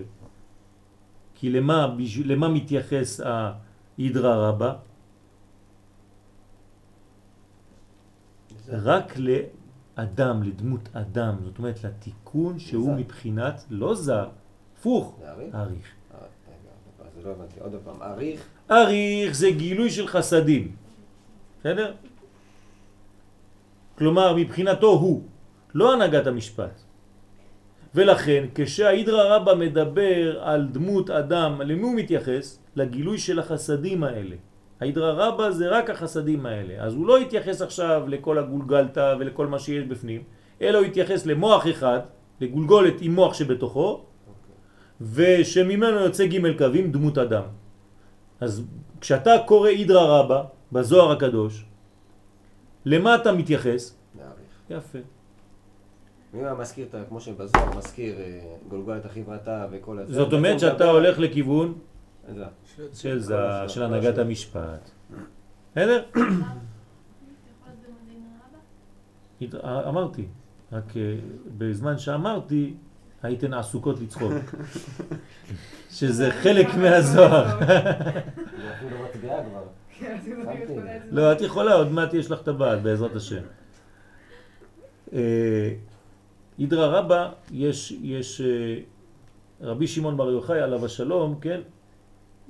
כי 1.44 1.50
למה, 1.50 1.96
למה 2.26 2.48
מתייחס 2.50 3.22
הידרא 3.98 4.50
רבה? 4.50 4.74
רק 8.70 9.14
לאדם, 9.18 10.44
לדמות 10.44 10.90
אדם, 10.94 11.36
זאת 11.44 11.58
אומרת 11.58 11.84
לתיקון 11.84 12.60
שהוא 12.60 12.86
זר. 12.86 12.92
מבחינת 12.98 13.64
לא 13.70 13.96
זר, 13.96 14.30
הפוך? 14.80 15.20
אריך. 15.54 15.88
אז 17.00 17.26
לא 17.26 17.30
הבנתי. 17.30 17.60
עוד 17.60 17.76
פעם, 17.84 18.02
אריך, 18.02 18.48
אריך 18.72 19.36
זה 19.36 19.52
גילוי 19.52 19.92
של 19.92 20.08
חסדים, 20.08 20.76
בסדר? 21.60 21.94
כלומר 23.98 24.36
מבחינתו 24.36 24.92
הוא, 24.92 25.22
לא 25.74 25.94
הנהגת 25.94 26.28
המשפט. 26.28 26.82
ולכן 27.96 28.46
כשהאידרא 28.56 29.36
רבא 29.36 29.56
מדבר 29.56 30.42
על 30.42 30.68
דמות 30.72 31.10
אדם, 31.10 31.62
למי 31.62 31.82
הוא 31.82 31.96
מתייחס? 31.96 32.60
לגילוי 32.76 33.18
של 33.18 33.40
החסדים 33.40 34.04
האלה. 34.04 34.36
האידרא 34.80 35.12
רבא 35.12 35.52
זה 35.52 35.70
רק 35.70 35.90
החסדים 35.90 36.46
האלה, 36.46 36.84
אז 36.84 36.94
הוא 36.94 37.08
לא 37.08 37.20
יתייחס 37.20 37.62
עכשיו 37.62 38.04
לכל 38.08 38.38
הגולגלתא 38.38 39.16
ולכל 39.20 39.48
מה 39.48 39.60
שיש 39.60 39.84
בפנים, 39.84 40.24
אלא 40.62 40.78
הוא 40.78 40.86
יתייחס 40.86 41.26
למוח 41.26 41.68
אחד, 41.68 42.00
לגולגולת 42.42 42.94
עם 43.02 43.16
מוח 43.16 43.34
שבתוכו, 43.34 44.06
ושממנו 45.02 46.00
יוצא 46.00 46.26
ג' 46.26 46.58
קווים 46.58 46.92
דמות 46.92 47.18
אדם. 47.18 47.44
אז 48.40 48.64
כשאתה 49.02 49.32
קורא 49.46 49.70
אידרא 49.70 50.20
רבא 50.20 50.44
בזוהר 50.72 51.12
הקדוש, 51.12 51.66
למה 52.86 53.16
אתה 53.16 53.32
מתייחס? 53.32 53.96
יפה. 54.70 55.00
אם 56.34 56.40
הוא 56.40 56.58
מזכיר, 56.60 56.88
את 56.90 56.96
כמו 57.10 57.20
שבזוהר 57.20 57.78
מזכיר 57.78 58.20
אה, 58.20 58.40
גולגולת 58.68 59.06
החברתה 59.06 59.68
וכל 59.72 60.00
הזה. 60.00 60.14
זאת 60.14 60.34
אומרת 60.34 60.60
שאתה 60.60 60.86
הולך 60.86 61.20
לכיוון. 61.20 61.74
של 62.94 63.20
זה, 63.20 63.34
כל 63.34 63.68
של 63.68 63.84
השלב, 63.84 63.94
הנהגת. 63.94 64.18
המשפט. 64.18 64.90
בסדר? 65.72 66.04
אמרתי, 69.64 70.26
רק 70.72 70.98
אה, 70.98 71.16
בזמן 71.58 71.98
שאמרתי 71.98 72.74
הייתן 73.24 73.54
עסוקות 73.54 74.00
לצחוק. 74.00 74.34
שזה 75.98 76.32
חלק 76.32 76.68
מהזוהר. 76.76 77.60
לא. 77.64 79.38
כן, 80.00 80.18
את. 80.24 81.02
לא, 81.12 81.32
את 81.32 81.42
יכולה, 81.42 81.74
עוד 81.74 81.92
מעט 81.92 82.14
יש 82.14 82.32
לך 82.32 82.42
טבעת, 82.42 82.82
בעזרת 82.82 83.16
השם. 83.16 83.42
אידרא 86.60 87.00
רבא, 87.00 87.32
יש, 87.52 87.92
יש 88.02 88.42
אה, 88.42 88.80
רבי 89.62 89.88
שמעון 89.88 90.18
בר 90.18 90.32
יוחאי 90.32 90.62
עליו 90.62 90.86
השלום, 90.86 91.36
כן? 91.42 91.62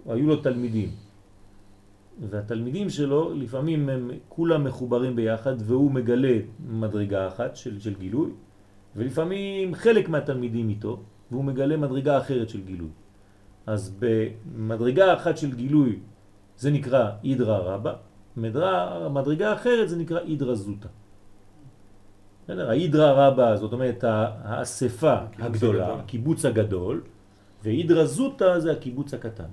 היו 0.06 0.28
לו 0.28 0.36
תלמידים. 0.36 0.90
והתלמידים 2.30 2.90
שלו 2.90 3.34
לפעמים 3.34 3.90
הם 3.90 4.12
כולם 4.30 4.64
מחוברים 4.64 5.16
ביחד 5.16 5.56
והוא 5.60 5.92
מגלה 5.92 6.38
מדרגה 6.70 7.28
אחת 7.28 7.56
של, 7.56 7.80
של 7.80 7.94
גילוי 8.00 8.32
ולפעמים 8.96 9.76
חלק 9.76 10.10
מהתלמידים 10.10 10.70
איתו 10.70 11.00
והוא 11.32 11.44
מגלה 11.44 11.78
מדרגה 11.78 12.18
אחרת 12.18 12.50
של 12.50 12.62
גילוי. 12.62 12.90
אז 13.66 13.96
במדרגה 14.00 15.14
אחת 15.14 15.38
של 15.38 15.56
גילוי 15.56 16.00
זה 16.58 16.72
נקרא 16.72 17.10
אידרא 17.24 17.78
מדרה- 18.38 19.10
מדרגה 19.10 19.54
אחרת 19.54 19.90
זה 19.90 19.98
נקרא 19.98 20.20
אידרא 20.20 20.56
זוטה. 20.56 20.88
בסדר? 22.44 22.70
האידרא 22.70 23.12
רבא 23.12 23.56
זאת 23.56 23.74
אומרת 23.74 24.04
האספה 24.04 25.16
הגדולה, 25.40 25.86
הגדול. 25.86 26.00
הקיבוץ 26.00 26.46
הגדול, 26.46 27.02
ואידרא 27.64 28.06
זוטה 28.06 28.60
זה 28.60 28.72
הקיבוץ 28.72 29.14
הקטן. 29.14 29.50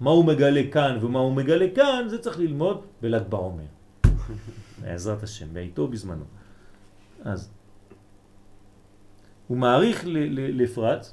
מה 0.00 0.10
הוא 0.10 0.24
מגלה 0.24 0.62
כאן 0.72 0.98
ומה 1.00 1.18
הוא 1.18 1.32
מגלה 1.32 1.66
כאן, 1.74 2.04
זה 2.08 2.18
צריך 2.18 2.38
ללמוד 2.38 2.84
בל"ג 3.02 3.22
בעומר. 3.28 3.64
בעזרת 4.82 5.22
השם, 5.22 5.54
בעיתו 5.54 5.88
בזמנו. 5.88 6.24
אז 7.24 7.50
הוא 9.46 9.58
מעריך 9.58 10.06
ל- 10.06 10.18
ל- 10.18 10.62
לפרט, 10.62 11.06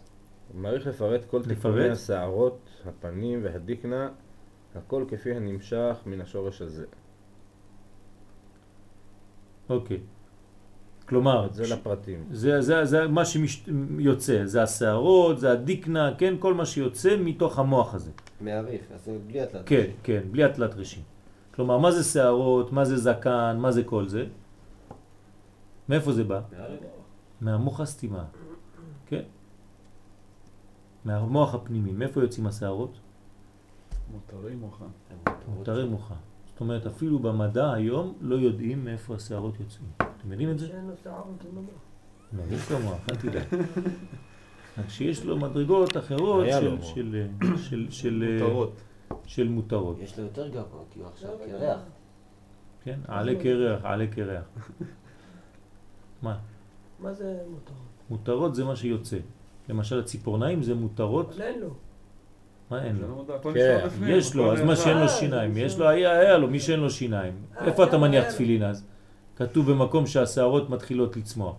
הוא 0.54 0.62
מעריך 0.62 0.88
לפרט 0.88 1.26
כל? 1.26 1.44
תיקוני 1.44 1.90
השערות, 1.90 2.70
הפנים 2.86 3.40
והדיקנה, 3.44 4.10
הכל 4.76 5.06
כפי 5.08 5.36
הנמשך 5.36 5.98
מן 6.06 6.22
השורש 6.22 6.62
הזה. 6.62 6.86
אוקיי. 9.70 10.00
כלומר, 11.06 11.48
זה 11.52 11.76
לפרטים. 11.76 12.24
זה, 12.32 12.62
זה, 12.62 12.86
זה 12.86 13.08
מה 13.08 13.22
שיוצא, 13.26 14.46
זה 14.46 14.64
השערות, 14.64 15.40
זה 15.40 15.52
הדיקנה, 15.52 16.12
כן, 16.18 16.34
כל 16.40 16.54
מה 16.54 16.66
שיוצא 16.66 17.18
מתוך 17.20 17.60
המוח 17.60 17.94
הזה. 17.94 18.12
מעריך, 18.42 18.82
אז 18.96 19.06
זה 19.06 19.18
בלי 19.28 19.42
התלת. 19.42 19.62
כן, 19.66 19.86
כן, 20.04 20.22
בלי 20.32 20.44
התלת 20.44 20.76
ראשים. 20.76 21.04
כלומר, 21.56 21.78
מה 21.78 21.92
זה 21.92 22.04
שערות, 22.04 22.72
מה 22.72 22.86
זה 22.86 22.98
זקן, 22.98 23.58
מה 23.60 23.72
זה 23.72 23.84
כל 23.84 24.08
זה? 24.08 24.26
מאיפה 25.90 26.12
זה 26.14 26.24
בא? 26.24 26.42
מהמוח 27.42 27.80
הסתימה, 27.80 28.24
כן? 29.06 29.22
מהמוח 31.06 31.56
הפנימי. 31.56 31.92
מאיפה 31.92 32.22
יוצאים 32.22 32.48
השערות? 32.48 33.00
מותרי 34.12 34.56
מוחה. 34.56 34.86
מותרי 35.56 35.86
מוחה. 35.86 36.16
זאת 36.46 36.60
אומרת, 36.60 36.86
אפילו 36.86 37.20
במדע 37.20 37.74
היום 37.74 38.14
לא 38.22 38.36
יודעים 38.36 38.86
מאיפה 38.86 39.16
השערות 39.16 39.60
יוצאים. 39.60 39.88
אתם 40.26 40.32
יודעים 40.32 40.52
את 40.52 40.60
זה? 40.60 40.68
שאין 40.68 40.88
לו 40.88 40.94
שערות. 41.04 41.46
לא, 42.34 42.44
יש 42.56 42.72
לו 42.72 42.80
מוח, 42.80 42.98
אל 43.12 43.16
תדאג. 43.16 43.44
שיש 44.90 45.26
לו 45.26 45.38
מדרגות 45.38 45.98
אחרות 45.98 46.46
של, 46.52 48.38
מותרות. 48.40 48.82
של 49.26 49.48
מותרות. 49.48 49.98
יש 50.02 50.20
לו 50.20 50.24
יותר 50.24 50.48
גבוה, 50.48 50.82
כי 50.92 51.00
הוא 51.00 51.08
עכשיו 51.08 51.30
קרח. 51.46 51.80
כן? 52.84 53.00
עלה 53.08 53.32
קרח, 53.44 53.86
עלה 53.86 54.08
קרח. 54.08 54.44
מה? 56.22 56.38
מה 57.00 57.14
זה 57.14 57.38
מותרות? 57.50 57.78
מותרות 58.10 58.56
זה 58.56 58.64
מה 58.66 58.76
שיוצא. 58.76 59.18
למשל 59.70 60.00
הציפורניים 60.00 60.64
זה 60.64 60.76
מותרות, 60.76 61.34
אבל 61.34 61.42
אין 61.42 61.60
לו. 61.60 61.70
מה 62.70 62.84
אין 62.84 62.96
לו? 62.96 63.26
לא 63.28 63.52
כן, 63.54 63.88
יש 64.08 64.36
לו, 64.36 64.54
אז 64.54 64.62
מה 64.62 64.76
שאין 64.76 64.98
לו 64.98 65.04
אה, 65.04 65.08
שיניים, 65.08 65.54
זה 65.54 65.60
יש. 65.60 65.78
לו, 65.78 65.88
היה 65.88 66.12
היה 66.12 66.38
לו, 66.38 66.48
מי 66.48 66.60
שאין 66.60 66.80
לו 66.80 66.90
שיניים. 66.90 67.34
אה, 67.58 67.66
איפה 67.66 67.84
אתה 67.84 67.98
מניח? 67.98 68.32
תפילין 68.34 68.64
אז? 68.64 68.86
כתוב 69.36 69.72
במקום 69.72 70.08
שהשערות 70.08 70.70
מתחילות 70.70 71.18
לצמוח. 71.18 71.56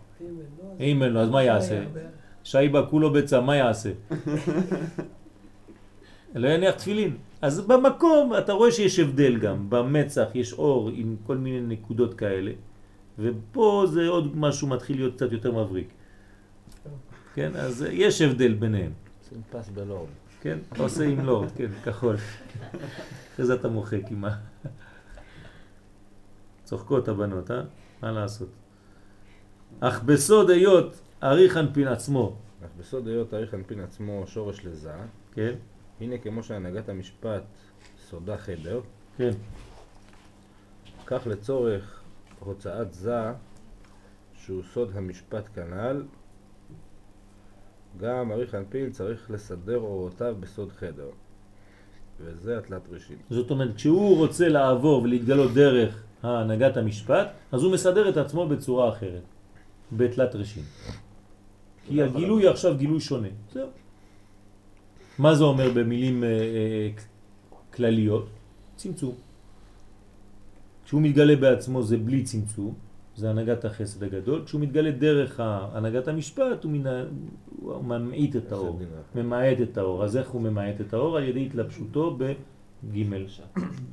אם 0.80 1.02
אין 1.02 1.02
לו, 1.02 1.02
אז- 1.02 1.14
לו, 1.14 1.20
אז 1.20 1.30
מה 1.30 1.42
יעשה? 1.42 1.84
שייבה 2.44 2.86
כולו 2.86 3.12
ביצה, 3.12 3.40
מה 3.40 3.56
יעשה? 3.56 3.90
לא 6.34 6.48
יניח 6.48 6.74
תפילין. 6.74 7.16
אז 7.42 7.60
במקום 7.60 8.32
אתה 8.38 8.52
רואה 8.52 8.72
שיש 8.72 8.98
הבדל 8.98 9.38
גם, 9.38 9.70
במצח 9.70 10.26
יש 10.34 10.52
אור 10.52 10.90
עם 10.94 11.16
כל 11.26 11.36
מיני 11.36 11.60
נקודות 11.74 12.14
כאלה, 12.14 12.50
ופה 13.18 13.84
זה 13.92 14.08
עוד 14.08 14.36
משהו 14.36 14.68
מתחיל 14.68 14.96
להיות 14.96 15.14
קצת 15.14 15.32
יותר 15.32 15.52
מבריק. 15.52 15.88
כן, 17.34 17.50
אז 17.56 17.86
יש 17.90 18.20
הבדל 18.22 18.52
ביניהם. 18.54 18.92
שים 19.28 19.40
פס 19.50 19.68
בלורד. 19.68 20.08
כן, 20.40 20.58
עושה 20.78 21.04
עם 21.04 21.20
לורד, 21.20 21.48
כן, 21.56 21.68
כחול. 21.84 22.16
אחרי 23.34 23.46
זה 23.46 23.54
אתה 23.54 23.68
מוחק 23.68 24.02
עם 24.10 24.24
ה... 24.24 24.28
צוחקות 26.66 27.08
הבנות, 27.08 27.50
אה? 27.50 27.62
מה 28.02 28.12
לעשות? 28.12 28.48
אך 29.80 30.02
בסוד 30.02 30.50
היות 30.50 31.00
אריך 31.22 31.56
אנפין 31.56 31.88
עצמו, 31.88 32.36
אך 32.64 32.70
בסוד 32.78 33.08
היות 33.08 33.30
תאריך 33.30 33.54
אנפין 33.54 33.80
עצמו 33.80 34.26
שורש 34.26 34.64
לזה, 34.64 34.92
כן? 35.32 35.54
הנה 36.00 36.18
כמו 36.18 36.42
שהנהגת 36.42 36.88
המשפט 36.88 37.42
סודה 38.08 38.36
חדר, 38.36 38.80
כן. 39.16 39.30
כך 41.06 41.26
לצורך 41.26 42.02
הוצאת 42.40 42.94
זה, 42.94 43.32
שהוא 44.34 44.62
סוד 44.74 44.90
המשפט 44.94 45.44
כנ"ל, 45.54 46.02
גם 47.96 48.32
אריך 48.32 48.54
אנפין 48.54 48.90
צריך 48.90 49.30
לסדר 49.30 49.78
אורותיו 49.78 50.36
בסוד 50.40 50.72
חדר. 50.72 51.10
וזה 52.20 52.58
התלת 52.58 52.88
ראשית. 52.88 53.18
זאת 53.30 53.50
אומרת, 53.50 53.74
כשהוא 53.76 54.16
רוצה 54.16 54.48
לעבור 54.48 55.02
ולהתגלות 55.02 55.54
דרך 55.54 56.05
הנהגת 56.22 56.76
המשפט, 56.76 57.28
אז 57.52 57.62
הוא 57.62 57.72
מסדר 57.72 58.08
את 58.08 58.16
עצמו 58.16 58.48
בצורה 58.48 58.88
אחרת, 58.88 59.22
בתלת 59.92 60.34
ראשים. 60.34 60.62
כי 61.86 62.02
הגילוי 62.02 62.48
עכשיו 62.48 62.76
גילוי 62.76 63.00
שונה. 63.00 63.28
זהו. 63.52 63.68
מה 65.18 65.34
זה 65.34 65.44
אומר 65.44 65.70
במילים 65.74 66.24
אה, 66.24 66.28
אה, 66.28 66.90
כלליות? 67.74 68.26
צמצום. 68.76 69.14
כשהוא 70.84 71.02
מתגלה 71.02 71.36
בעצמו 71.36 71.82
זה 71.82 71.96
בלי 71.96 72.22
צמצום, 72.22 72.74
זה 73.16 73.30
הנהגת 73.30 73.64
החסד 73.64 74.02
הגדול. 74.02 74.44
כשהוא 74.44 74.60
מתגלה 74.60 74.90
דרך 74.90 75.40
הנהגת 75.40 76.08
המשפט, 76.08 76.64
הוא, 76.64 76.72
מן, 76.72 76.84
הוא 77.62 77.84
ממעיט 77.84 78.36
את 78.36 78.52
האור. 78.52 78.78
דין 78.78 78.88
ממעט 79.14 79.60
את 79.62 79.78
האור. 79.78 80.04
אז 80.04 80.16
איך 80.16 80.28
הוא 80.28 80.42
ממעט 80.42 80.80
את 80.80 80.94
האור? 80.94 81.16
על 81.16 81.22
ידי 81.22 81.46
התלבשותו 81.46 82.16
בג' 82.16 83.06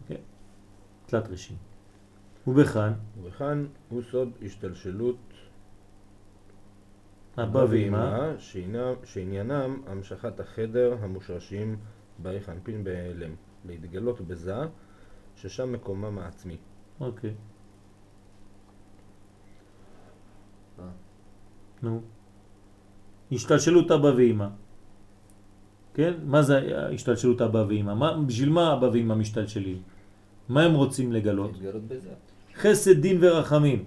כן. 0.08 0.22
תלת 1.06 1.30
ראשים. 1.30 1.73
ובכאן, 2.48 2.94
וכאן 3.24 3.66
הוא 3.90 4.02
סוד 4.12 4.30
השתלשלות 4.42 5.18
אבא 7.38 7.66
ואמא, 7.70 8.34
שעניינם- 9.04 9.82
המשכת 9.88 10.40
החדר 10.40 10.98
המושרשים 11.02 11.78
באריך 12.20 12.50
אנפין 12.50 12.84
בהיעלם, 12.84 13.36
להתגלות 13.66 14.22
בזה, 14.22 14.56
ששם 15.36 15.72
מקומם 15.72 16.20
העצמי. 16.20 16.58
אוקיי. 17.00 17.34
מה? 20.78 20.90
נו. 21.84 22.02
השתלשלות 23.32 23.92
אבא 23.92 24.08
ואמא. 24.18 24.48
כן? 25.94 26.14
מה 26.24 26.42
זה 26.42 26.60
השתלשלות 26.94 27.42
אבא 27.42 27.66
ואמא? 27.70 28.18
בשביל 28.28 28.50
מה 28.50 28.74
אבא 28.74 28.86
ואמא 28.86 29.16
משתלשלים? 29.16 29.82
מה 30.50 30.64
הם 30.64 30.74
רוצים 30.74 31.12
לגלות? 31.12 31.52
להתגלות 31.54 31.84
בזה. 31.88 32.14
חסד 32.56 33.02
דין 33.02 33.18
ורחמים. 33.22 33.84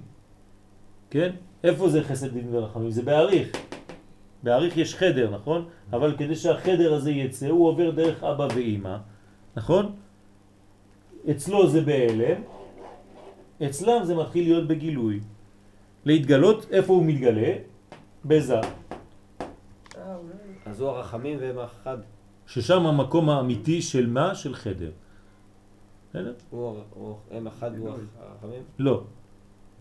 כן? 1.11 1.31
איפה 1.65 1.89
זה 1.89 2.03
חסד 2.03 2.33
דין 2.33 2.49
ורחמים? 2.51 2.91
זה 2.91 3.03
בעריך. 3.03 3.49
בעריך 4.43 4.77
יש 4.77 4.95
חדר, 4.95 5.31
נכון? 5.31 5.69
אבל 5.93 6.17
כדי 6.19 6.37
שהחדר 6.37 6.95
הזה 6.95 7.11
יצא, 7.11 7.49
הוא 7.49 7.69
עובר 7.69 7.91
דרך 7.91 8.25
אבא 8.25 8.49
ואמא, 8.55 8.97
נכון? 9.57 9.93
אצלו 11.31 11.69
זה 11.69 11.81
בהלם, 11.81 12.41
אצלם 13.67 14.05
זה 14.05 14.15
מתחיל 14.15 14.45
להיות 14.45 14.69
בגילוי. 14.69 15.21
להתגלות, 16.05 16.67
איפה 16.71 16.93
הוא 16.93 17.05
מתגלה? 17.05 17.53
בזה. 18.25 18.61
אה. 18.61 20.17
אז 20.67 20.81
הוא 20.81 20.89
הרחמים 20.89 21.39
והם 21.41 21.59
האחד. 21.59 21.99
ששם 22.47 22.87
המקום 22.87 23.31
האמיתי 23.31 23.83
של 23.83 24.07
מה? 24.07 24.35
של 24.35 24.55
חדר. 24.55 24.91
בסדר? 26.17 26.35
הוא 26.51 26.79
הוא- 26.95 27.17
הם 27.31 27.47
אחד 27.47 27.71
והוא 27.77 27.91
הרחמים. 28.19 28.63
לא. 28.79 29.05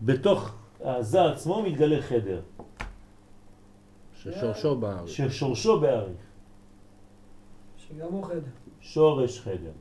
בתוך 0.02 0.54
הזה 0.80 1.24
עצמו 1.24 1.62
מתגלה 1.62 2.02
חדר, 2.02 2.40
ששורשו 4.14 4.76
בארץ. 4.80 5.08
ששורשו 5.08 5.80
בעריך. 5.80 6.16
שגם 7.76 8.06
הוא 8.12 8.24
חדר. 8.24 8.40
שורש 8.80 9.40
חדר. 9.40 9.72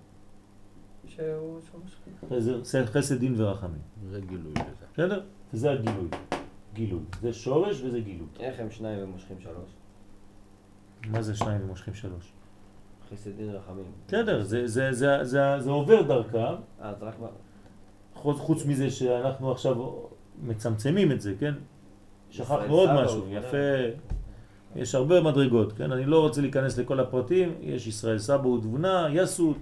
שהוא 1.07 1.59
שורש 1.71 1.95
חדר. 2.19 2.61
חסד, 2.61 2.85
חסד 2.85 3.19
דין 3.19 3.41
ורחמים. 3.41 3.81
זה 4.09 4.21
גילוי 4.21 4.51
לזה. 4.53 4.85
בסדר? 4.93 5.23
וזה 5.53 5.71
הגילוי. 5.71 6.07
גילוי. 6.73 7.03
זה 7.21 7.33
שורש 7.33 7.81
וזה 7.81 7.99
גילוי. 7.99 8.27
איך 8.39 8.59
הם 8.59 8.71
שניים 8.71 9.03
ומושכים 9.03 9.39
שלוש? 9.39 9.69
מה 11.07 11.21
זה 11.21 11.35
שניים 11.35 11.61
ומושכים 11.65 11.93
שלוש? 11.93 12.31
חסד 13.11 13.37
דין 13.37 13.49
רחמים. 13.49 13.85
בסדר, 14.07 14.43
זה, 14.43 14.67
זה, 14.67 14.93
זה, 14.93 15.23
זה, 15.23 15.59
זה 15.59 15.69
עובר 15.69 16.01
דרכם, 16.01 16.55
אז 16.79 16.95
רק 17.01 17.19
מה? 17.19 17.27
חוץ, 18.13 18.37
חוץ 18.37 18.65
מזה 18.65 18.89
שאנחנו 18.89 19.51
עכשיו 19.51 19.75
מצמצמים 20.43 21.11
את 21.11 21.21
זה, 21.21 21.33
כן? 21.39 21.53
שכחנו 22.31 22.73
עוד 22.75 22.89
משהו, 22.93 23.25
יפה. 23.29 23.57
יש 24.75 24.95
הרבה 24.95 25.21
מדרגות, 25.21 25.73
כן? 25.73 25.91
אני 25.91 26.05
לא 26.05 26.21
רוצה 26.21 26.41
להיכנס 26.41 26.77
לכל 26.77 26.99
הפרטים, 26.99 27.53
יש 27.61 27.87
ישראל 27.87 28.19
סבא 28.19 28.47
ותבונה, 28.47 29.07
יסות, 29.11 29.57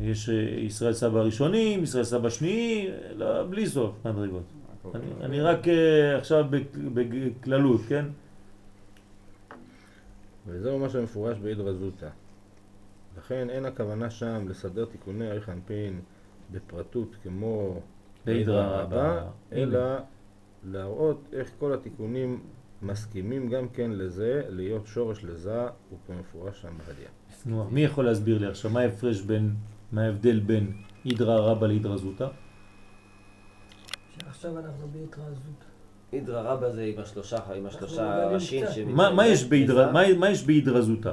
יש 0.00 0.28
אה, 0.28 0.34
ישראל 0.58 0.92
סבא 0.92 1.20
ראשונים, 1.20 1.82
ישראל 1.82 2.04
סבא 2.04 2.30
שני, 2.30 2.88
לא, 3.16 3.42
בלי 3.50 3.66
סוף 3.66 3.90
מדרגות. 4.04 4.42
אני, 4.94 5.04
אני 5.22 5.40
רק 5.40 5.68
אה, 5.68 6.18
עכשיו 6.18 6.44
בכללות, 6.94 7.80
כן? 7.88 8.04
וזהו 10.46 10.78
מה 10.78 10.88
שמפורש 10.88 11.38
בהידרא 11.38 11.72
זוטא. 11.72 12.08
לכן 13.18 13.50
אין 13.50 13.64
הכוונה 13.64 14.10
שם 14.10 14.48
לסדר 14.48 14.84
תיקוני 14.84 15.30
אריך 15.30 15.48
אנפין 15.48 16.00
בפרטות 16.50 17.16
כמו 17.22 17.80
בהידרא 18.24 18.82
רבה, 18.82 19.30
אלא 19.52 19.80
להראות 20.64 21.28
איך 21.32 21.50
כל 21.58 21.74
התיקונים 21.74 22.40
מסכימים 22.82 23.48
גם 23.48 23.68
כן 23.68 23.90
לזה, 23.90 24.42
להיות 24.48 24.86
שורש 24.86 25.24
לזה, 25.24 25.66
וכמפורש 25.92 26.62
שם 26.62 26.78
בהדיה. 26.78 27.08
נו, 27.46 27.70
מי 27.70 27.80
יכול 27.80 28.04
להסביר 28.04 28.38
לי 28.38 28.46
עכשיו 28.46 28.70
מה 28.70 28.80
ההפרש 28.80 29.20
בין, 29.20 29.54
מה 29.92 30.02
ההבדל 30.02 30.40
בין 30.40 30.72
אידרא 31.04 31.36
רבא 31.40 31.66
לאידרא 31.66 31.96
זוטא? 31.96 32.28
שעכשיו 34.18 34.58
אנחנו 34.58 34.88
בהתרזות. 34.92 35.65
אידרא 36.12 36.42
רבא 36.52 36.70
זה 36.70 36.82
עם 36.82 37.02
השלושה, 37.02 37.36
עם 37.56 37.66
השלושה 37.66 38.26
ראשים. 38.28 38.64
מה, 38.96 39.10
מה 39.10 39.26
יש 40.30 40.44
באידרא, 40.44 40.80
זוטא? 40.80 41.10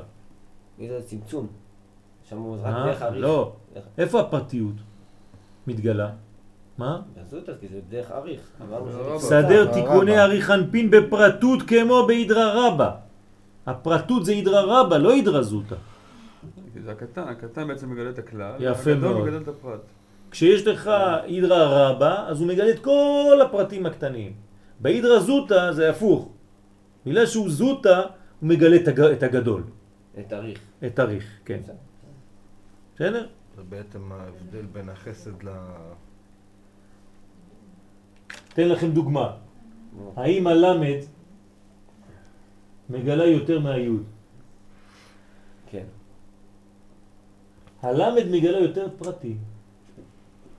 אידרא 0.79 0.99
זה 0.99 1.07
צמצום. 1.07 1.47
שם 2.29 2.37
הוא 2.37 2.57
רק 2.63 2.65
אה? 2.65 2.85
דרך 2.85 3.01
אריך. 3.01 3.21
לא. 3.21 3.53
דרך- 3.75 3.83
איפה 3.97 4.19
הפרטיות 4.19 4.75
מתגלה? 5.67 6.09
מה? 6.77 7.01
בזוטה, 7.17 7.51
כי 7.59 7.67
זה 7.67 7.79
דרך 7.89 8.11
אריך. 8.11 8.39
רבא. 8.61 8.91
קבוצה. 8.91 9.25
סדר 9.25 9.63
רבא. 9.63 9.73
תיקוני 9.73 10.19
אריכנפין 10.19 10.91
בפרטות 10.91 11.61
כמו 11.67 12.03
באידרא 12.07 12.67
רבא. 12.67 12.91
הפרטות 13.65 14.25
זה 14.25 14.31
אידרא 14.31 14.61
רבא, 14.61 14.97
לא 14.97 15.11
אידרא 15.13 15.41
זוטא. 15.41 15.75
כי 16.73 16.79
זה 16.81 16.91
הקטן, 16.91 17.21
הקטן 17.21 17.67
בעצם 17.67 17.89
מגלה 17.91 18.09
את 18.09 18.19
הכלל, 18.19 18.51
יפה 18.59 18.95
מאוד. 18.95 19.21
מגלה 19.23 19.37
את 19.37 19.47
הפרט. 19.47 19.79
כשיש 20.31 20.67
לך 20.67 20.91
אידרא 21.23 21.89
רבא, 21.89 22.25
אז 22.27 22.39
הוא 22.41 22.47
מגלה 22.47 22.69
את 22.69 22.79
כל 22.79 23.39
הפרטים 23.45 23.85
הקטנים. 23.85 24.33
באידרא 24.83 25.19
זוטא 25.19 25.71
זה 25.71 25.89
הפוך. 25.89 26.29
בגלל 27.05 27.25
שהוא 27.25 27.49
זוטא, 27.49 28.01
הוא 28.39 28.49
מגלה 28.49 28.75
את 28.75 28.87
הג- 28.87 28.99
את 29.15 29.23
הגדול, 29.23 29.63
את 30.19 30.33
אריך. 30.33 30.59
את 30.85 30.99
אריך, 30.99 31.25
כן. 31.45 31.61
בסדר? 32.95 33.27
זה 33.55 33.63
בעצם 33.69 34.11
ההבדל 34.11 34.65
בין 34.71 34.89
החסד 34.89 35.43
ל... 35.43 35.49
אתן 38.53 38.67
לכם 38.67 38.91
דוגמה. 38.91 39.37
האם 40.15 40.47
הלמד 40.47 40.99
מגלה 42.89 43.25
יותר 43.25 43.59
מהיוד? 43.59 44.03
כן. 45.71 45.85
הלמד 47.81 48.25
מגלה 48.31 48.59
יותר 48.59 48.87
פרטים. 48.97 49.37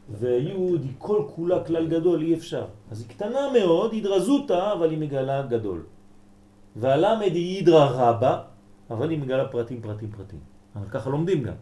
והיוד 0.08 0.82
היא 0.82 0.92
כל 0.98 1.22
כולה 1.34 1.64
כלל 1.64 1.88
גדול, 1.88 2.22
אי 2.22 2.34
אפשר. 2.34 2.66
אז 2.90 3.00
היא 3.00 3.08
קטנה 3.08 3.52
מאוד, 3.52 3.92
הידרא 3.92 4.18
זוטא, 4.18 4.72
אבל 4.72 4.90
היא 4.90 4.98
מגלה 4.98 5.42
גדול. 5.46 5.82
והלמד 6.76 7.32
היא 7.34 7.56
הידרא 7.56 7.84
רבא, 7.84 8.42
אבל 8.90 9.10
היא 9.10 9.18
מגלה 9.18 9.48
פרטים, 9.48 9.82
פרטים, 9.82 10.10
פרטים. 10.10 10.40
אבל 10.76 10.88
ככה 10.88 11.10
לומדים 11.10 11.42
גם. 11.42 11.54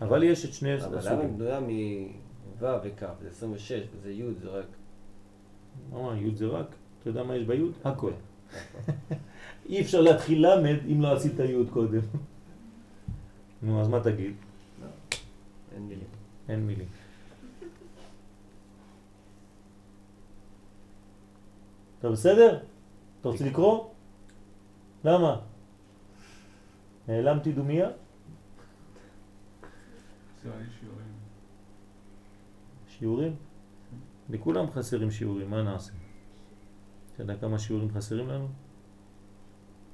אבל 0.00 0.22
יש 0.22 0.44
את 0.44 0.52
שני 0.52 0.74
אבל 0.74 0.86
למה 0.86 0.90
היא 0.90 1.08
הסוגים. 1.08 1.38
בנויה 1.38 1.60
מו' 1.60 2.66
וכ', 2.84 3.02
זה 3.22 3.28
26, 3.28 3.82
וזה 3.92 4.10
י' 4.12 4.32
זה 4.42 4.48
רק... 4.48 4.66
מה, 5.92 6.14
יוד 6.16 6.36
זה 6.36 6.46
רק? 6.46 6.66
אתה 7.00 7.10
יודע 7.10 7.22
מה 7.22 7.36
יש 7.36 7.44
ביוד? 7.44 7.72
הכל. 7.84 8.10
אי 9.68 9.80
אפשר 9.80 10.00
להתחיל 10.00 10.46
למד 10.46 10.76
אם 10.92 11.02
לא 11.02 11.12
עשית 11.12 11.38
יוד 11.38 11.70
קודם. 11.70 12.00
נו, 13.62 13.80
אז 13.80 13.88
מה 13.88 14.00
תגיד? 14.00 14.34
אין 15.74 15.82
מילים. 15.82 16.08
אין 16.48 16.66
מילים. 16.66 16.86
אתה 22.02 22.10
בסדר? 22.10 22.58
אתה 23.20 23.28
רוצה 23.28 23.44
לקרוא? 23.44 23.84
למה? 25.04 25.40
נעלמתי 27.08 27.52
דומיה? 27.52 27.90
שיעורים? 32.88 33.36
לכולם 34.30 34.70
חסרים 34.70 35.10
שיעורים, 35.10 35.50
מה 35.50 35.62
נעשה? 35.62 35.92
אתה 37.14 37.22
יודע 37.22 37.36
כמה 37.36 37.58
שיעורים 37.58 37.90
חסרים 37.94 38.28
לנו? 38.28 38.48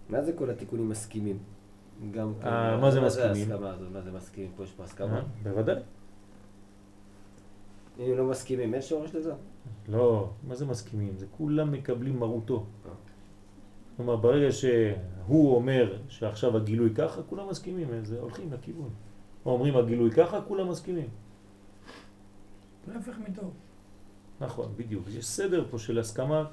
מה 0.08 0.22
זה 0.22 0.32
כל 0.32 0.50
התיקונים 0.50 0.88
מסכימים? 0.88 1.38
גם 2.10 2.32
אה, 2.44 2.76
מה 2.76 2.90
זה 2.90 3.00
מסכימים? 3.00 3.48
מה 3.92 4.00
זה 4.00 4.12
מסכימים? 4.12 4.50
פה 4.56 4.64
יש 4.64 4.72
פה 4.72 4.84
הסכמה. 4.84 5.16
אה? 5.16 5.22
בוודאי. 5.42 5.82
אם 7.98 8.14
לא 8.16 8.24
מסכימים, 8.24 8.74
אין 8.74 8.82
שורש 8.82 9.14
לזה? 9.14 9.32
לא, 9.88 10.30
מה 10.48 10.54
זה 10.54 10.66
מסכימים? 10.66 11.16
זה 11.16 11.26
כולם 11.36 11.72
מקבלים 11.72 12.18
מרותו. 12.18 12.66
כלומר, 13.96 14.16
ברגע 14.16 14.52
שהוא 14.52 15.56
אומר 15.56 15.98
שעכשיו 16.08 16.56
הגילוי 16.56 16.94
ככה, 16.94 17.22
כולם 17.22 17.48
מסכימים, 17.48 17.88
זה 18.04 18.20
הולכים 18.20 18.52
לכיוון. 18.52 18.90
או 19.46 19.52
אומרים 19.52 19.76
הגילוי 19.76 20.10
ככה, 20.10 20.40
כולם 20.40 20.68
מסכימים. 20.68 21.08
להפך 22.88 23.18
מטוב. 23.28 23.50
נכון, 24.40 24.72
בדיוק. 24.76 25.04
יש 25.08 25.26
סדר 25.26 25.64
פה 25.70 25.78
של 25.78 25.98
הסכמה, 25.98 26.44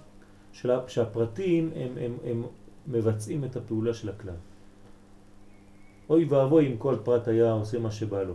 של 0.51 0.71
שהפרטים 0.87 1.71
הם, 1.75 1.91
הם, 1.97 2.17
הם 2.23 2.43
מבצעים 2.87 3.43
את 3.43 3.55
הפעולה 3.55 3.93
של 3.93 4.09
הכלל. 4.09 4.35
אוי 6.09 6.25
ואבוי 6.25 6.67
אם 6.67 6.77
כל 6.77 6.95
פרט 7.03 7.27
היה 7.27 7.51
עושה 7.51 7.79
מה 7.79 7.91
שבא 7.91 8.23
לו, 8.23 8.33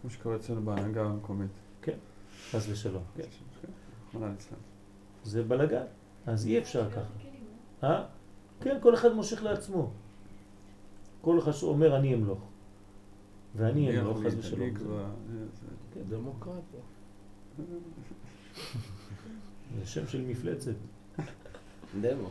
כמו 0.00 0.10
שקורה 0.10 0.36
אצלנו 0.36 0.62
בהנהגה 0.64 1.04
המקומית. 1.04 1.50
חס 2.50 2.66
ושלום. 2.68 3.02
כן. 3.16 3.22
רחמנא 4.08 4.30
ליצלן. 4.30 4.58
זה 5.24 5.42
בלגן, 5.42 5.84
אז 6.26 6.46
אי 6.46 6.58
אפשר 6.58 6.90
ככה. 6.90 7.00
אה? 7.84 8.04
כן, 8.60 8.78
כל 8.80 8.94
אחד 8.94 9.12
מושך 9.12 9.42
לעצמו. 9.42 9.90
כל 11.20 11.38
אחד 11.38 11.52
אומר 11.62 11.96
אני 11.96 12.14
אמלוך. 12.14 12.40
ואני 13.56 13.88
אני 13.90 14.00
אמלוך, 14.00 14.18
חס 14.26 14.34
ושלום. 14.38 14.70
דמוקרטיה. 16.08 16.80
זה 19.78 19.86
שם 19.86 20.06
של 20.06 20.20
מפלצת, 20.20 20.72
דמו. 22.00 22.30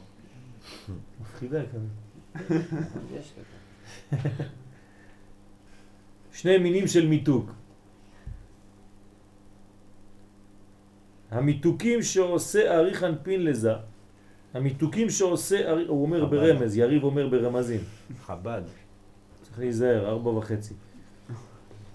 מפחידה 1.22 1.62
כזה. 1.66 1.88
שני 6.34 6.58
מינים 6.58 6.88
של 6.88 7.08
מיתוק. 7.08 7.51
המיתוקים 11.36 12.02
שעושה 12.02 12.76
אריך 12.76 13.04
אנפין 13.04 13.44
לזה, 13.46 13.72
המיתוקים 14.54 15.10
שעושה, 15.10 15.72
ארי- 15.72 15.88
הוא 15.88 16.02
אומר 16.02 16.28
חבל. 16.28 16.54
ברמז, 16.54 16.78
יריב 16.78 17.04
אומר 17.04 17.28
ברמזים. 17.28 17.82
חב"ד. 18.26 18.62
צריך 19.44 19.60
להיזהר, 19.60 20.10
ארבע 20.10 20.30
וחצי. 20.30 20.74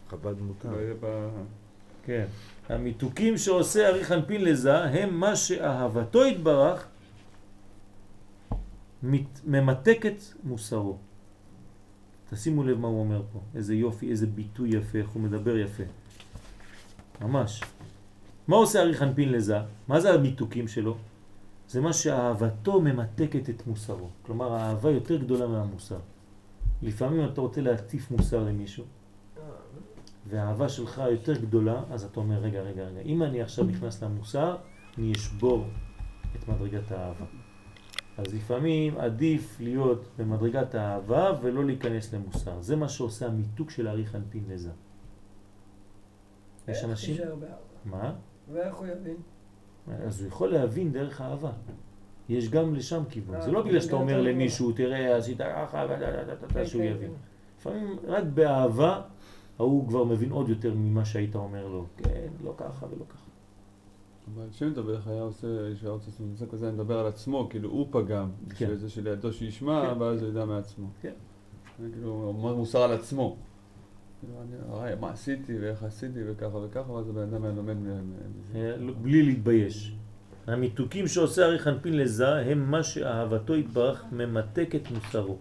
חב"ד 0.08 0.40
מותר. 0.40 0.68
לא 0.70 1.28
כן. 2.04 2.24
המיתוקים 2.68 3.38
שעושה 3.38 3.88
אריך 3.88 4.12
אנפין 4.12 4.44
לזה 4.44 4.78
הם 4.84 5.14
מה 5.20 5.36
שאהבתו 5.36 6.26
יתברך 6.26 6.86
מת- 9.02 9.40
ממתקת 9.46 10.14
מוסרו. 10.44 10.96
תשימו 12.30 12.64
לב 12.64 12.78
מה 12.78 12.88
הוא 12.88 13.00
אומר 13.00 13.22
פה, 13.32 13.40
איזה 13.54 13.74
יופי, 13.74 14.10
איזה 14.10 14.26
ביטוי 14.26 14.68
יפה, 14.76 14.98
איך 14.98 15.08
הוא 15.08 15.22
מדבר 15.22 15.56
יפה. 15.58 15.82
ממש. 17.20 17.60
מה 18.50 18.56
עושה 18.56 18.80
אריך 18.80 19.02
אנפין 19.02 19.32
לזה? 19.32 19.58
מה 19.88 20.00
זה 20.00 20.14
המיתוקים 20.14 20.68
שלו? 20.68 20.96
זה 21.68 21.80
מה 21.80 21.92
שאהבתו 21.92 22.80
ממתקת 22.80 23.50
את 23.50 23.66
מוסרו. 23.66 24.08
כלומר, 24.22 24.52
האהבה 24.52 24.90
יותר 24.90 25.16
גדולה 25.16 25.46
מהמוסר. 25.46 25.98
לפעמים 26.82 27.24
אתה 27.24 27.40
רוצה 27.40 27.60
להטיף 27.60 28.10
מוסר 28.10 28.44
למישהו, 28.44 28.84
והאהבה 30.28 30.68
שלך 30.68 31.02
יותר 31.10 31.40
גדולה, 31.40 31.82
אז 31.90 32.04
אתה 32.04 32.20
אומר, 32.20 32.38
רגע, 32.38 32.60
רגע, 32.60 32.82
רגע, 32.82 33.00
אם 33.00 33.22
אני 33.22 33.42
עכשיו 33.42 33.64
נכנס 33.64 34.02
למוסר, 34.02 34.56
אני 34.98 35.12
אשבור 35.12 35.66
את 36.36 36.48
מדרגת 36.48 36.92
האהבה. 36.92 37.26
אז 38.18 38.34
לפעמים 38.34 38.98
עדיף 38.98 39.60
להיות 39.60 40.08
במדרגת 40.18 40.74
האהבה 40.74 41.38
ולא 41.42 41.64
להיכנס 41.64 42.14
למוסר. 42.14 42.62
זה 42.62 42.76
מה 42.76 42.88
שעושה 42.88 43.26
המיתוק 43.26 43.70
של 43.70 43.88
אריך 43.88 44.14
אנפין 44.14 44.44
לזה. 44.48 44.70
יש 46.68 46.84
אנשים... 46.84 47.16
מה? 47.84 48.12
ואיך 48.52 48.74
הוא 48.74 48.86
יבין? 48.86 49.16
אז 50.06 50.20
הוא 50.20 50.28
יכול 50.28 50.48
להבין 50.48 50.92
דרך 50.92 51.20
האהבה. 51.20 51.52
יש 52.28 52.48
גם 52.48 52.74
לשם 52.74 53.02
כיוון. 53.08 53.34
אה, 53.34 53.42
זה 53.42 53.50
לא 53.50 53.62
בגלל 53.62 53.80
שאתה 53.80 53.96
אומר 53.96 54.12
יותר 54.12 54.30
למישהו, 54.30 54.72
תראה, 54.72 55.16
עשית 55.16 55.38
ככה, 55.38 55.86
כן, 56.48 56.66
שהוא 56.66 56.82
כן, 56.82 56.88
יבין. 56.88 57.10
כן. 57.10 57.16
לפעמים 57.58 57.96
רק 58.06 58.24
באהבה, 58.24 59.02
ההוא 59.58 59.88
כבר 59.88 60.04
מבין 60.04 60.30
עוד 60.30 60.48
יותר 60.48 60.74
ממה 60.74 61.04
שהיית 61.04 61.34
אומר 61.34 61.68
לו. 61.68 61.86
כן, 61.96 62.28
לא 62.44 62.54
ככה 62.56 62.86
ולא 62.86 63.04
ככה. 63.08 63.30
אבל 64.34 64.46
שם 64.52 64.72
דברך 64.72 65.08
היה 65.08 65.22
עושה, 65.22 65.46
שהיה 65.76 65.92
רוצה 65.92 66.06
לעשות 66.06 66.26
נושא 66.30 66.44
כזה, 66.50 66.72
מדבר 66.72 66.98
על 66.98 67.06
עצמו, 67.06 67.46
כאילו 67.50 67.70
הוא 67.70 67.86
פגם, 67.90 68.30
כן. 68.48 68.54
בשביל 68.54 68.74
זה 68.74 68.90
שלידו 68.90 69.32
שישמע, 69.32 69.94
כן. 69.94 70.00
ואז 70.00 70.22
הוא 70.22 70.30
ידע 70.30 70.44
מעצמו. 70.44 70.86
כן. 71.02 71.12
זה 71.78 71.88
כאילו, 71.92 72.08
הוא 72.08 72.24
אומר 72.24 72.54
מוסר 72.54 72.82
על 72.82 72.92
עצמו. 72.92 73.36
כאילו, 74.20 74.34
הרי, 74.68 74.94
מה 75.00 75.10
עשיתי, 75.10 75.58
ואיך 75.60 75.82
עשיתי, 75.82 76.18
וככה 76.26 76.56
וככה, 76.56 76.92
ואז 76.92 77.08
הבן 77.08 77.22
אדם 77.22 77.44
היה 77.44 77.52
לומד 77.52 77.76
מזה. 77.76 78.00
אה, 78.54 78.76
לא- 78.76 78.92
בלי 79.02 79.22
להתבייש. 79.22 79.94
המיתוקים 80.46 81.08
שעושה 81.08 81.44
ארי 81.44 81.58
חנפין 81.58 81.96
לזה 81.96 82.36
הם 82.36 82.70
מה 82.70 82.82
שאהבתו 82.82 83.56
יתברך 83.56 84.04
ממתק 84.12 84.74
את 84.74 84.90
מוסרו. 84.90 85.36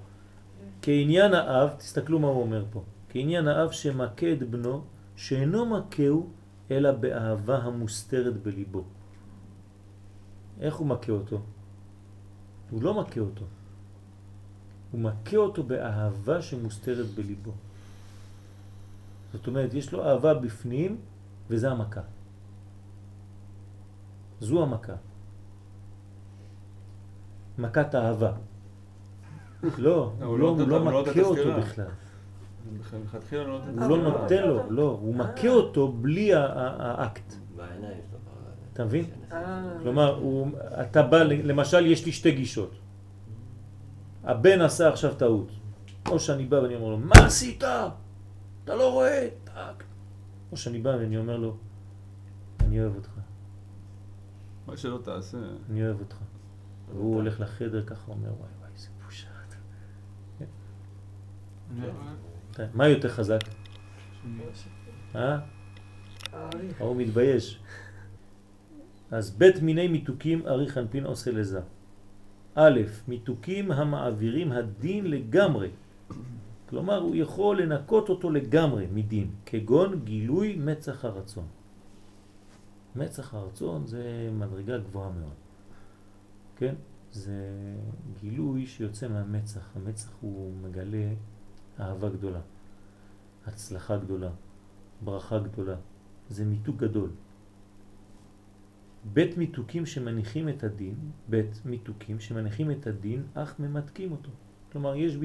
כעניין 0.82 1.34
האב, 1.34 1.69
תסתכלו 1.69 2.19
מה 2.19 2.27
הוא 2.27 2.41
אומר 2.41 2.65
פה, 2.71 2.84
כעניין 3.09 3.47
האב 3.47 3.71
שמכה 3.71 4.34
את 4.34 4.43
בנו, 4.49 4.84
שאינו 5.15 5.65
מכהו 5.65 6.30
אלא 6.71 6.91
באהבה 6.91 7.57
המוסתרת 7.57 8.43
בליבו. 8.43 8.84
איך 10.59 10.75
הוא 10.75 10.88
מכה 10.88 11.11
אותו? 11.11 11.41
הוא 12.69 12.84
לא 12.84 13.01
מכה 13.01 13.19
אותו. 13.19 13.45
הוא 14.91 15.01
מכה 15.01 15.38
אותו 15.38 15.63
באהבה 15.63 16.41
שמוסתרת 16.41 17.05
בליבו. 17.05 17.51
זאת 19.34 19.47
אומרת, 19.47 19.73
יש 19.73 19.91
לו 19.93 20.05
אהבה 20.05 20.34
בפנים, 20.34 20.97
וזה 21.49 21.71
המכה. 21.71 22.01
זו 24.39 24.63
המכה. 24.63 24.93
מכת 27.57 27.95
אהבה. 27.95 28.32
לא, 29.77 30.11
הוא 30.23 30.67
לא 30.67 30.80
מכה 31.01 31.21
אותו. 31.21 31.41
בכלל. 31.61 31.86
לא 33.75 33.95
הוא 33.95 33.97
לא. 33.97 34.11
נותן 34.21 34.43
לו, 34.47 34.71
לא, 34.71 34.97
הוא 35.01 35.15
מכה 35.15 35.47
אותו 35.49 35.88
בלי 35.91 36.32
האקט. 36.34 37.34
אתה 38.73 38.86
מבין? 38.86 39.05
אה, 39.32 39.61
כלומר, 39.84 40.19
אתה 40.82 41.01
בא, 41.03 41.23
ל- 41.23 41.47
למשל, 41.51 41.86
יש 41.86 42.05
לי 42.05 42.11
שתי 42.11 42.32
גישות. 42.32 42.71
הבן 44.23 44.61
עשה 44.61 44.89
עכשיו 44.89 45.15
טעות. 45.15 45.47
או 46.09 46.19
שאני 46.19 46.45
בא 46.45 46.55
ואני 46.55 46.75
אומר 46.75 46.88
לו, 46.89 46.97
מה 46.97 47.15
עשית? 47.25 47.63
אתה 48.70 48.78
לא 48.78 48.93
רואה? 48.93 49.28
טק. 49.43 49.84
או 50.51 50.57
שאני 50.57 50.80
בא 50.80 50.89
ואני 50.89 51.17
אומר 51.17 51.38
לו, 51.38 51.57
אני 52.59 52.82
אוהב 52.82 52.95
אותך, 52.95 53.09
מה 54.67 54.78
שלא 54.78 54.99
תעשה. 55.03 55.38
אני 55.70 55.86
אוהב 55.86 55.99
אותך. 55.99 56.15
והוא 56.89 57.15
הולך 57.15 57.39
לחדר 57.39 57.86
ככה, 57.86 58.11
אומר, 58.11 58.28
וואי 58.28 58.49
וואי, 58.59 58.70
איזה 58.74 58.89
בושה. 59.05 59.28
אתה- 62.51 62.65
מה 62.74 62.88
יותר 62.88 63.09
חזק? 63.09 63.39
אה? 65.15 65.39
ההוא 66.80 66.95
מתבייש. 66.95 67.59
אז 69.11 69.32
בית 69.32 69.61
מיני 69.61 69.88
מיתוקים 69.88 70.47
ארי 70.47 70.67
חנפין 70.70 71.05
עושה 71.05 71.32
לזה. 71.32 71.61
א', 72.55 72.80
מיתוקים 73.07 73.72
המעבירים 73.72 74.51
הדין 74.51 75.07
לגמרי. 75.11 75.70
כלומר, 76.70 76.97
הוא 77.01 77.15
יכול 77.15 77.61
לנקות 77.61 78.09
אותו 78.09 78.30
לגמרי 78.30 78.88
מדין, 78.93 79.32
כגון 79.45 79.99
גילוי 80.03 80.55
מצח 80.55 81.05
הרצון. 81.05 81.47
מצח 82.95 83.34
הרצון 83.34 83.88
זה 83.88 84.30
מדרגה 84.34 84.78
גבוהה 84.78 85.11
מאוד. 85.11 85.39
כן? 86.55 86.76
זה 87.11 87.34
גילוי 88.20 88.65
שיוצא 88.65 89.07
מהמצח. 89.07 89.70
המצח 89.76 90.09
הוא 90.22 90.53
מגלה 90.61 91.13
אהבה 91.80 92.09
גדולה, 92.09 92.41
הצלחה 93.45 93.97
גדולה, 93.97 94.30
ברכה 95.01 95.39
גדולה. 95.39 95.76
זה 96.30 96.45
מיתוק 96.45 96.78
גדול. 96.78 97.09
בית 99.13 99.38
מיתוקים 99.38 99.86
שמניחים 99.86 100.49
את 100.49 100.63
הדין, 100.63 100.95
בית 101.30 101.65
מיתוקים 101.65 102.20
שמניחים 102.20 102.72
את 102.72 102.88
הדין, 102.88 103.24
אך 103.34 103.59
ממתקים 103.59 104.11
אותו. 104.11 104.30
כלומר, 104.72 104.95
יש 104.95 105.17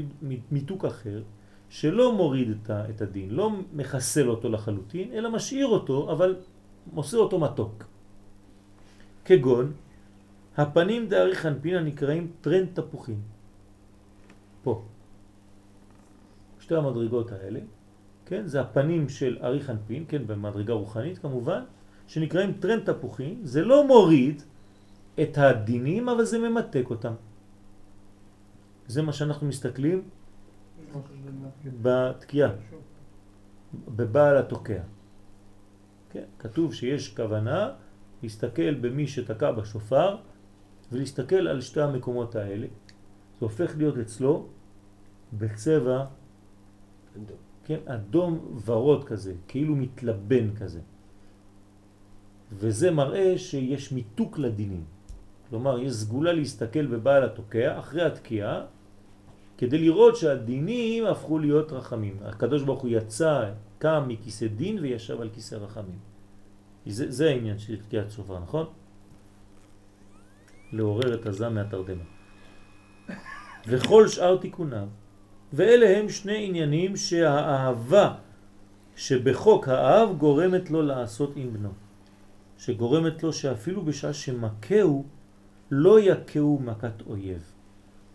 מיתוק 0.51 0.85
אחר 0.85 1.23
שלא 1.69 2.13
מוריד 2.13 2.49
את 2.71 3.01
הדין, 3.03 3.31
לא 3.31 3.51
מחסל 3.75 4.29
אותו 4.29 4.49
לחלוטין, 4.49 5.13
אלא 5.13 5.31
משאיר 5.31 5.67
אותו, 5.67 6.13
אבל 6.13 6.37
עושה 6.95 7.17
אותו 7.17 7.39
מתוק. 7.39 7.85
כגון, 9.25 9.73
הפנים 10.57 11.09
דארי 11.09 11.35
חנפין 11.35 11.75
הנקראים 11.77 12.31
טרנד 12.41 12.69
תפוחים. 12.75 13.21
פה. 14.63 14.83
שתי 16.61 16.75
המדרגות 16.75 17.33
האלה, 17.33 17.61
כן, 18.27 18.47
זה 18.47 18.61
הפנים 18.61 19.09
של 19.09 19.39
ארי 19.43 19.61
חנפין, 19.61 20.05
כן, 20.09 20.27
במדרגה 20.27 20.73
רוחנית 20.73 21.19
כמובן, 21.19 21.63
שנקראים 22.07 22.53
טרנד 22.53 22.93
תפוחים, 22.93 23.41
זה 23.43 23.65
לא 23.65 23.87
מוריד 23.87 24.43
את 25.23 25.39
הדינים, 25.39 26.09
אבל 26.09 26.25
זה 26.25 26.39
ממתק 26.39 26.91
אותם. 26.91 27.15
זה 28.87 29.03
מה 29.03 29.13
שאנחנו 29.13 29.47
מסתכלים 29.47 30.03
בתקיעה, 31.83 32.53
בבעל 33.89 34.37
התוקע. 34.37 34.83
כן, 36.11 36.25
כתוב 36.39 36.75
שיש 36.75 37.17
כוונה 37.17 37.71
להסתכל 38.23 38.75
במי 38.75 39.07
שתקע 39.07 39.53
בשופר 39.53 40.17
ולהסתכל 40.93 41.49
על 41.49 41.61
שתי 41.61 41.81
המקומות 41.81 42.35
האלה. 42.35 42.67
זה 42.67 43.41
הופך 43.41 43.77
להיות 43.77 43.99
אצלו 43.99 44.49
בצבע 45.33 46.05
כן, 47.65 47.79
אדום 47.87 48.61
ורוד 48.65 49.05
כזה, 49.05 49.35
כאילו 49.49 49.77
מתלבן 49.77 50.57
כזה. 50.57 50.81
וזה 52.53 52.91
מראה 52.91 53.39
שיש 53.39 53.93
מיתוק 53.93 54.39
לדינים. 54.39 54.85
כלומר, 55.55 55.79
יש 55.79 55.93
סגולה 55.93 56.33
להסתכל 56.33 56.87
בבעל 56.87 57.25
התוקע 57.25 57.79
אחרי 57.79 58.03
התקיעה, 58.03 58.67
כדי 59.59 59.79
לראות 59.79 60.17
שהדינים 60.17 61.07
הפכו 61.07 61.39
להיות 61.39 61.73
רחמים. 61.73 62.17
הקדוש 62.25 62.63
ברוך 62.63 62.83
הוא 62.83 62.91
יצא, 62.91 63.51
קם 63.79 64.05
מכיסא 64.09 64.47
דין 64.47 64.79
וישב 64.79 65.21
על 65.21 65.31
כיסא 65.31 65.55
רחמים. 65.55 65.99
זה, 66.87 67.11
זה 67.11 67.31
העניין 67.31 67.59
של 67.59 67.77
תקיעת 67.77 68.11
שופר, 68.11 68.39
נכון? 68.39 68.67
לעורר 70.73 71.15
את 71.15 71.27
הזעם 71.27 71.55
מהתרדמה. 71.55 72.05
וכל 73.67 74.09
שאר 74.09 74.37
תיקוניו 74.37 74.89
ואלה 75.53 75.99
הם 75.99 76.09
שני 76.09 76.47
עניינים 76.47 76.97
שהאהבה 76.97 78.15
שבחוק 78.97 79.69
האב 79.69 80.19
גורמת 80.19 80.71
לו 80.71 80.83
לעשות 80.83 81.33
עם 81.37 81.53
בנו. 81.53 81.73
שגורמת 82.59 83.23
לו 83.23 83.33
שאפילו 83.33 83.85
בשעה 83.85 84.13
שמכהו 84.13 85.05
לא 85.71 86.01
יכהו 86.01 86.61
מכת 86.65 87.03
אויב. 87.07 87.43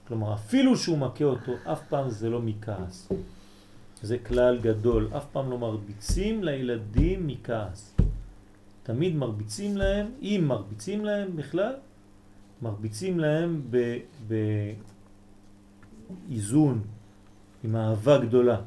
כלומר, 0.08 0.34
אפילו 0.34 0.78
שהוא 0.78 0.98
מכה 0.98 1.24
אותו, 1.24 1.52
אף 1.64 1.82
פעם 1.90 2.10
זה 2.10 2.30
לא 2.30 2.42
מכעס. 2.42 3.10
זה 4.02 4.18
כלל 4.18 4.60
גדול, 4.62 5.08
אף 5.18 5.26
פעם 5.32 5.50
לא 5.50 5.58
מרביצים 5.58 6.44
לילדים 6.44 7.28
מכעס. 7.28 7.96
תמיד 8.84 9.16
מרביצים 9.16 9.78
להם, 9.78 10.08
אם 10.22 10.44
מרביצים 10.48 11.06
להם 11.06 11.36
בכלל, 11.36 11.74
מרביצים 12.62 13.20
להם 13.20 13.62
באיזון, 16.28 16.82
עם 17.64 17.76
אהבה 17.76 18.18
גדולה. 18.18 18.62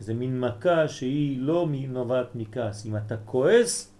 זה 0.00 0.14
מין 0.14 0.40
מכה 0.40 0.88
שהיא 0.88 1.40
לא 1.40 1.68
נובעת 1.88 2.34
מכעס. 2.34 2.86
אם 2.86 2.96
אתה 2.96 3.16
כועס, 3.16 3.92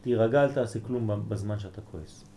תירגע, 0.00 0.44
אל 0.44 0.52
תעשה 0.52 0.80
כלום 0.80 1.28
בזמן 1.28 1.58
שאתה 1.58 1.80
כועס. 1.80 2.31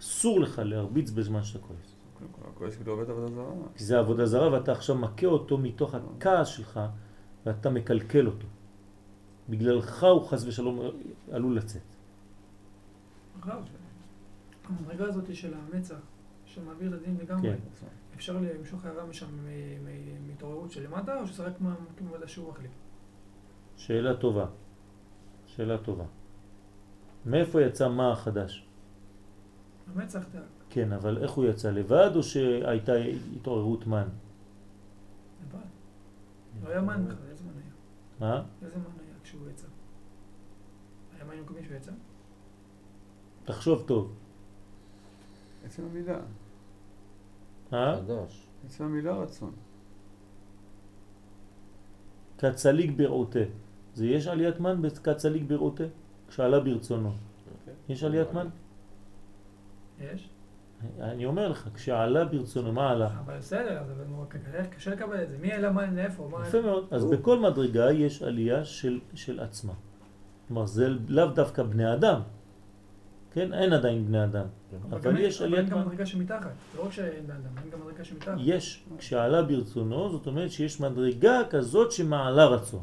אסור 0.00 0.40
לך 0.40 0.58
להרביץ 0.64 1.10
בזמן 1.10 1.42
שאתה 1.42 1.64
כועס. 1.64 1.94
קודם 2.18 2.30
כל, 2.32 2.42
הכועס 2.54 2.76
כאילו 2.76 2.92
עובד 2.92 3.10
עבודה 3.10 3.26
זרה. 3.34 3.44
כי 3.74 3.84
זה 3.84 3.98
עבודה 3.98 4.26
זרה 4.26 4.52
ואתה 4.52 4.72
עכשיו 4.72 4.96
מכה 4.96 5.26
אותו 5.26 5.58
מתוך 5.58 5.94
הכעס 5.94 6.48
שלך 6.48 6.80
ואתה 7.46 7.70
מקלקל 7.70 8.26
אותו. 8.26 8.46
בגללך 9.48 10.02
הוא 10.04 10.28
חס 10.28 10.44
ושלום 10.46 10.80
עלול 11.32 11.56
לצאת. 11.56 11.82
עכשיו, 13.38 13.62
המדרגה 14.64 15.04
הזאת 15.04 15.34
של 15.36 15.54
המצח, 15.54 15.94
שמעביר 16.46 16.88
את 16.94 17.00
הדין 17.02 17.16
לגמרי, 17.20 17.50
כן. 17.50 17.86
אפשר 18.16 18.36
למשוך 18.40 18.84
הערה 18.84 19.06
משם 19.06 19.26
מהתעוררות 20.26 20.70
של 20.70 20.84
למטה, 20.84 21.20
או 21.20 21.26
שזה 21.26 21.42
רק 21.42 21.60
מה- 21.60 21.74
כמו 21.98 22.08
בדע 22.12 22.28
שהוא 22.28 22.50
מחליט? 22.50 22.70
שאלה 23.76 24.16
טובה. 24.16 24.46
שאלה 25.46 25.78
טובה. 25.78 26.04
מאיפה 27.26 27.62
יצא 27.62 27.88
מה 27.88 28.12
החדש? 28.12 28.67
המצח 29.94 30.24
דק, 30.32 30.40
כן, 30.70 30.92
אבל 30.92 31.18
איך 31.22 31.30
הוא 31.30 31.44
יצא? 31.44 31.70
לבד 31.70 32.10
או 32.16 32.22
שהייתה 32.22 32.92
התעוררות 33.36 33.86
מן? 33.86 34.08
לבד. 35.42 35.58
לא 36.64 36.68
היה 36.68 36.80
מן 36.80 37.04
בכלל, 37.04 37.16
איזה 37.30 37.44
מן 37.44 37.50
היה? 37.62 38.30
מה? 38.32 38.42
איזה 38.62 38.76
מן 38.76 38.84
היה 38.84 39.14
כשהוא 39.22 39.50
יצא? 39.50 39.66
היה 41.16 41.24
מים 41.24 41.42
מקומי 41.42 41.64
שהוא 41.64 41.76
יצא? 41.76 41.92
תחשוב 43.44 43.84
טוב. 43.86 44.12
עצם 45.64 45.82
המילה. 45.84 46.20
אה? 47.72 47.96
חדש. 47.96 48.46
עצם 48.66 48.84
המילה 48.84 49.16
רצון. 49.16 49.52
קצליק 52.36 52.90
ברעותה. 52.96 53.38
זה 53.94 54.06
יש 54.06 54.26
עליית 54.26 54.60
מן 54.60 54.82
בקצליק 54.82 55.42
ברעותה? 55.42 55.84
כשעלה 56.28 56.60
ברצונו. 56.60 57.12
יש 57.88 58.02
עליית 58.02 58.32
מן? 58.32 58.48
יש? 60.14 60.28
אני 61.00 61.26
אומר 61.26 61.48
לך, 61.48 61.68
כשעלה 61.74 62.24
ברצונו, 62.24 62.72
מה 62.72 62.90
עלה? 62.90 63.08
אבל 63.26 63.38
בסדר, 63.38 63.78
אז 63.80 63.90
אבל 63.90 64.64
קשה- 64.70 64.90
לקבל 64.90 65.22
את 65.22 65.28
זה. 65.28 65.36
מי 65.40 65.52
העלה 65.52 65.72
מן 65.72 65.96
לאיפה? 65.96 66.28
מה... 66.32 66.48
יפה 66.48 66.60
מאוד. 66.60 66.86
אז 66.90 67.04
בכל 67.04 67.38
מדרגה 67.38 67.92
יש 67.92 68.22
עלייה 68.22 68.64
של, 68.64 69.00
של 69.14 69.40
עצמה. 69.40 69.72
כלומר, 70.48 70.66
זה 70.66 70.88
לאו 71.08 71.26
דווקא 71.26 71.62
בני 71.62 71.92
אדם. 71.94 72.20
כן? 73.32 73.52
אין 73.54 73.72
עדיין 73.72 74.06
בני 74.06 74.24
אדם. 74.24 74.44
אבל 74.90 74.98
אבל 74.98 75.18
יש 75.18 75.36
אבל 75.42 75.44
אין 75.46 75.54
עליית 75.54 75.72
גם. 75.72 75.80
מדרגה 75.86 76.06
שמתחת. 76.06 76.50
לא 76.76 76.86
רק 76.86 76.92
שאין 76.92 77.26
בן 77.26 77.34
אדם, 77.34 77.58
אין 77.62 77.70
גם 77.70 77.80
מדרגה 77.86 78.04
שמתחת. 78.04 78.34
יש, 78.38 78.84
כשעלה 78.98 79.42
ברצונו, 79.42 80.10
זאת 80.10 80.26
אומרת 80.26 80.50
שיש 80.50 80.80
מדרגה 80.80 81.40
כזאת 81.50 81.92
שמעלה 81.92 82.44
רצון. 82.46 82.82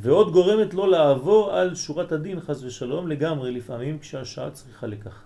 ועוד 0.00 0.32
גורמת 0.32 0.74
לו 0.74 0.86
לעבור 0.86 1.52
על 1.52 1.74
שורת 1.74 2.12
הדין 2.12 2.40
חס 2.40 2.62
ושלום 2.62 3.08
לגמרי 3.08 3.52
לפעמים 3.52 3.98
כשהשעה 3.98 4.50
צריכה 4.50 4.86
לכך. 4.86 5.24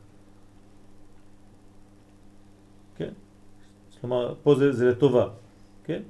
כן? 2.96 3.12
כלומר, 4.00 4.34
פה 4.42 4.54
זה, 4.54 4.72
זה 4.72 4.84
לטובה, 4.90 5.28
כן? 5.84 6.02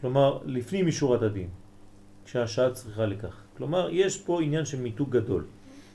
כלומר, 0.00 0.38
לפנים 0.44 0.86
משורת 0.86 1.22
הדין, 1.22 1.48
כשהשעה 2.24 2.70
צריכה 2.70 3.06
לכך. 3.06 3.36
כלומר, 3.56 3.88
יש 3.90 4.22
פה 4.22 4.42
עניין 4.42 4.64
של 4.64 4.80
מיתוג 4.80 5.10
גדול. 5.10 5.44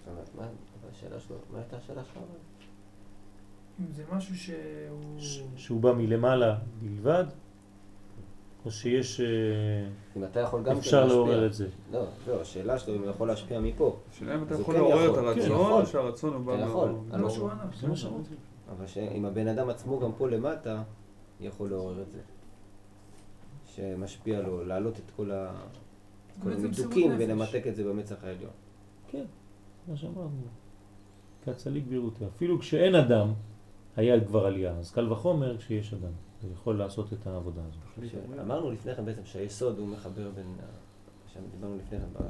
אבל 0.06 0.22
מה 0.38 0.44
אבל 0.44 0.90
השאלה 0.92 1.20
שלו, 1.20 1.36
מה 1.54 1.60
הייתה 1.60 1.78
השאלה 1.78 2.02
שלך? 2.04 2.24
אם 3.80 3.86
זה 3.96 4.04
משהו 4.12 4.38
שהוא... 4.38 5.20
ש- 5.20 5.42
שהוא 5.58 5.82
בא 5.82 5.92
מלמעלה 5.92 6.58
בלבד, 6.82 7.26
או 8.66 8.72
שיש... 8.72 9.22
אה, 9.22 9.26
אם 10.18 10.24
אתה 10.24 10.40
יכול 10.40 10.64
גם 10.64 10.74
כן 10.74 10.78
אפשר 10.78 11.04
להשפיע. 11.04 11.18
לעורר 11.18 11.46
את 11.46 11.54
זה. 11.54 11.68
לא, 11.92 12.06
לא, 12.28 12.42
השאלה 12.42 12.80
שלו 12.80 12.96
אם 12.96 13.02
הוא 13.02 13.10
יכול 13.10 13.28
להשפיע 13.28 13.60
מפה. 13.60 13.98
השאלה 14.12 14.36
אם 14.36 14.44
אתה 14.44 14.56
יכול 14.56 14.76
כן 14.76 14.80
לעורר 14.80 15.10
את 15.10 15.16
כן, 15.16 15.26
הרצון. 15.26 15.82
או 15.82 15.86
שהרצון 15.86 16.34
הוא 16.34 16.46
בא 16.46 16.56
אתה 16.56 16.64
יכול. 16.64 16.90
מה... 16.90 17.18
זה 17.18 17.24
מה 17.24 17.30
שהוא 17.30 17.50
ענה. 17.50 17.64
זה 17.80 17.88
מה 17.88 17.96
שאמרתי. 17.96 18.36
אבל 18.70 18.88
שאם 18.88 19.26
הבן 19.26 19.48
אדם 19.48 19.70
עצמו 19.70 20.00
גם 20.00 20.12
פה 20.18 20.30
למטה, 20.30 20.84
יכול 21.40 21.70
לעורר 21.70 22.02
את 22.02 22.12
זה. 22.12 22.20
שמשפיע 23.66 24.42
לו, 24.42 24.66
להעלות 24.66 25.00
את 25.00 25.12
כל, 25.16 25.32
המיתוקים. 26.42 27.12
ולמתק 27.20 27.64
את 27.68 27.76
זה 27.76 27.84
במצח 27.84 28.24
העליון. 28.24 28.52
כן, 29.08 29.24
מה 29.88 29.98
שאמרנו. 29.98 30.30
כצליק 31.46 31.84
בירותי. 31.88 32.26
אפילו 32.26 32.60
כשאין 32.60 32.96
אדם, 32.96 33.34
היה 33.96 34.26
כבר 34.26 34.46
עלייה. 34.46 34.72
אז 34.72 34.92
קל 34.92 35.12
וחומר 35.12 35.58
כשיש 35.58 35.94
אדם. 35.94 36.12
הוא 36.42 36.52
יכול 36.52 36.78
לעשות 36.78 37.14
את 37.14 37.28
העבודה 37.28 37.62
הזאת. 37.66 38.14
אמרנו 38.42 38.72
לפני 38.72 38.96
כן 38.96 39.06
בעצם 39.06 39.26
שהיסוד 39.26 39.80
הוא 39.80 39.88
מחבר 39.88 40.32
בין, 40.32 40.56
שדיברנו 41.28 41.76
לפני 41.78 42.00
כן 42.00 42.08
ב- 42.14 42.30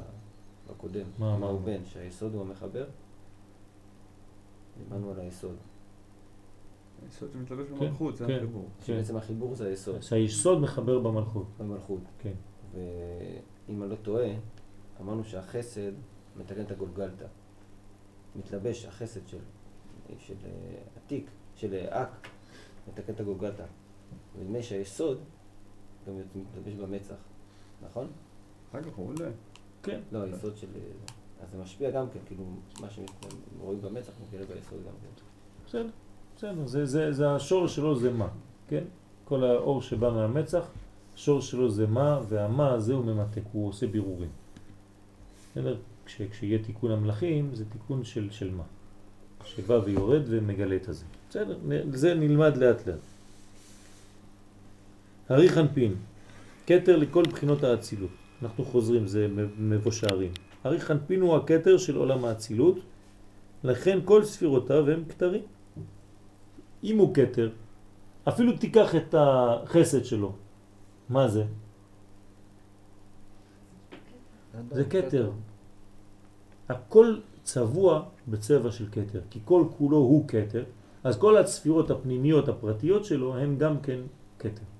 בקודם, 0.70 1.06
מה 1.18 1.30
מה 1.30 1.36
אמרנו? 1.36 1.52
הוא 1.52 1.60
בן, 1.60 1.84
שהיסוד 1.84 2.34
הוא 2.34 2.42
המחבר. 2.42 2.86
דיברנו 4.78 5.10
על 5.10 5.20
היסוד. 5.20 5.56
היסוד 7.02 7.30
שמתלבש 7.32 7.68
כן, 7.68 7.74
במלכות, 7.74 8.16
זה 8.16 8.26
כן. 8.26 8.36
החיבור. 8.36 8.68
שבעצם 8.84 9.16
החיבור 9.16 9.54
זה 9.54 9.66
היסוד, 9.68 10.02
שהיסוד 10.02 10.60
מחבר 10.60 10.98
במלכות. 10.98 11.46
במלכות. 11.58 12.02
כן. 12.18 12.32
ואם 12.72 13.82
אני 13.82 13.90
לא 13.90 13.96
טועה, 13.96 14.28
אמרנו 15.00 15.24
שהחסד 15.24 15.92
מתקן 16.36 16.60
את 16.60 16.70
הגולגלתא. 16.70 17.26
מתלבש 18.36 18.84
החסד 18.84 19.28
של, 19.28 19.38
של 20.18 20.34
אה, 20.44 20.50
עתיק, 20.96 21.30
של 21.54 21.74
אה, 21.74 22.02
אק, 22.02 22.28
מתקן 22.88 23.12
את 23.12 23.20
הגולגלתא. 23.20 23.64
ונדמה 24.38 24.56
לי 24.56 24.62
שהיסוד 24.62 25.18
גם 26.06 26.14
מתלבש 26.34 26.74
במצח, 26.74 27.14
נכון? 27.90 28.06
אחר 28.70 28.82
כך 28.82 28.96
הוא 28.96 29.08
עולה. 29.08 29.30
כן. 29.82 30.00
לא, 30.12 30.22
היסוד 30.22 30.56
של... 30.56 30.66
אז 31.42 31.48
זה 31.52 31.58
משפיע 31.58 31.90
גם 31.90 32.06
כן, 32.10 32.18
כאילו, 32.26 32.44
מה 32.80 32.88
שרואים 32.90 33.80
במצח 33.80 34.12
מתגלה 34.22 34.46
ביסוד 34.46 34.78
גם 34.86 34.92
כן. 35.02 35.22
בסדר, 35.66 35.88
בסדר. 36.36 36.66
זה, 36.66 36.86
זה, 36.86 37.12
זה 37.12 37.30
השור 37.30 37.66
שלו 37.66 37.96
זה 37.96 38.12
מה, 38.12 38.28
כן? 38.68 38.84
כל 39.24 39.44
האור 39.44 39.82
שבא 39.82 40.10
מהמצח, 40.10 40.68
השור 41.14 41.40
שלו 41.40 41.70
זה 41.70 41.86
מה, 41.86 42.20
והמה 42.28 42.72
הזה 42.72 42.94
הוא 42.94 43.04
ממתק, 43.04 43.42
הוא 43.52 43.68
עושה 43.68 43.86
בירורים. 43.86 44.30
בסדר? 45.52 45.76
כש, 46.06 46.22
כשיהיה 46.22 46.64
תיקון 46.64 46.90
המלאכים, 46.90 47.54
זה 47.54 47.64
תיקון 47.64 48.04
של, 48.04 48.30
של 48.30 48.54
מה? 48.54 48.64
שבא 49.44 49.80
ויורד 49.84 50.22
ומגלה 50.26 50.76
את 50.76 50.88
הזה. 50.88 51.04
בסדר, 51.30 51.58
זה 51.90 52.14
נלמד 52.14 52.56
לאט 52.56 52.86
לאט. 52.86 52.98
הרי 55.28 55.48
חנפין, 55.48 55.94
כתר 56.66 56.96
לכל 56.96 57.22
בחינות 57.22 57.64
האצילות. 57.64 58.10
אנחנו 58.42 58.64
חוזרים, 58.64 59.06
זה 59.06 59.28
מ- 59.28 59.70
מבוא 59.70 59.92
שערים. 59.92 60.32
הרי 60.64 60.80
חנפין 60.80 61.20
הוא 61.20 61.36
הכתר 61.36 61.78
של 61.78 61.96
עולם 61.96 62.24
האצילות, 62.24 62.78
לכן 63.64 63.98
כל 64.04 64.24
ספירותיו 64.24 64.90
הם 64.90 65.04
כתרים. 65.08 65.42
אם 66.84 66.98
הוא 66.98 67.14
כתר, 67.14 67.50
אפילו 68.28 68.56
תיקח 68.56 68.94
את 68.94 69.14
החסד 69.18 70.04
שלו, 70.04 70.32
מה 71.08 71.28
זה? 71.28 71.44
זה 74.70 74.84
כתר. 74.84 75.30
הכל 76.68 77.16
צבוע 77.42 78.02
בצבע 78.28 78.70
של 78.70 78.86
כתר, 78.92 79.20
כי 79.30 79.38
כל 79.44 79.64
כולו 79.78 79.96
הוא 79.96 80.28
כתר, 80.28 80.64
אז 81.04 81.18
כל 81.18 81.36
הספירות 81.36 81.90
הפנימיות 81.90 82.48
הפרטיות 82.48 83.04
שלו 83.04 83.36
הם 83.36 83.58
גם 83.58 83.80
כן 83.80 84.00
כתר. 84.38 84.75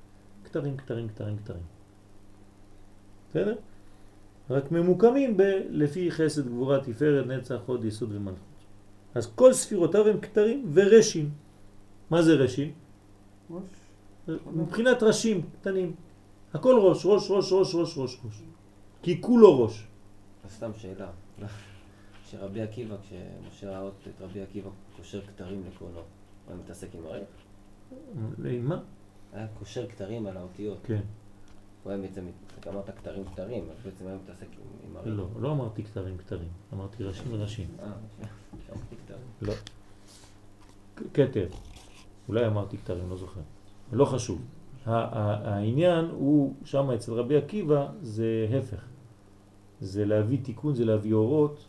כתרים, 0.47 0.76
כתרים, 0.76 1.09
כתרים, 1.09 1.36
כתרים. 1.36 1.62
בסדר? 3.30 3.55
רק 4.51 4.72
ממוקמים 4.72 5.36
ב- 5.36 5.61
לפי 5.70 6.11
חסד, 6.11 6.49
גבורה, 6.49 6.80
תפארת, 6.80 7.26
נצח, 7.26 7.61
הוד, 7.66 7.84
יסוד 7.84 8.12
ומלכות. 8.12 8.57
אז 9.14 9.32
כל 9.34 9.53
ספירותיו 9.53 10.09
הם 10.09 10.20
כתרים 10.20 10.70
ורשים. 10.72 11.30
מה 12.11 12.22
זה 12.22 12.34
רשים? 12.34 12.72
ראש. 13.51 13.62
מבחינת 14.47 15.03
ראשים 15.03 15.42
קטנים. 15.61 15.94
הכל 16.55 16.78
ראש, 16.82 17.07
ראש, 17.07 17.30
ראש, 17.30 17.53
ראש, 17.53 17.74
ראש, 17.74 17.99
ראש, 17.99 18.18
ראש. 18.24 18.42
כי 19.03 19.22
כולו 19.22 19.62
ראש. 19.64 19.86
אז 20.44 20.51
סתם 20.51 20.70
שאלה. 20.78 21.11
כשרבי 22.24 22.62
עקיבא, 22.62 22.97
כשמשה 23.03 23.70
ראה 23.70 23.88
את 23.88 24.20
רבי 24.20 24.42
עקיבא 24.42 24.70
קושר 24.97 25.20
כתרים 25.20 25.62
לקרונו, 25.66 26.01
הוא 26.49 26.57
מתעסק 26.64 26.88
עם 26.94 27.07
הרי? 27.07 27.20
עם 28.44 28.68
מה? 28.68 28.82
היה 29.32 29.46
קושר 29.58 29.86
כתרים 29.88 30.26
על 30.26 30.36
האותיות. 30.36 30.78
כן. 30.84 31.00
הוא 31.82 31.92
היה 31.92 32.02
בעצם, 32.02 32.26
אמרת 32.68 32.90
כתרים 32.98 33.24
כתרים, 33.24 33.64
אז 33.70 33.76
בעצם 33.84 34.06
היה 34.06 34.16
מתעסק 34.24 34.46
עם, 34.88 34.96
הרי. 34.96 35.10
לא, 35.10 35.26
לא 35.40 35.52
אמרתי 35.52 35.84
כתרים 35.84 36.18
כתרים. 36.18 36.48
אמרתי 36.74 37.04
ראשים 37.04 37.34
ראשים. 37.34 37.68
אה, 37.80 37.86
אמרתי 38.72 38.96
כתרים. 39.04 39.26
לא. 39.42 39.52
כתר. 41.14 41.46
אולי 42.28 42.46
אמרתי 42.46 42.78
כתרים, 42.78 43.10
לא 43.10 43.16
זוכר. 43.16 43.40
לא 43.92 44.04
חשוב. 44.04 44.42
העניין 44.86 46.04
הוא, 46.04 46.54
שם 46.64 46.90
אצל 46.90 47.12
רבי 47.12 47.36
עקיבא, 47.36 47.88
זה 48.02 48.48
הפך. 48.58 48.84
זה 49.80 50.04
להביא 50.04 50.38
תיקון, 50.42 50.74
זה 50.74 50.84
להביא 50.84 51.12
אורות, 51.12 51.64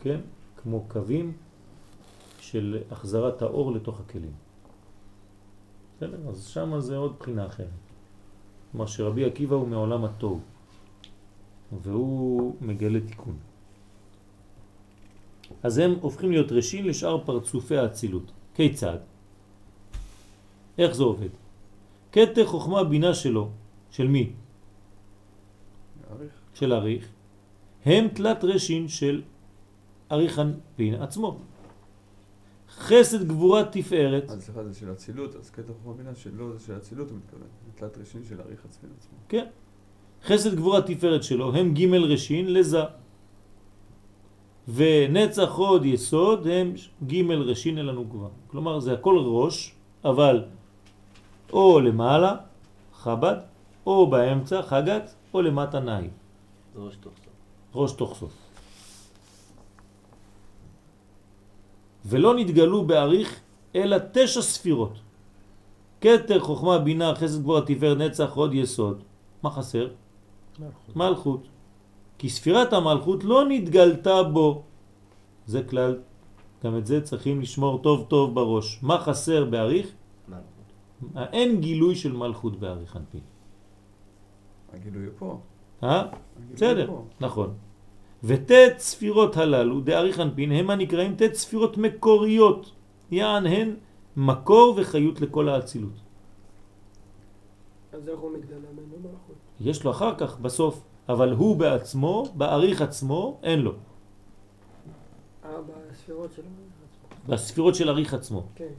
כן? 0.00 0.20
כמו 0.56 0.84
קווים 0.88 1.32
של 2.40 2.82
החזרת 2.90 3.42
האור 3.42 3.72
לתוך 3.72 4.00
הכלים. 4.00 4.32
בסדר? 6.00 6.28
אז 6.28 6.46
שם 6.46 6.80
זה 6.80 6.96
עוד 6.96 7.16
בחינה 7.20 7.46
אחרת. 7.46 7.68
כלומר 8.72 8.86
שרבי 8.86 9.24
עקיבא 9.24 9.56
הוא 9.56 9.68
מעולם 9.68 10.04
התוהו, 10.04 10.40
והוא 11.82 12.56
מגלה 12.60 13.00
תיקון. 13.00 13.36
אז 15.62 15.78
הם 15.78 15.94
הופכים 16.00 16.30
להיות 16.30 16.52
ראשים 16.52 16.84
לשאר 16.84 17.24
פרצופי 17.24 17.76
האצילות. 17.76 18.32
כיצד? 18.54 18.98
איך 20.78 20.92
זה 20.92 21.02
עובד? 21.02 21.28
כתר 22.12 22.46
חוכמה 22.46 22.84
בינה 22.84 23.14
שלו, 23.14 23.50
של 23.90 24.08
מי? 24.08 24.32
יאריך. 26.10 26.32
של 26.54 26.72
אריך, 26.72 27.08
הם 27.84 28.08
תלת 28.08 28.44
רשין 28.44 28.88
של 28.88 29.22
אריך 30.12 30.38
אנפין 30.38 30.94
עצמו. 30.94 31.38
חסד 32.80 33.28
גבורה 33.28 33.64
תפארת, 33.64 34.30
אז 34.30 34.44
סליחה, 34.44 34.64
זה 34.64 34.74
של 34.74 34.92
אצילות, 34.92 35.36
אז 35.36 35.50
קטע 35.50 35.72
חוכמה 35.72 35.92
בינה 35.92 36.14
שלו 36.14 36.52
זה 36.52 36.66
של 36.66 36.76
אצילות 36.76 37.10
הוא 37.10 37.18
מתכוון. 37.18 37.48
זה 37.66 37.72
תלת 37.74 37.98
ראשין 37.98 38.24
של 38.28 38.40
אריך 38.40 38.64
עצמין 38.64 38.92
עצמו. 38.98 39.18
כן, 39.28 39.44
חסד 40.24 40.54
גבורה 40.54 40.82
תפארת 40.82 41.22
שלו 41.22 41.54
הם 41.54 41.74
ג' 41.74 41.94
רשין 41.94 42.52
לזה. 42.52 42.82
ונצח 44.74 45.54
הוד 45.54 45.84
יסוד 45.84 46.46
הם 46.46 46.74
ג' 47.06 47.30
רשין 47.30 47.78
אל 47.78 47.88
הנוגבה. 47.88 48.28
כלומר 48.46 48.80
זה 48.80 48.92
הכל 48.92 49.18
ראש, 49.18 49.74
אבל 50.04 50.44
או 51.52 51.80
למעלה, 51.80 52.36
חב"ד, 52.94 53.36
או 53.86 54.10
באמצע, 54.10 54.62
חגת, 54.62 55.14
או 55.34 55.42
למטה 55.42 55.80
נאי. 55.80 56.08
ראש 56.76 56.96
תוך 56.96 57.12
סוף. 57.24 57.34
ראש 57.74 57.92
תוך 57.92 58.14
סוף. 58.14 58.49
ולא 62.04 62.34
נתגלו 62.34 62.84
באריך 62.84 63.40
אלא 63.74 63.96
תשע 64.12 64.42
ספירות. 64.42 64.94
כתר, 66.00 66.40
חוכמה, 66.40 66.78
בינה, 66.78 67.14
חסד, 67.14 67.40
גבורה, 67.42 67.60
תפארת, 67.60 67.98
נצח, 67.98 68.34
עוד 68.34 68.54
יסוד. 68.54 69.02
מה 69.42 69.50
חסר? 69.50 69.88
מלכות. 70.58 70.96
מלכות. 70.96 71.42
כי 72.18 72.28
ספירת 72.28 72.72
המלכות 72.72 73.24
לא 73.24 73.44
נתגלתה 73.48 74.22
בו. 74.22 74.62
זה 75.46 75.62
כלל, 75.62 75.98
גם 76.64 76.78
את 76.78 76.86
זה 76.86 77.00
צריכים 77.00 77.40
לשמור 77.40 77.82
טוב 77.82 78.06
טוב 78.08 78.34
בראש. 78.34 78.78
מה 78.82 78.98
חסר 78.98 79.44
באריך? 79.44 79.86
מלכות. 80.28 81.24
אין 81.32 81.60
גילוי 81.60 81.94
של 81.96 82.12
מלכות 82.12 82.60
באריך 82.60 82.96
אנפין. 82.96 83.20
הגילוי 84.72 85.06
הוא 85.06 85.14
פה. 85.18 85.40
אה? 85.82 86.06
בסדר. 86.52 86.90
נכון. 87.20 87.54
וט' 88.24 88.78
ספירות 88.78 89.36
הללו, 89.36 89.80
דאריך 89.80 90.20
אנפין, 90.20 90.52
הם 90.52 90.70
הנקראים 90.70 91.16
ט' 91.16 91.34
ספירות 91.34 91.78
מקוריות. 91.78 92.72
יען 93.10 93.46
הן 93.46 93.74
מקור 94.16 94.74
וחיות 94.76 95.20
לכל 95.20 95.48
האצילות. 95.48 95.92
אז 97.92 98.08
איך 98.08 98.18
הוא 98.18 98.32
מתגלה 98.38 98.58
ממנו 98.72 98.96
מלכות? 99.02 99.36
יש 99.60 99.84
לו 99.84 99.90
אחר 99.90 100.14
כך, 100.14 100.38
בסוף, 100.38 100.82
אבל 101.08 101.32
הוא 101.32 101.56
בעצמו, 101.56 102.24
בעריך 102.34 102.82
עצמו, 102.82 103.38
אין 103.42 103.58
לו. 103.58 103.72
אה, 105.44 105.50
בספירות 105.90 106.32
שלו. 106.32 106.44
בספירות 107.26 107.74
של 107.74 107.88
עריך 107.88 108.14
עצמו. 108.14 108.46
כן. 108.54 108.74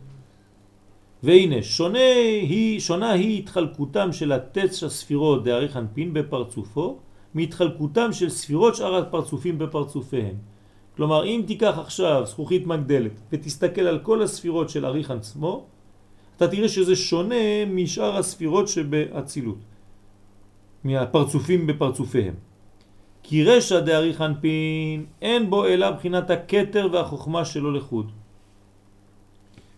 והנה, 1.23 1.63
שונה 1.63 2.13
היא, 2.41 2.79
שונה 2.79 3.11
היא 3.11 3.39
התחלקותם 3.39 4.13
של 4.13 4.31
התשע 4.31 4.89
ספירות 4.89 5.43
דאריך 5.43 5.77
אנפין 5.77 6.13
בפרצופו, 6.13 6.97
מהתחלקותם 7.33 8.13
של 8.13 8.29
ספירות 8.29 8.75
שאר 8.75 8.95
הפרצופים 8.95 9.59
בפרצופיהם. 9.59 10.35
כלומר, 10.95 11.25
אם 11.25 11.43
תיקח 11.47 11.77
עכשיו 11.77 12.23
זכוכית 12.25 12.67
מגדלת 12.67 13.11
ותסתכל 13.31 13.81
על 13.81 13.99
כל 13.99 14.21
הספירות 14.21 14.69
של 14.69 14.85
אריך 14.85 15.11
עצמו, 15.11 15.65
אתה 16.37 16.47
תראה 16.47 16.69
שזה 16.69 16.95
שונה 16.95 17.65
משאר 17.67 18.17
הספירות 18.17 18.67
שבאצילות, 18.67 19.57
מהפרצופים 20.83 21.67
בפרצופיהם. 21.67 22.33
כי 23.23 23.43
רשע 23.43 23.79
דאריך 23.79 24.21
אנפין 24.21 25.05
אין 25.21 25.49
בו 25.49 25.65
אלא 25.65 25.91
בחינת 25.91 26.29
הכתר 26.29 26.87
והחוכמה 26.91 27.45
שלו 27.45 27.71
לחוד. 27.71 28.11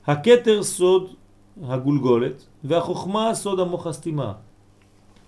הכתר 0.07 0.63
סוד 0.63 1.13
הגולגולת 1.63 2.45
והחוכמה 2.63 3.35
סוד 3.35 3.59
המוח 3.59 3.88
הסתימה. 3.88 4.34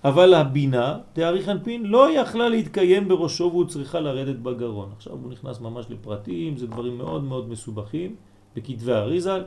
אבל 0.06 0.34
הבינה, 0.34 0.98
תאריך 1.14 1.49
אנפין, 1.49 1.86
לא 1.86 2.11
יכלה 2.11 2.49
להתקיים 2.49 3.07
בראשו 3.07 3.44
והוא 3.44 3.65
צריכה 3.65 3.99
לרדת 3.99 4.36
בגרון. 4.36 4.90
עכשיו 4.98 5.14
הוא 5.14 5.32
נכנס 5.32 5.60
ממש 5.60 5.86
לפרטים, 5.90 6.57
זה 6.57 6.68
דברים 6.68 6.98
מאוד 6.98 7.23
מאוד 7.23 7.49
מסובכים 7.49 8.15
בכתבי 8.56 8.94
האריזל. 8.94 9.44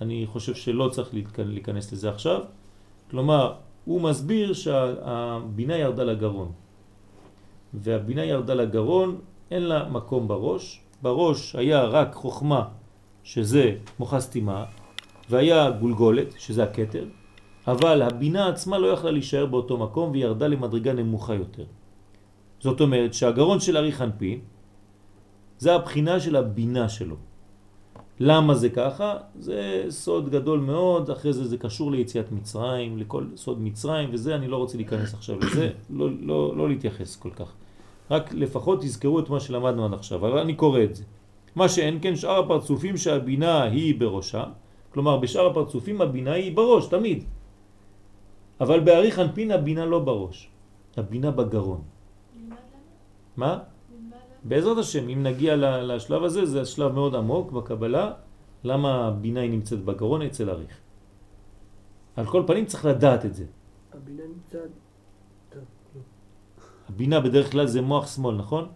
אני 0.00 0.26
חושב 0.28 0.54
שלא 0.54 0.88
צריך 0.88 1.08
להיכנס 1.38 1.92
לזה 1.92 2.10
עכשיו. 2.10 2.40
כלומר, 3.10 3.54
הוא 3.84 4.00
מסביר 4.00 4.52
שהבינה 4.52 5.76
ירדה 5.76 6.04
לגרון. 6.04 6.52
והבינה 7.74 8.24
ירדה 8.24 8.54
לגרון, 8.54 9.18
אין 9.50 9.62
לה 9.62 9.88
מקום 9.88 10.28
בראש. 10.28 10.80
בראש 11.02 11.56
היה 11.56 11.84
רק 11.84 12.14
חוכמה, 12.14 12.64
שזה 13.24 13.74
מוחה 13.98 14.20
סתימה, 14.20 14.64
והיה 15.30 15.70
גולגולת, 15.70 16.34
שזה 16.38 16.62
הקטר, 16.64 17.04
אבל 17.66 18.02
הבינה 18.02 18.48
עצמה 18.48 18.78
לא 18.78 18.86
יכלה 18.86 19.10
להישאר 19.10 19.46
באותו 19.46 19.76
מקום 19.76 20.10
והיא 20.10 20.24
ירדה 20.24 20.46
למדרגה 20.46 20.92
נמוכה 20.92 21.34
יותר. 21.34 21.64
זאת 22.60 22.80
אומרת 22.80 23.14
שהגרון 23.14 23.60
של 23.60 23.76
ארי 23.76 23.92
חנפין 23.92 24.38
זה 25.58 25.74
הבחינה 25.74 26.20
של 26.20 26.36
הבינה 26.36 26.88
שלו. 26.88 27.16
למה 28.20 28.54
זה 28.54 28.68
ככה? 28.68 29.16
זה 29.38 29.84
סוד 29.88 30.30
גדול 30.30 30.60
מאוד, 30.60 31.10
אחרי 31.10 31.32
זה 31.32 31.44
זה 31.44 31.56
קשור 31.58 31.92
ליציאת 31.92 32.32
מצרים, 32.32 32.98
לכל 32.98 33.24
סוד 33.36 33.60
מצרים 33.60 34.08
וזה, 34.12 34.34
אני 34.34 34.48
לא 34.48 34.56
רוצה 34.56 34.76
להיכנס 34.76 35.14
עכשיו 35.14 35.38
לזה, 35.38 35.70
לא, 35.90 36.08
לא, 36.20 36.56
לא 36.56 36.68
להתייחס 36.68 37.16
כל 37.16 37.30
כך. 37.30 37.52
רק 38.10 38.34
לפחות 38.34 38.80
תזכרו 38.80 39.20
את 39.20 39.30
מה 39.30 39.40
שלמדנו 39.40 39.84
עד 39.84 39.94
עכשיו, 39.94 40.18
אבל 40.18 40.38
אני 40.38 40.54
קורא 40.54 40.82
את 40.82 40.94
זה. 40.94 41.04
מה 41.56 41.68
שאין 41.68 41.98
כן 42.02 42.16
שאר 42.16 42.38
הפרצופים 42.38 42.96
שהבינה 42.96 43.62
היא 43.62 44.00
בראשה, 44.00 44.44
כלומר 44.92 45.16
בשאר 45.16 45.46
הפרצופים 45.46 46.00
הבינה 46.00 46.32
היא 46.32 46.56
בראש, 46.56 46.86
תמיד. 46.86 47.24
אבל 48.60 48.80
בעריך 48.80 49.18
אנפין 49.18 49.50
הבינה 49.50 49.84
לא 49.86 49.98
בראש, 49.98 50.50
הבינה 50.96 51.30
בגרון. 51.30 51.82
מה? 53.36 53.58
בעזרת 54.44 54.78
השם, 54.78 55.08
אם 55.08 55.22
נגיע 55.22 55.56
לשלב 55.82 56.22
הזה, 56.24 56.46
זה 56.46 56.64
שלב 56.64 56.92
מאוד 56.92 57.14
עמוק 57.14 57.52
בקבלה, 57.52 58.12
למה 58.64 59.06
הבינה 59.06 59.40
היא 59.40 59.50
נמצאת 59.50 59.84
בגרון 59.84 60.22
אצל 60.22 60.50
אריך. 60.50 60.74
על 62.16 62.26
כל 62.26 62.42
פנים 62.46 62.66
צריך 62.66 62.84
לדעת 62.84 63.24
את 63.24 63.34
זה. 63.34 63.44
הבינה 63.92 64.22
נמצאת... 64.28 64.70
הבינה 66.88 67.20
בדרך 67.20 67.52
כלל 67.52 67.66
זה 67.66 67.80
מוח 67.82 68.06
שמאל, 68.14 68.34
נכון? 68.34 68.68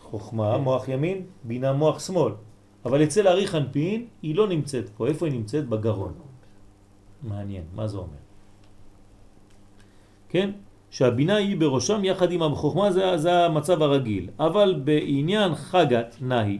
חוכמה, 0.00 0.58
מוח 0.58 0.88
ימין, 0.88 1.26
בינה 1.44 1.72
מוח 1.72 2.00
שמאל. 2.00 2.32
אבל 2.84 3.04
אצל 3.04 3.28
אריך 3.28 3.54
אנפין 3.54 4.06
היא 4.22 4.34
לא 4.34 4.48
נמצאת 4.48 4.88
פה. 4.88 5.06
איפה 5.06 5.26
היא 5.26 5.34
נמצאת? 5.34 5.68
בגרון. 5.68 6.29
מעניין, 7.22 7.64
מה 7.74 7.86
זה 7.86 7.96
אומר? 7.96 8.20
כן? 10.28 10.50
שהבינה 10.90 11.36
היא 11.36 11.60
בראשם 11.60 12.04
יחד 12.04 12.32
עם 12.32 12.42
החוכמה 12.42 12.92
זה, 12.92 13.16
זה 13.16 13.46
המצב 13.46 13.82
הרגיל. 13.82 14.30
אבל 14.38 14.80
בעניין 14.84 15.54
חגת 15.54 16.16
נהי 16.20 16.58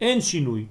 אין 0.00 0.20
שינוי 0.20 0.66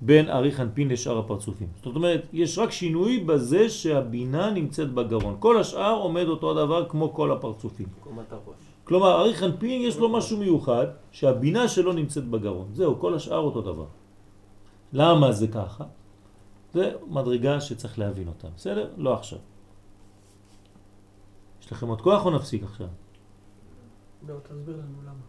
בין 0.00 0.28
אריך 0.28 0.60
אנפין 0.60 0.88
לשאר 0.88 1.18
הפרצופים. 1.18 1.68
זאת 1.84 1.96
אומרת, 1.96 2.26
יש 2.32 2.58
רק 2.58 2.70
שינוי 2.70 3.20
בזה 3.20 3.68
שהבינה 3.68 4.50
נמצאת 4.50 4.92
בגרון. 4.92 5.36
כל 5.38 5.60
השאר 5.60 5.96
עומד 6.00 6.26
אותו 6.28 6.50
הדבר 6.50 6.88
כמו 6.88 7.12
כל 7.12 7.32
הפרצופים. 7.32 7.86
קומת 8.00 8.32
הראש. 8.32 8.56
כלומר, 8.84 9.20
אריך 9.20 9.42
אנפין 9.42 9.82
יש 9.82 9.98
לו 9.98 10.08
משהו 10.08 10.38
מיוחד 10.38 10.86
שהבינה 11.12 11.68
שלו 11.68 11.92
נמצאת 11.92 12.24
בגרון. 12.24 12.68
זהו, 12.72 12.98
כל 12.98 13.14
השאר 13.14 13.38
אותו 13.38 13.60
דבר. 13.60 13.86
למה 14.92 15.32
זה 15.32 15.48
ככה? 15.48 15.84
זה 16.72 16.92
מדרגה 17.06 17.60
שצריך 17.60 17.98
להבין 17.98 18.28
אותה. 18.28 18.48
בסדר? 18.56 18.90
לא 18.96 19.14
עכשיו. 19.14 19.38
יש 21.62 21.72
לכם 21.72 21.88
עוד 21.88 22.00
כוח 22.00 22.26
או 22.26 22.30
נפסיק 22.30 22.62
עכשיו? 22.62 22.88
לא, 24.28 24.34
תסביר 24.42 24.76
לנו 24.76 25.02
למה. 25.02 25.20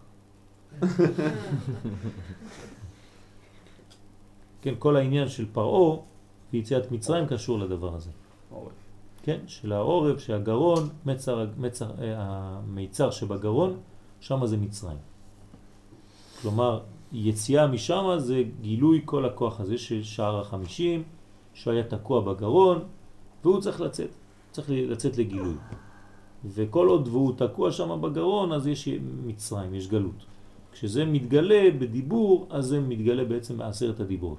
כן, 4.62 4.74
כל 4.80 4.96
העניין 4.96 5.30
של 5.30 5.46
פרעו 5.54 6.04
ויציאת 6.54 6.92
מצרים 6.92 7.28
קשור 7.28 7.60
לדבר 7.60 7.96
הזה. 7.96 8.10
עורף. 8.50 8.72
כן, 9.24 9.40
של 9.48 9.72
העורף, 9.72 10.20
שהגרון, 10.20 10.90
מצר, 11.06 11.48
מצר, 11.58 11.92
אה, 12.02 12.16
המיצר 12.18 13.12
שבגרון, 13.12 13.80
שם 14.20 14.46
זה 14.46 14.58
מצרים. 14.58 14.98
כלומר, 16.42 16.80
יציאה 17.12 17.68
משם 17.68 18.06
זה 18.18 18.44
גילוי 18.62 19.02
כל 19.06 19.26
הכוח 19.26 19.60
הזה 19.60 19.78
של 19.78 20.04
שער 20.04 20.40
החמישים, 20.40 21.04
שהיה 21.54 21.84
תקוע 21.84 22.22
בגרון, 22.22 22.84
והוא 23.44 23.62
צריך 23.62 23.82
לצאת, 23.82 24.10
צריך 24.52 24.70
לצאת 24.70 25.18
לגילוי. 25.18 25.56
וכל 26.46 26.88
עוד 26.88 27.08
והוא 27.08 27.34
תקוע 27.38 27.72
שם 27.72 28.02
בגרון, 28.02 28.52
אז 28.52 28.68
יש 28.68 28.90
מצרים, 29.26 29.74
יש 29.74 29.88
גלות. 29.88 30.26
כשזה 30.72 31.06
מתגלה 31.06 31.72
בדיבור, 31.80 32.48
אז 32.50 32.66
זה 32.66 32.80
מתגלה 32.80 33.24
בעצם 33.26 33.58
בעשרת 33.58 34.00
הדיברות. 34.00 34.38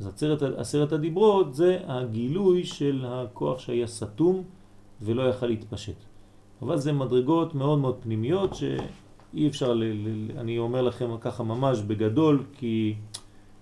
אז 0.00 0.06
עשרת, 0.06 0.42
עשרת 0.42 0.92
הדיברות 0.92 1.54
זה 1.54 1.78
הגילוי 1.86 2.64
של 2.64 3.04
הכוח 3.08 3.58
שהיה 3.58 3.86
סתום 3.86 4.42
ולא 5.02 5.22
יכל 5.22 5.46
להתפשט. 5.46 5.96
אבל 6.62 6.76
זה 6.76 6.92
מדרגות 6.92 7.54
מאוד 7.54 7.78
מאוד 7.78 7.96
פנימיות 8.00 8.54
שאי 8.54 9.48
אפשר, 9.48 9.74
ל, 9.74 9.84
ל, 9.84 10.30
אני 10.38 10.58
אומר 10.58 10.82
לכם 10.82 11.10
ככה 11.20 11.42
ממש 11.42 11.80
בגדול, 11.80 12.42
כי 12.52 12.94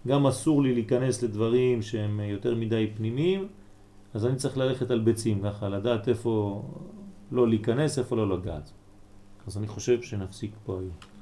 גם 0.07 0.27
אסור 0.27 0.62
לי 0.62 0.74
להיכנס 0.74 1.23
לדברים 1.23 1.83
שהם 1.83 2.20
יותר 2.20 2.55
מדי 2.55 2.91
פנימיים, 2.97 3.49
אז 4.15 4.27
אני 4.27 4.37
צריך 4.37 4.59
ללכת 4.59 4.91
על 4.91 5.01
ביצים 5.01 5.43
ככה, 5.43 5.69
לדעת 5.69 6.09
איפה 6.09 6.62
לא 7.33 7.49
להיכנס, 7.49 7.99
איפה 7.99 8.16
לא 8.16 8.39
לגעת. 8.39 8.73
אז 9.47 9.59
אני 9.59 9.66
חושב 9.66 10.03
שנפסיק 10.03 10.51
פה 10.65 10.78
היום. 10.81 11.15